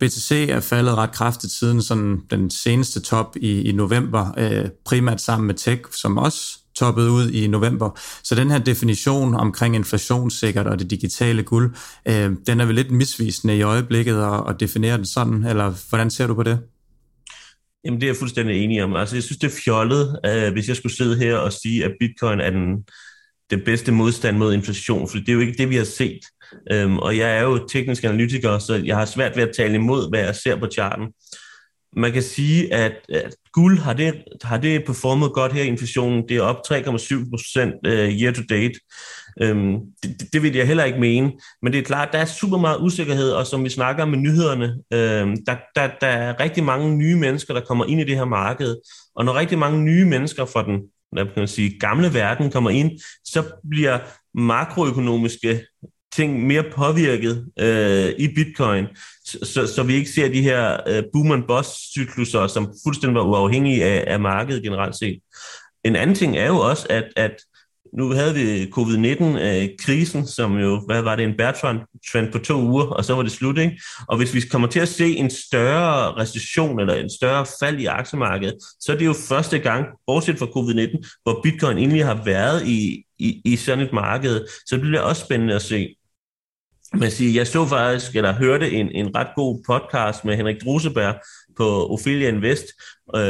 [0.00, 5.20] BTC er faldet ret kraftigt siden sådan den seneste top i, i november, øh, primært
[5.20, 8.00] sammen med tech, som også toppet ud i november.
[8.24, 11.74] Så den her definition omkring inflationssikkert og det digitale guld,
[12.08, 16.10] øh, den er vel lidt misvisende i øjeblikket at, at definere den sådan, eller hvordan
[16.10, 16.58] ser du på det?
[17.84, 18.96] Jamen det er jeg fuldstændig enig om.
[18.96, 21.92] Altså jeg synes det er fjollet, øh, hvis jeg skulle sidde her og sige, at
[22.00, 22.84] bitcoin er den,
[23.50, 26.20] den bedste modstand mod inflation, for det er jo ikke det, vi har set.
[26.72, 30.08] Øhm, og jeg er jo teknisk analytiker, så jeg har svært ved at tale imod,
[30.08, 31.06] hvad jeg ser på charten.
[31.96, 36.28] Man kan sige, at, at guld har det, har det performet godt her i inflationen.
[36.28, 38.74] Det er op 3,7 procent øh, year to date.
[39.50, 41.32] Um, det, det vil jeg heller ikke mene.
[41.62, 44.66] Men det er klart, der er super meget usikkerhed, og som vi snakker med nyhederne,
[44.66, 48.24] um, der, der, der er rigtig mange nye mennesker, der kommer ind i det her
[48.24, 48.76] marked.
[49.16, 50.80] Og når rigtig mange nye mennesker fra den
[51.14, 52.90] hvad kan man sige, gamle verden kommer ind,
[53.24, 53.98] så bliver
[54.34, 55.60] makroøkonomiske
[56.16, 58.86] ting mere påvirket øh, i bitcoin,
[59.24, 63.14] så, så, så vi ikke ser de her øh, boom and bust cykluser, som fuldstændig
[63.14, 65.18] var uafhængige af, af markedet generelt set.
[65.84, 67.36] En anden ting er jo også, at, at
[67.98, 71.78] nu havde vi covid-19-krisen, øh, som jo, hvad var det, en Bertrand
[72.12, 73.80] trend på to uger, og så var det slut, ikke?
[74.08, 77.86] Og hvis vi kommer til at se en større recession eller en større fald i
[77.86, 82.66] aktiemarkedet, så er det jo første gang, bortset fra covid-19, hvor bitcoin egentlig har været
[82.66, 84.46] i, i, i sådan et marked.
[84.66, 85.94] Så det bliver også spændende at se
[87.00, 91.14] man siger, jeg så faktisk, eller hørte en, en ret god podcast med Henrik Druseberg
[91.56, 92.64] på Ophelia Invest.
[93.16, 93.20] Øh,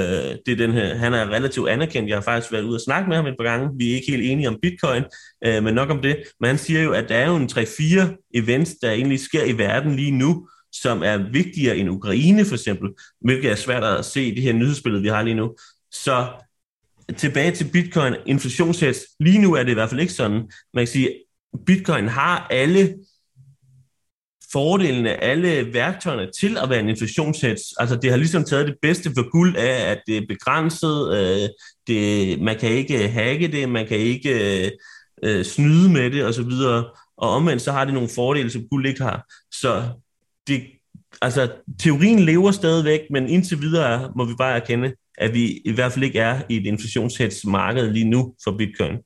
[0.47, 2.09] det er den her, han er relativt anerkendt.
[2.09, 3.71] Jeg har faktisk været ude og snakke med ham et par gange.
[3.79, 5.03] Vi er ikke helt enige om bitcoin,
[5.45, 6.17] øh, men nok om det.
[6.41, 9.59] Men han siger jo, at der er jo en 3-4 events, der egentlig sker i
[9.59, 14.25] verden lige nu, som er vigtigere end Ukraine for eksempel, hvilket er svært at se
[14.25, 15.57] i det her nyhedsbillede, vi har lige nu.
[15.93, 16.27] Så
[17.17, 18.99] tilbage til bitcoin, inflationsheds.
[19.21, 20.43] Lige nu er det i hvert fald ikke sådan.
[20.75, 21.11] Man kan sige,
[21.67, 22.95] bitcoin har alle
[24.55, 27.63] fordelene, alle værktøjerne til at være en inflationshedge.
[27.79, 31.49] Altså det har ligesom taget det bedste for guld af, at det er begrænset, øh,
[31.87, 34.71] det, man kan ikke hacke det, man kan ikke
[35.23, 36.53] øh, snyde med det osv.,
[37.17, 39.27] og omvendt så har det nogle fordele, som guld ikke har.
[39.61, 39.83] Så
[40.47, 40.63] det,
[41.23, 45.93] altså, teorien lever stadigvæk, men indtil videre må vi bare erkende, at vi i hvert
[45.93, 48.97] fald ikke er i et inflationshedge marked lige nu for bitcoin.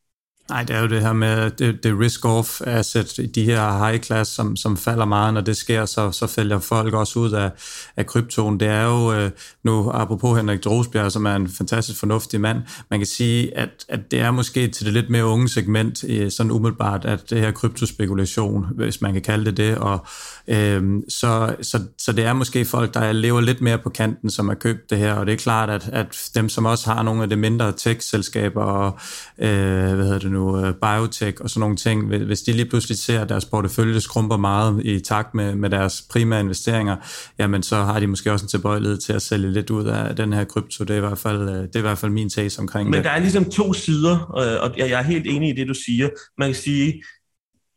[0.50, 4.30] Nej, det er jo det her med det, det risk-off asset, de her high class,
[4.30, 7.50] som, som falder meget, når det sker, så, så falder folk også ud af,
[7.96, 8.60] af kryptoen.
[8.60, 9.30] Det er jo, øh,
[9.64, 12.58] nu apropos Henrik Drosbjerg, som er en fantastisk fornuftig mand,
[12.90, 16.30] man kan sige, at, at det er måske til det lidt mere unge segment, øh,
[16.30, 20.06] sådan umiddelbart, at det her kryptospekulation, hvis man kan kalde det det, og
[20.48, 24.48] øh, så, så, så det er måske folk, der lever lidt mere på kanten, som
[24.48, 27.22] har købt det her, og det er klart, at, at dem, som også har nogle
[27.22, 28.98] af de mindre tech-selskaber og,
[29.38, 32.68] øh, hvad hedder det nu, nu øh, biotech og sådan nogle ting, hvis de lige
[32.68, 36.96] pludselig ser, at deres portefølje skrumper meget i takt med, med deres primære investeringer,
[37.38, 40.32] jamen så har de måske også en tilbøjelighed til at sælge lidt ud af den
[40.32, 40.84] her krypto.
[40.84, 42.96] Det er i hvert fald, øh, det er i hvert fald min taste omkring Men
[42.96, 43.04] det.
[43.04, 44.18] der er ligesom to sider,
[44.62, 46.08] og jeg er helt enig i det, du siger.
[46.38, 47.02] Man kan sige,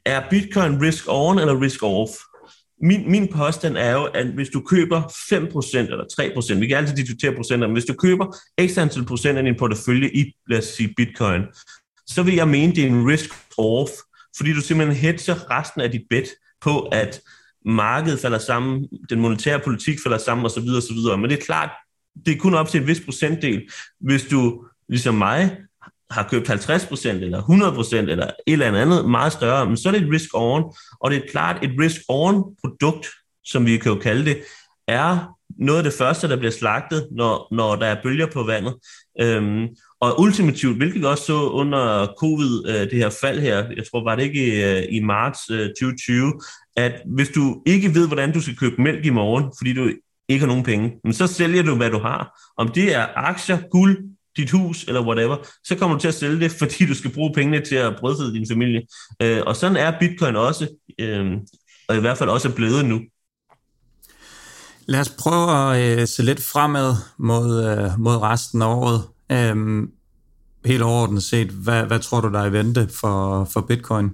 [0.06, 2.12] er bitcoin risk on eller risk off?
[2.84, 6.04] Min, min påstand er jo, at hvis du køber 5% eller
[6.54, 8.26] 3%, vi kan altid diskutere procenter, men hvis du køber
[8.68, 11.42] x antal procent af din portefølje i, lad os sige, bitcoin,
[12.16, 13.92] så vil jeg mene, det er en risk-off,
[14.38, 16.28] fordi du simpelthen hedger resten af dit bet
[16.62, 17.22] på, at
[17.66, 20.68] markedet falder sammen, den monetære politik falder sammen osv.
[20.78, 21.20] osv.
[21.20, 21.70] Men det er klart,
[22.26, 23.70] det er kun op til en vis procentdel.
[24.00, 25.58] Hvis du, ligesom mig,
[26.12, 30.02] har købt 50% eller 100% eller et eller andet meget større, men så er det
[30.02, 33.08] et risk-on, og det er klart, et risk-on-produkt,
[33.44, 34.44] som vi kan jo kalde det,
[34.88, 38.76] er noget af det første, der bliver slagtet, når, når der er bølger på vandet.
[39.22, 39.68] Øhm,
[40.02, 44.04] og ultimativt, hvilket vi også så under covid, øh, det her fald her, jeg tror
[44.04, 46.34] var det ikke i, i marts øh, 2020,
[46.76, 49.92] at hvis du ikke ved, hvordan du skal købe mælk i morgen, fordi du
[50.30, 52.40] ikke har nogen penge, men så sælger du, hvad du har.
[52.58, 53.98] Om det er aktier, guld,
[54.38, 57.34] dit hus eller whatever, så kommer du til at sælge det, fordi du skal bruge
[57.34, 58.82] pengene til at brødføde din familie.
[59.46, 60.68] Og sådan er bitcoin også,
[61.88, 63.02] og i hvert fald også blevet nu.
[64.86, 69.04] Lad os prøve at øh, se lidt fremad mod, øh, mod resten af året.
[69.32, 69.92] Øhm,
[70.66, 74.10] helt overordnet set, hvad, hvad tror du, der er i vente for, for bitcoin?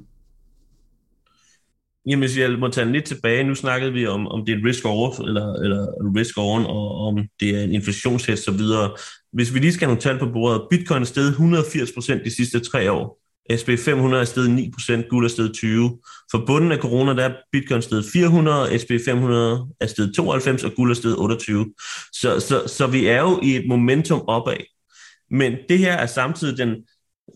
[2.05, 4.85] Jamen, hvis jeg må tage lidt tilbage, nu snakkede vi om, om det er risk
[4.85, 8.91] off, eller, eller risk on, og om det er en inflationshæst så videre.
[9.33, 12.59] Hvis vi lige skal have nogle tal på bordet, bitcoin er steget 180% de sidste
[12.59, 13.21] tre år.
[13.59, 15.99] SP 500 er steget 9%, guld er steget 20.
[16.31, 20.71] For bunden af corona, der er bitcoin steget 400, SP 500 er steget 92, og
[20.75, 21.73] guld er steget 28.
[22.13, 24.76] Så, så, så vi er jo i et momentum opad.
[25.31, 26.75] Men det her er samtidig den,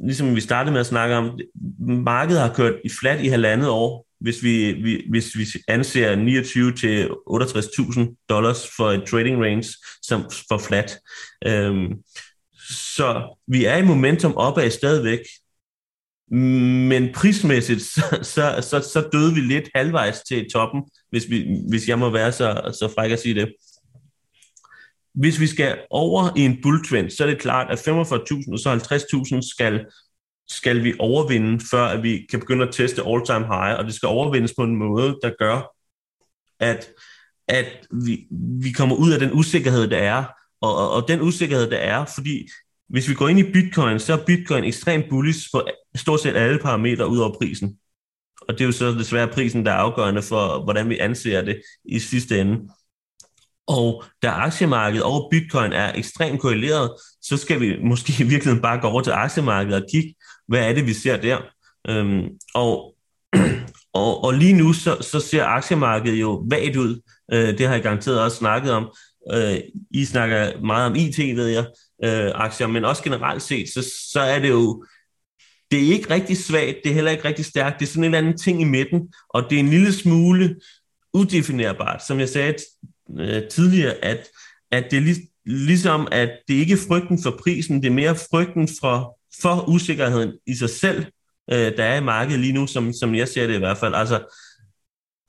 [0.04, 1.40] ligesom vi startede med at snakke om,
[1.80, 6.74] markedet har kørt i flat i halvandet år, hvis vi, vi, hvis vi anser 29
[6.76, 11.00] til 68.000 dollars for et trading range som for flat.
[11.46, 11.94] Øhm,
[12.70, 15.20] så vi er i momentum opad stadigvæk,
[16.32, 21.88] men prismæssigt, så, så, så, så døde vi lidt halvvejs til toppen, hvis, vi, hvis
[21.88, 23.54] jeg må være så, så fræk at sige det.
[25.14, 28.74] Hvis vi skal over i en bulltrend, så er det klart, at 45.000 og så
[29.36, 29.86] 50.000 skal,
[30.50, 34.08] skal vi overvinde, før at vi kan begynde at teste all-time high, og det skal
[34.08, 35.76] overvindes på en måde, der gør,
[36.60, 36.90] at,
[37.48, 38.28] at vi,
[38.62, 40.24] vi kommer ud af den usikkerhed, der er,
[40.62, 42.50] og, og, og den usikkerhed, der er, fordi
[42.90, 46.60] hvis vi går ind i bitcoin, så er bitcoin ekstremt bullish på stort set alle
[46.60, 47.78] parametre ud over prisen.
[48.42, 51.62] Og det er jo så desværre prisen, der er afgørende for, hvordan vi anser det
[51.86, 52.70] i sidste ende.
[53.68, 58.82] Og da aktiemarkedet og bitcoin er ekstremt korreleret, så skal vi måske i virkeligheden bare
[58.82, 60.16] gå over til aktiemarkedet og kigge,
[60.48, 61.38] hvad er det, vi ser der.
[61.90, 62.96] Øhm, og,
[63.94, 67.02] og, og lige nu, så, så ser aktiemarkedet jo vagt ud.
[67.34, 68.92] Øh, det har jeg garanteret også snakket om.
[69.34, 69.58] Øh,
[69.92, 71.66] I snakker meget om IT, ved jeg,
[72.04, 74.86] øh, aktier, men også generelt set, så, så er det jo
[75.72, 78.06] det er ikke rigtig svagt, det er heller ikke rigtig stærkt, det er sådan en
[78.06, 80.56] eller anden ting i midten, og det er en lille smule
[81.14, 82.56] udefinerbart, som jeg sagde
[83.20, 84.28] øh, tidligere, at,
[84.72, 85.16] at det er lig,
[85.46, 90.32] ligesom, at det ikke er frygten for prisen, det er mere frygten for, for usikkerheden
[90.48, 91.06] i sig selv,
[91.52, 93.96] øh, der er i markedet lige nu, som, som jeg ser det i hvert fald.
[93.96, 94.20] Altså,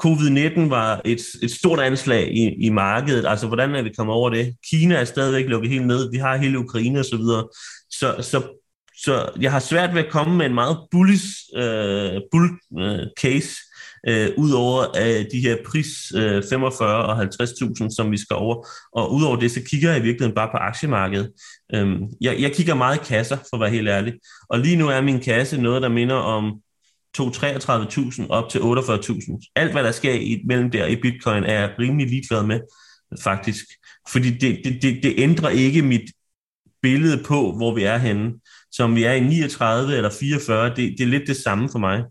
[0.05, 3.27] Covid-19 var et, et stort anslag i, i markedet.
[3.27, 4.57] Altså, hvordan er vi kommet over det?
[4.71, 6.11] Kina er stadigvæk lukket helt ned.
[6.11, 7.49] Vi har hele Ukraine og så videre.
[7.91, 8.43] Så, så
[9.05, 11.27] så jeg har svært ved at komme med en meget bullish
[11.57, 13.49] øh, bull øh, case,
[14.09, 18.67] øh, ud over øh, de her pris øh, 45 og 50.000, som vi skal over.
[18.93, 21.33] Og udover det, så kigger jeg i virkeligheden bare på aktiemarkedet.
[21.75, 24.15] Øhm, jeg, jeg kigger meget i kasser, for at være helt ærlig.
[24.49, 26.53] Og lige nu er min kasse noget, der minder om
[27.19, 29.53] 233.000 op til 48.000.
[29.57, 32.61] Alt, hvad der sker i, mellem der i bitcoin, er jeg rimelig ligeglad med,
[33.23, 33.65] faktisk.
[34.09, 36.11] Fordi det, det, det, det ændrer ikke mit
[36.83, 38.33] billede på, hvor vi er henne
[38.73, 42.05] som vi er i 39 eller 44, det, det er lidt det samme for mig.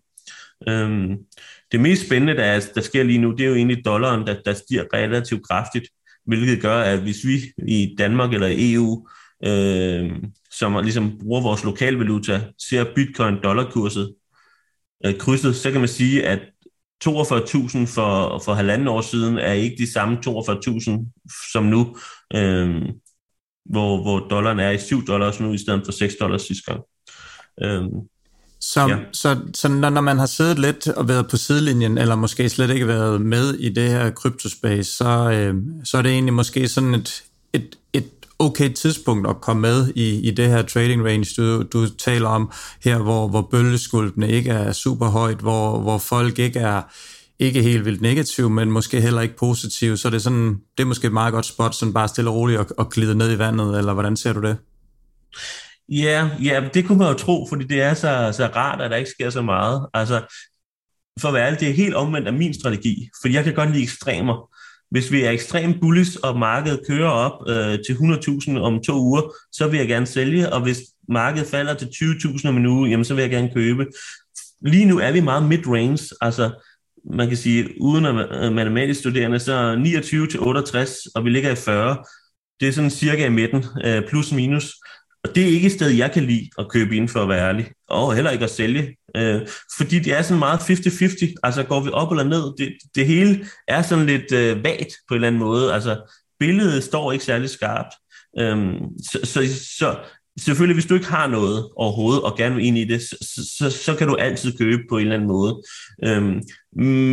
[0.68, 1.18] Øhm,
[1.72, 4.36] det mest spændende, der, er, der sker lige nu, det er jo egentlig dollaren, der,
[4.46, 5.86] der stiger relativt kraftigt,
[6.26, 9.08] hvilket gør, at hvis vi i Danmark eller EU,
[9.46, 10.12] øh,
[10.52, 14.16] som ligesom bruger vores lokalvaluta, ser bitcoin-dollarkurset
[15.06, 16.40] øh, krydset, så kan man sige, at
[17.04, 21.96] 42.000 for, for halvanden år siden er ikke de samme 42.000 som nu.
[22.36, 22.82] Øh,
[23.66, 26.84] hvor, hvor dollaren er i 7 dollars nu, i stedet for 6 dollars sidste gang.
[27.62, 27.84] Øh,
[28.62, 28.98] så, ja.
[29.14, 32.70] så, så når, når man har siddet lidt og været på sidelinjen, eller måske slet
[32.70, 36.94] ikke været med i det her kryptospace, så, øh, så er det egentlig måske sådan
[36.94, 37.24] et,
[37.54, 38.10] et, et
[38.40, 42.52] okay tidspunkt at komme med i, i det her trading range, du, du taler om
[42.84, 46.82] her, hvor, hvor bølgeskuldene ikke er super højt, hvor, hvor folk ikke er
[47.40, 50.88] ikke helt vildt negativ, men måske heller ikke positiv, så det er, sådan, det er
[50.88, 53.40] måske et meget godt spot, sådan bare stille og roligt og, og glide ned i
[53.40, 54.58] vandet, eller hvordan ser du det?
[55.90, 58.98] Ja, ja, det kunne man jo tro, fordi det er så, så rart, at der
[58.98, 59.88] ikke sker så meget.
[59.94, 60.22] Altså,
[61.20, 63.72] for at være ærlig, det er helt omvendt af min strategi, for jeg kan godt
[63.72, 64.50] lide ekstremer.
[64.92, 69.22] Hvis vi er ekstremt bullish, og markedet kører op øh, til 100.000 om to uger,
[69.52, 73.06] så vil jeg gerne sælge, og hvis markedet falder til 20.000 om en uge, jamen,
[73.06, 73.86] så vil jeg gerne købe.
[74.62, 76.52] Lige nu er vi meget mid-range, altså
[77.06, 81.52] man kan sige, uden at øh, matematisk studerende, så 29 til 68, og vi ligger
[81.52, 81.98] i 40.
[82.60, 84.74] Det er sådan cirka i midten, øh, plus minus.
[85.24, 87.48] Og det er ikke et sted, jeg kan lide at købe ind for at være
[87.50, 87.72] ærlig.
[87.90, 88.98] Og heller ikke at sælge.
[89.18, 89.42] Øh,
[89.78, 91.34] fordi det er sådan meget 50-50.
[91.44, 95.14] Altså går vi op eller ned, det, det hele er sådan lidt øh, vagt på
[95.14, 95.74] en eller anden måde.
[95.74, 97.96] Altså billedet står ikke særlig skarpt.
[98.40, 98.74] Øh,
[99.12, 99.42] så, så,
[99.78, 99.96] så
[100.40, 103.70] selvfølgelig, hvis du ikke har noget overhovedet, og gerne vil ind i det, så, så,
[103.70, 105.62] så kan du altid købe på en eller anden måde.
[106.06, 106.42] Øhm,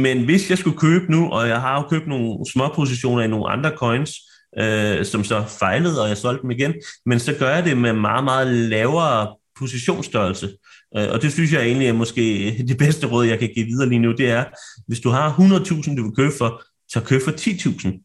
[0.02, 3.28] men hvis jeg skulle købe nu, og jeg har jo købt nogle små positioner i
[3.28, 4.10] nogle andre coins,
[4.58, 6.74] øh, som så fejlede, og jeg solgte dem igen,
[7.06, 10.48] men så gør jeg det med meget, meget lavere positionsstørrelse.
[10.96, 13.88] Øh, og det synes jeg egentlig er måske det bedste råd, jeg kan give videre
[13.88, 14.44] lige nu, det er,
[14.86, 18.04] hvis du har 100.000, du vil købe for, så køb for 10.000.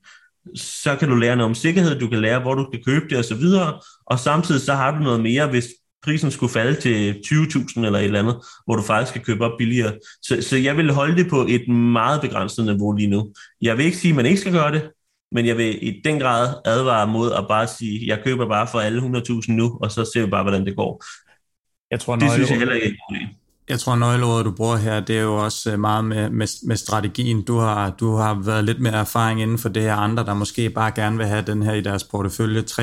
[0.55, 3.17] Så kan du lære noget om sikkerhed, du kan lære, hvor du kan købe det
[3.17, 5.67] osv., og, og samtidig så har du noget mere, hvis
[6.03, 9.57] prisen skulle falde til 20.000 eller et eller andet, hvor du faktisk skal købe op
[9.57, 9.93] billigere.
[10.21, 13.33] Så, så jeg vil holde det på et meget begrænset niveau lige nu.
[13.61, 14.81] Jeg vil ikke sige, at man ikke skal gøre det,
[15.33, 18.79] men jeg vil i den grad advare mod at bare sige, jeg køber bare for
[18.79, 21.03] alle 100.000 nu, og så ser vi bare, hvordan det går.
[21.91, 23.15] Jeg tror, det synes jeg heller ikke er
[23.69, 26.75] jeg tror, nøgleordet, du bruger her, det er jo også øh, meget med, med, med
[26.75, 27.41] strategien.
[27.41, 30.69] Du har, du har været lidt mere erfaring inden for det her andre, der måske
[30.69, 32.81] bare gerne vil have den her i deres portefølje, 3-5%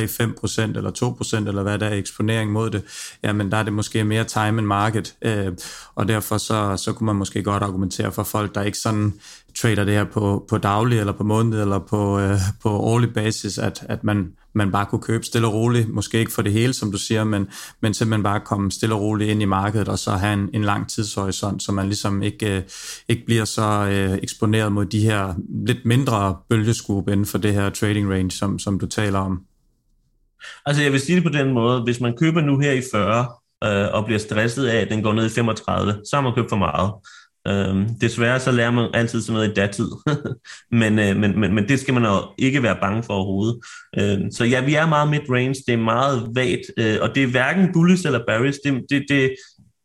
[0.60, 2.82] eller 2% eller hvad der er eksponering mod det.
[3.22, 5.52] Jamen, der er det måske mere time and market, øh,
[5.94, 9.14] og derfor så, så kunne man måske godt argumentere for folk, der ikke sådan
[9.54, 13.58] trader det her på, på daglig eller på måned eller på, øh, på årlig basis,
[13.58, 16.72] at, at man, man bare kunne købe stille og roligt, måske ikke for det hele,
[16.72, 17.48] som du siger, men,
[17.80, 20.64] men simpelthen bare komme stille og roligt ind i markedet, og så have en, en
[20.64, 22.62] lang tidshorisont, så man ligesom ikke, øh,
[23.08, 25.34] ikke bliver så øh, eksponeret mod de her
[25.66, 29.40] lidt mindre bølgeskub inden for det her trading range, som, som du taler om.
[30.66, 33.26] Altså jeg vil sige det på den måde, hvis man køber nu her i 40,
[33.64, 36.48] øh, og bliver stresset af, at den går ned i 35, så har man købt
[36.48, 36.92] for meget.
[37.48, 39.88] Øhm, desværre så lærer man altid sådan noget i datid,
[40.80, 43.60] men, øh, men, men, men det skal man jo ikke være bange for overhovedet.
[43.98, 47.26] Øhm, så ja, vi er meget mid-range, det er meget vagt, øh, og det er
[47.26, 49.34] hverken bullish eller bearish, det, det, det,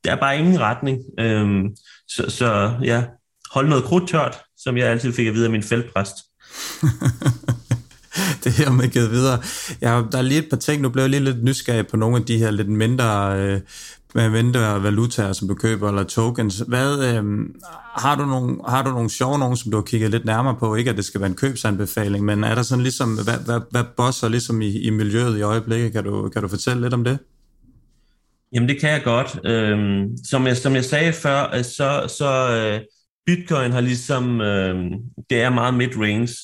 [0.04, 1.00] der er bare ingen retning.
[1.20, 1.64] Øhm,
[2.08, 3.04] så, så ja,
[3.52, 6.16] hold noget krudt tørt, som jeg altid fik at vide af min feltpræst.
[8.44, 9.42] det her med givet videre.
[9.82, 12.18] Ja, der er lige et par ting, nu blev jeg lige lidt nysgerrig på nogle
[12.18, 13.62] af de her lidt mindre øh,
[14.16, 16.64] med mindre valutaer, som du køber, eller tokens.
[16.68, 17.24] Hvad, øh,
[17.98, 20.76] har, du nogle, har du nogle sjove nogen, som du har kigget lidt nærmere på?
[20.76, 23.84] Ikke at det skal være en købsanbefaling, men er der sådan ligesom, hvad, hvad, hvad
[23.98, 25.92] bosser ligesom i, i miljøet i øjeblikket?
[25.92, 27.20] Kan du, kan du fortælle lidt om det?
[28.54, 29.40] Jamen det kan jeg godt.
[29.46, 32.82] Øhm, som, jeg, som jeg sagde før, øh, så, så øh,
[33.26, 34.76] Bitcoin har ligesom, øh,
[35.30, 36.36] det er meget mid-range,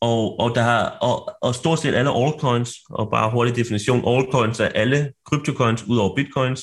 [0.00, 4.60] og, og, der har, og, og stort set alle altcoins, og bare hurtig definition, altcoins
[4.60, 6.62] er alle kryptocoins ud over bitcoins,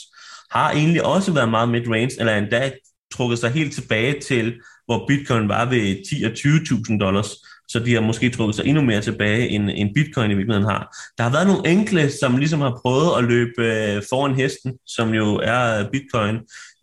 [0.53, 2.71] har egentlig også været meget mid-range, eller endda
[3.13, 4.53] trukket sig helt tilbage til,
[4.85, 7.29] hvor bitcoin var ved 10 og 20.000 dollars.
[7.67, 10.95] Så de har måske trukket sig endnu mere tilbage, end, end bitcoin i virkeligheden har.
[11.17, 15.13] Der har været nogle enkle, som ligesom har prøvet at løbe øh, foran hesten, som
[15.13, 16.35] jo er bitcoin.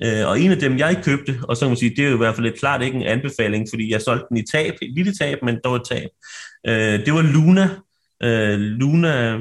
[0.02, 2.14] Øh, og en af dem, jeg købte, og så kan man sige, det er jo
[2.14, 4.94] i hvert fald et klart ikke en anbefaling, fordi jeg solgte den i tab, et
[4.96, 6.08] lille tab, men dog et tab.
[6.66, 7.68] Øh, det var Luna.
[8.22, 9.38] Øh, Luna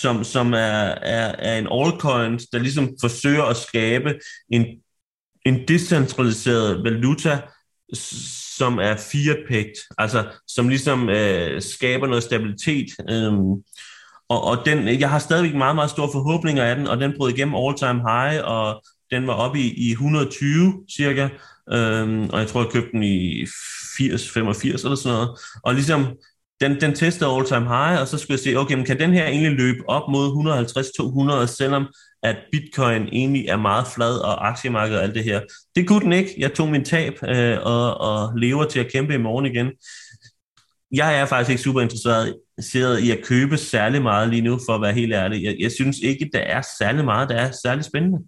[0.00, 4.14] som, som er, er, er en altcoin, der ligesom forsøger at skabe
[4.52, 4.66] en,
[5.46, 7.40] en decentraliseret valuta,
[8.56, 12.86] som er fiat-pægt, altså som ligesom øh, skaber noget stabilitet.
[13.10, 13.50] Øhm,
[14.28, 17.30] og, og den, jeg har stadigvæk meget, meget store forhåbninger af den, og den brød
[17.30, 21.28] igennem all-time high, og den var oppe i, i 120 cirka,
[21.72, 23.46] øhm, og jeg tror, jeg købte den i
[23.98, 25.38] 80, 85 eller sådan noget.
[25.62, 26.06] Og ligesom
[26.60, 29.12] den, den testede all time high, og så skulle jeg se, okay, men kan den
[29.12, 30.26] her egentlig løbe op mod
[31.44, 31.86] 150-200, selvom
[32.22, 35.40] at bitcoin egentlig er meget flad, og aktiemarkedet og alt det her.
[35.76, 36.34] Det kunne den ikke.
[36.38, 39.70] Jeg tog min tab øh, og, og lever til at kæmpe i morgen igen.
[40.92, 44.82] Jeg er faktisk ikke super interesseret i at købe særlig meget lige nu, for at
[44.82, 45.44] være helt ærlig.
[45.44, 48.18] Jeg, jeg synes ikke, der er særlig meget, der er særlig spændende.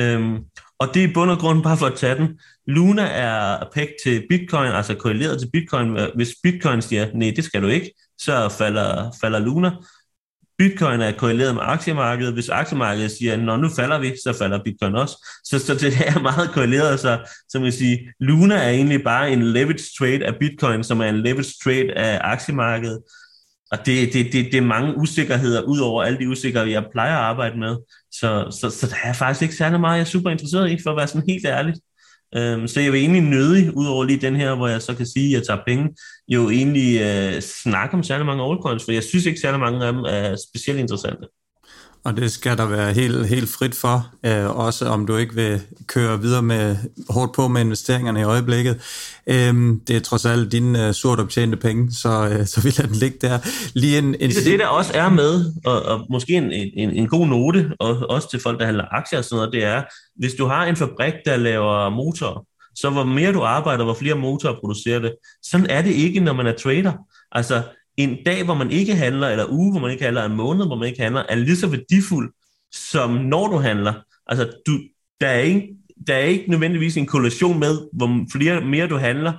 [0.00, 0.38] Øhm,
[0.78, 2.40] og det er i bund og grund bare for at tage den.
[2.68, 5.96] Luna er pæk til bitcoin, altså korreleret til bitcoin.
[5.96, 9.70] Øh, hvis bitcoin siger, nej, det skal du ikke, så falder, falder Luna.
[10.58, 12.34] Bitcoin er korreleret med aktiemarkedet.
[12.34, 15.26] Hvis aktiemarkedet siger, når nu falder vi, så falder bitcoin også.
[15.44, 17.00] Så, så det er meget korreleret.
[17.00, 17.18] Så,
[17.48, 21.22] som jeg sige, Luna er egentlig bare en leverage trade af bitcoin, som er en
[21.22, 23.02] leverage trade af aktiemarkedet.
[23.70, 27.16] Og det, det, det, det er mange usikkerheder, ud over alle de usikkerheder, jeg plejer
[27.16, 27.76] at arbejde med.
[28.12, 30.90] Så, så, så der er faktisk ikke særlig meget, jeg er super interesseret i, for
[30.90, 31.74] at være sådan helt ærlig.
[32.36, 35.26] Øhm, så jeg vil egentlig nødig, udover lige den her, hvor jeg så kan sige,
[35.26, 35.88] at jeg tager penge,
[36.28, 39.92] jo egentlig øh, snakke om særlig mange altcoins, for jeg synes ikke særlig mange af
[39.92, 41.28] dem er specielt interessante
[42.04, 45.60] og det skal der være helt, helt frit for, øh, også om du ikke vil
[45.86, 46.76] køre videre med
[47.10, 48.80] hårdt på med investeringerne i øjeblikket.
[49.26, 49.54] Øh,
[49.88, 52.96] det er trods alt dine øh, sort optjente penge, så, øh, så vi lader den
[52.96, 53.38] ligge der.
[53.74, 54.30] Lige en, en...
[54.30, 58.10] Det, det der også er med, og, og måske en, en, en god note, og
[58.10, 59.82] også til folk, der handler aktier og sådan noget, det er,
[60.16, 62.44] hvis du har en fabrik, der laver motorer,
[62.74, 65.14] så hvor mere du arbejder, hvor flere motorer producerer det.
[65.42, 66.92] Sådan er det ikke, når man er trader.
[67.32, 67.62] Altså,
[67.98, 70.76] en dag, hvor man ikke handler, eller uge, hvor man ikke handler, en måned, hvor
[70.76, 72.32] man ikke handler, er lige så værdifuld,
[72.72, 73.92] som når du handler.
[74.26, 74.78] Altså, du,
[75.20, 75.68] der, er ikke,
[76.06, 79.32] der er ikke nødvendigvis en korrelation med, hvor flere, mere du handler,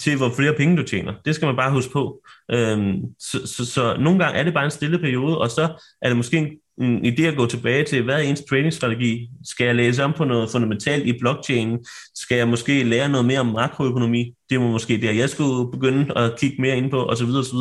[0.00, 1.14] til hvor flere penge du tjener.
[1.24, 2.22] Det skal man bare huske på.
[2.50, 6.08] Øhm, så, så, så nogle gange er det bare en stille periode, og så er
[6.08, 9.28] det måske en, i det at gå tilbage til, hvad er ens tradingstrategi?
[9.44, 11.78] Skal jeg læse om på noget fundamentalt i blockchain?
[12.14, 14.32] Skal jeg måske lære noget mere om makroøkonomi?
[14.50, 17.28] Det var måske der, jeg skulle begynde at kigge mere ind på, osv.
[17.28, 17.58] osv.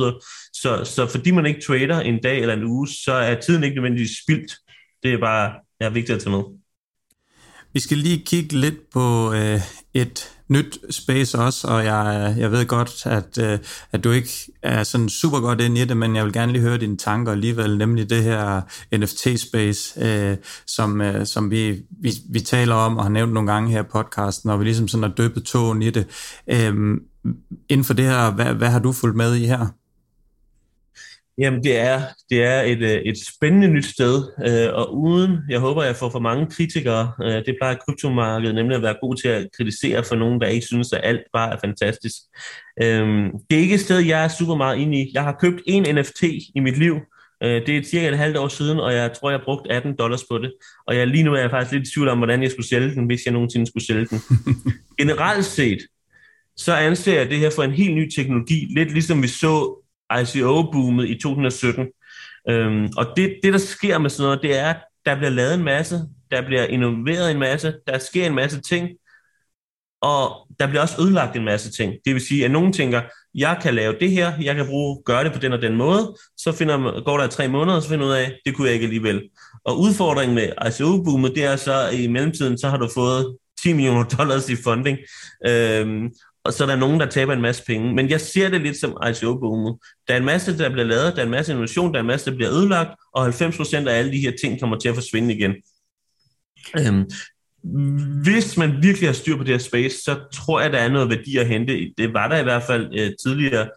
[0.53, 3.75] Så, så fordi man ikke trader en dag eller en uge, så er tiden ikke
[3.75, 4.51] nødvendigvis spildt.
[5.03, 6.43] Det er bare ja, vigtigt at tage med.
[7.73, 9.61] Vi skal lige kigge lidt på øh,
[9.93, 13.59] et nyt space også, og jeg, jeg ved godt, at, øh,
[13.91, 14.29] at du ikke
[14.63, 17.31] er sådan super godt ind i det, men jeg vil gerne lige høre dine tanker
[17.31, 18.61] alligevel, nemlig det her
[18.95, 23.71] NFT-space, øh, som, øh, som vi, vi, vi taler om og har nævnt nogle gange
[23.71, 26.07] her i podcasten, og vi ligesom sådan har døbet tåen i det.
[26.49, 26.97] Øh,
[27.69, 29.67] inden for det her, hvad, hvad har du fulgt med i her?
[31.37, 35.59] Jamen, det er, det er et, øh, et spændende nyt sted, øh, og uden, jeg
[35.59, 39.27] håber, jeg får for mange kritikere, øh, det plejer kryptomarkedet nemlig at være god til
[39.27, 42.15] at kritisere for nogen, der ikke synes, at alt bare er fantastisk.
[42.83, 45.11] Øhm, det er ikke et sted, jeg er super meget inde i.
[45.13, 46.23] Jeg har købt en NFT
[46.55, 46.95] i mit liv,
[47.41, 50.23] det er cirka et halvt år siden, og jeg tror, jeg har brugt 18 dollars
[50.31, 50.53] på det.
[50.87, 52.95] Og jeg, lige nu er jeg faktisk lidt i tvivl om, hvordan jeg skulle sælge
[52.95, 54.21] den, hvis jeg nogensinde skulle sælge den.
[54.99, 55.79] Generelt set,
[56.57, 59.84] så anser jeg det her for en helt ny teknologi, lidt ligesom vi så
[60.21, 61.87] ICO-boomet i 2017.
[62.49, 65.53] Øhm, og det, det, der sker med sådan noget, det er, at der bliver lavet
[65.53, 66.01] en masse,
[66.31, 68.89] der bliver innoveret en masse, der sker en masse ting,
[70.01, 71.93] og der bliver også ødelagt en masse ting.
[72.05, 73.01] Det vil sige, at nogen tænker,
[73.35, 76.15] jeg kan lave det her, jeg kan bruge, gøre det på den og den måde,
[76.37, 78.83] så finder, går der tre måneder, og så finder ud af, det kunne jeg ikke
[78.83, 79.29] alligevel.
[79.65, 84.03] Og udfordringen med ICO-boomet, det er så, i mellemtiden, så har du fået 10 millioner
[84.03, 84.97] dollars i funding,
[85.47, 86.09] øhm,
[86.45, 87.93] og så er der nogen, der taber en masse penge.
[87.93, 89.77] Men jeg ser det lidt som ICO-boomet.
[90.07, 92.07] Der er en masse, der bliver lavet, der er en masse innovation, der er en
[92.07, 95.33] masse, der bliver ødelagt, og 90% af alle de her ting kommer til at forsvinde
[95.33, 95.55] igen.
[96.79, 97.09] Øhm,
[98.23, 101.09] hvis man virkelig har styr på det her space, så tror jeg, der er noget
[101.09, 101.91] værdi at hente.
[101.97, 103.69] Det var der i hvert fald øh, tidligere.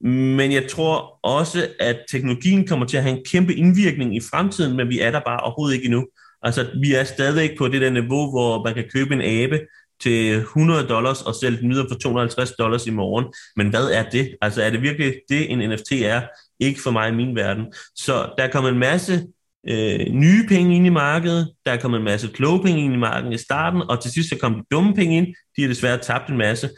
[0.00, 4.76] Men jeg tror også, at teknologien kommer til at have en kæmpe indvirkning i fremtiden,
[4.76, 6.06] men vi er der bare overhovedet ikke endnu.
[6.42, 9.60] Altså, vi er stadigvæk på det der niveau, hvor man kan købe en abe,
[10.00, 13.24] til 100 dollars og sælge den videre for 250 dollars i morgen.
[13.56, 14.36] Men hvad er det?
[14.42, 16.22] Altså er det virkelig det, en NFT er?
[16.60, 17.66] Ikke for mig i min verden.
[17.94, 19.26] Så der kommer en masse
[19.68, 23.34] øh, nye penge ind i markedet, der kommer en masse kloge penge ind i markedet
[23.34, 26.30] i starten, og til sidst så kom de dumme penge ind, de har desværre tabt
[26.30, 26.70] en masse.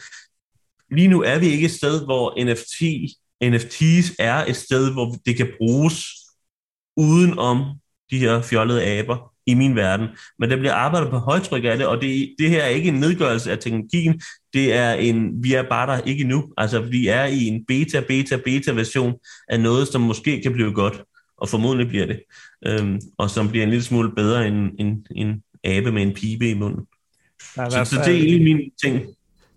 [0.91, 2.83] Lige nu er vi ikke et sted, hvor NFT,
[3.45, 6.05] NFTs er et sted, hvor det kan bruges
[6.97, 7.65] uden om
[8.11, 10.07] de her fjollede aber i min verden.
[10.39, 13.01] Men der bliver arbejdet på højtryk af det, og det, det her er ikke en
[13.01, 14.21] nedgørelse af teknologien,
[14.53, 16.53] det er en, vi er bare der ikke nu.
[16.57, 19.15] Altså, vi er i en beta, beta, beta version
[19.49, 21.03] af noget, som måske kan blive godt,
[21.39, 22.21] og formodentlig bliver det,
[22.67, 26.51] øhm, og som bliver en lille smule bedre end en, en abe med en pibe
[26.51, 26.87] i munden.
[27.41, 29.07] Så, så det er egentlig min ting.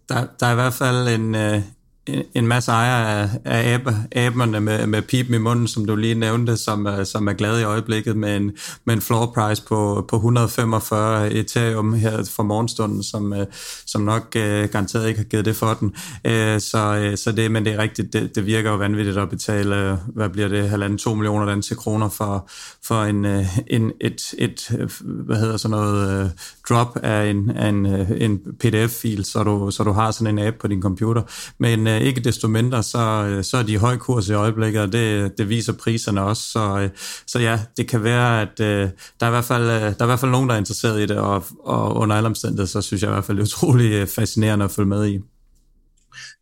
[0.10, 1.62] Der, der er i hvert fald en, øh,
[2.08, 6.16] en masse ejere af, af aber, aberne med, med pipen i munden, som du lige
[6.16, 8.52] nævnte, som, som er glade i øjeblikket med en,
[8.86, 13.46] med en floor price på, på 145 Ethereum her for morgenstunden, som, øh,
[13.86, 15.88] som nok uh, garanteret ikke har givet det for den.
[16.28, 19.30] Uh, så, uh, så det, men det er rigtigt, det, det virker jo vanvittigt at
[19.30, 22.50] betale, hvad bliver det, halvanden, to millioner danske kroner for,
[22.84, 24.72] for en, uh, en, et, et,
[25.04, 26.30] hvad hedder sådan noget, uh,
[26.70, 27.86] drop af en, af en,
[28.18, 31.22] en pdf-fil, så du, så du har sådan en app på din computer.
[31.58, 33.00] Men øh, ikke desto mindre, så,
[33.30, 36.44] øh, så er de høj kurs i øjeblikket, og det, det viser priserne også.
[36.44, 36.90] Så, øh,
[37.28, 38.90] så ja, det kan være, at øh,
[39.20, 41.02] der, er i hvert fald, øh, der er i hvert fald nogen, der er interesseret
[41.02, 43.48] i det, og, og under alle omstændigheder, så synes jeg i hvert fald, det er
[43.48, 45.20] utrolig øh, fascinerende at følge med i.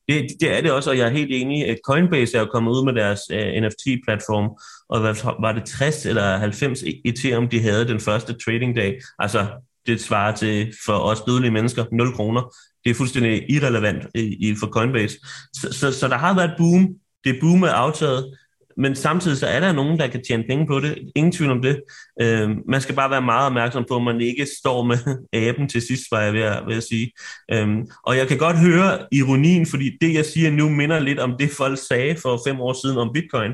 [0.10, 1.68] Det, det er det også, og jeg er helt enig.
[1.68, 4.50] at Coinbase er jo kommet ud med deres øh, uh, NFT-platform,
[4.90, 9.00] og hvad, var det 60 eller 90 Ethereum, de havde den første trading dag.
[9.20, 9.48] Altså,
[9.88, 12.56] det svarer til for os dødelige mennesker 0 kroner.
[12.84, 15.18] Det er fuldstændig irrelevant i, i, for Coinbase.
[15.54, 16.90] Så, så, så der har været boom.
[17.24, 18.38] Det boom er aftaget,
[18.80, 20.98] men samtidig så er der nogen, der kan tjene penge på det.
[21.16, 21.82] Ingen tvivl om det.
[22.22, 24.98] Øh, man skal bare være meget opmærksom på, at man ikke står med
[25.48, 27.12] aben til sidst, var jeg ved at, ved at sige.
[27.52, 27.68] Øh,
[28.04, 31.50] og jeg kan godt høre ironien, fordi det, jeg siger nu, minder lidt om det,
[31.52, 33.52] folk sagde for fem år siden om bitcoin.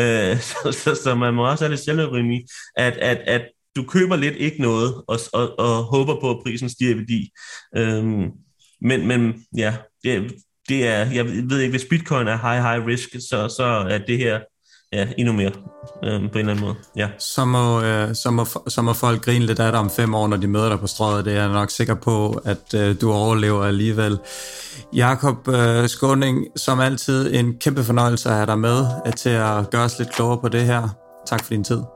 [0.00, 2.46] Øh, så, så, så man må også have lidt selvironi,
[2.76, 3.42] at, at, at
[3.76, 7.30] du køber lidt ikke noget, og, og, og håber på, at prisen stiger i værdi.
[7.76, 8.28] Øh,
[8.80, 9.74] men, men ja,
[10.04, 10.32] det,
[10.68, 14.18] det er, jeg ved ikke, hvis bitcoin er high, high risk, så, så er det
[14.18, 14.40] her
[14.92, 15.52] ja, endnu mere
[16.04, 16.74] øh, på en eller anden måde.
[16.96, 17.08] Ja.
[17.18, 20.28] Så, må, øh, så, må, så må folk grine lidt af dig om fem år,
[20.28, 21.24] når de møder dig på strøget.
[21.24, 24.18] Det er jeg nok sikker på, at øh, du overlever alligevel.
[24.94, 29.70] Jakob øh, Skåning, som altid en kæmpe fornøjelse at have dig med øh, til at
[29.70, 30.88] gøre os lidt klogere på det her.
[31.26, 31.95] Tak for din tid.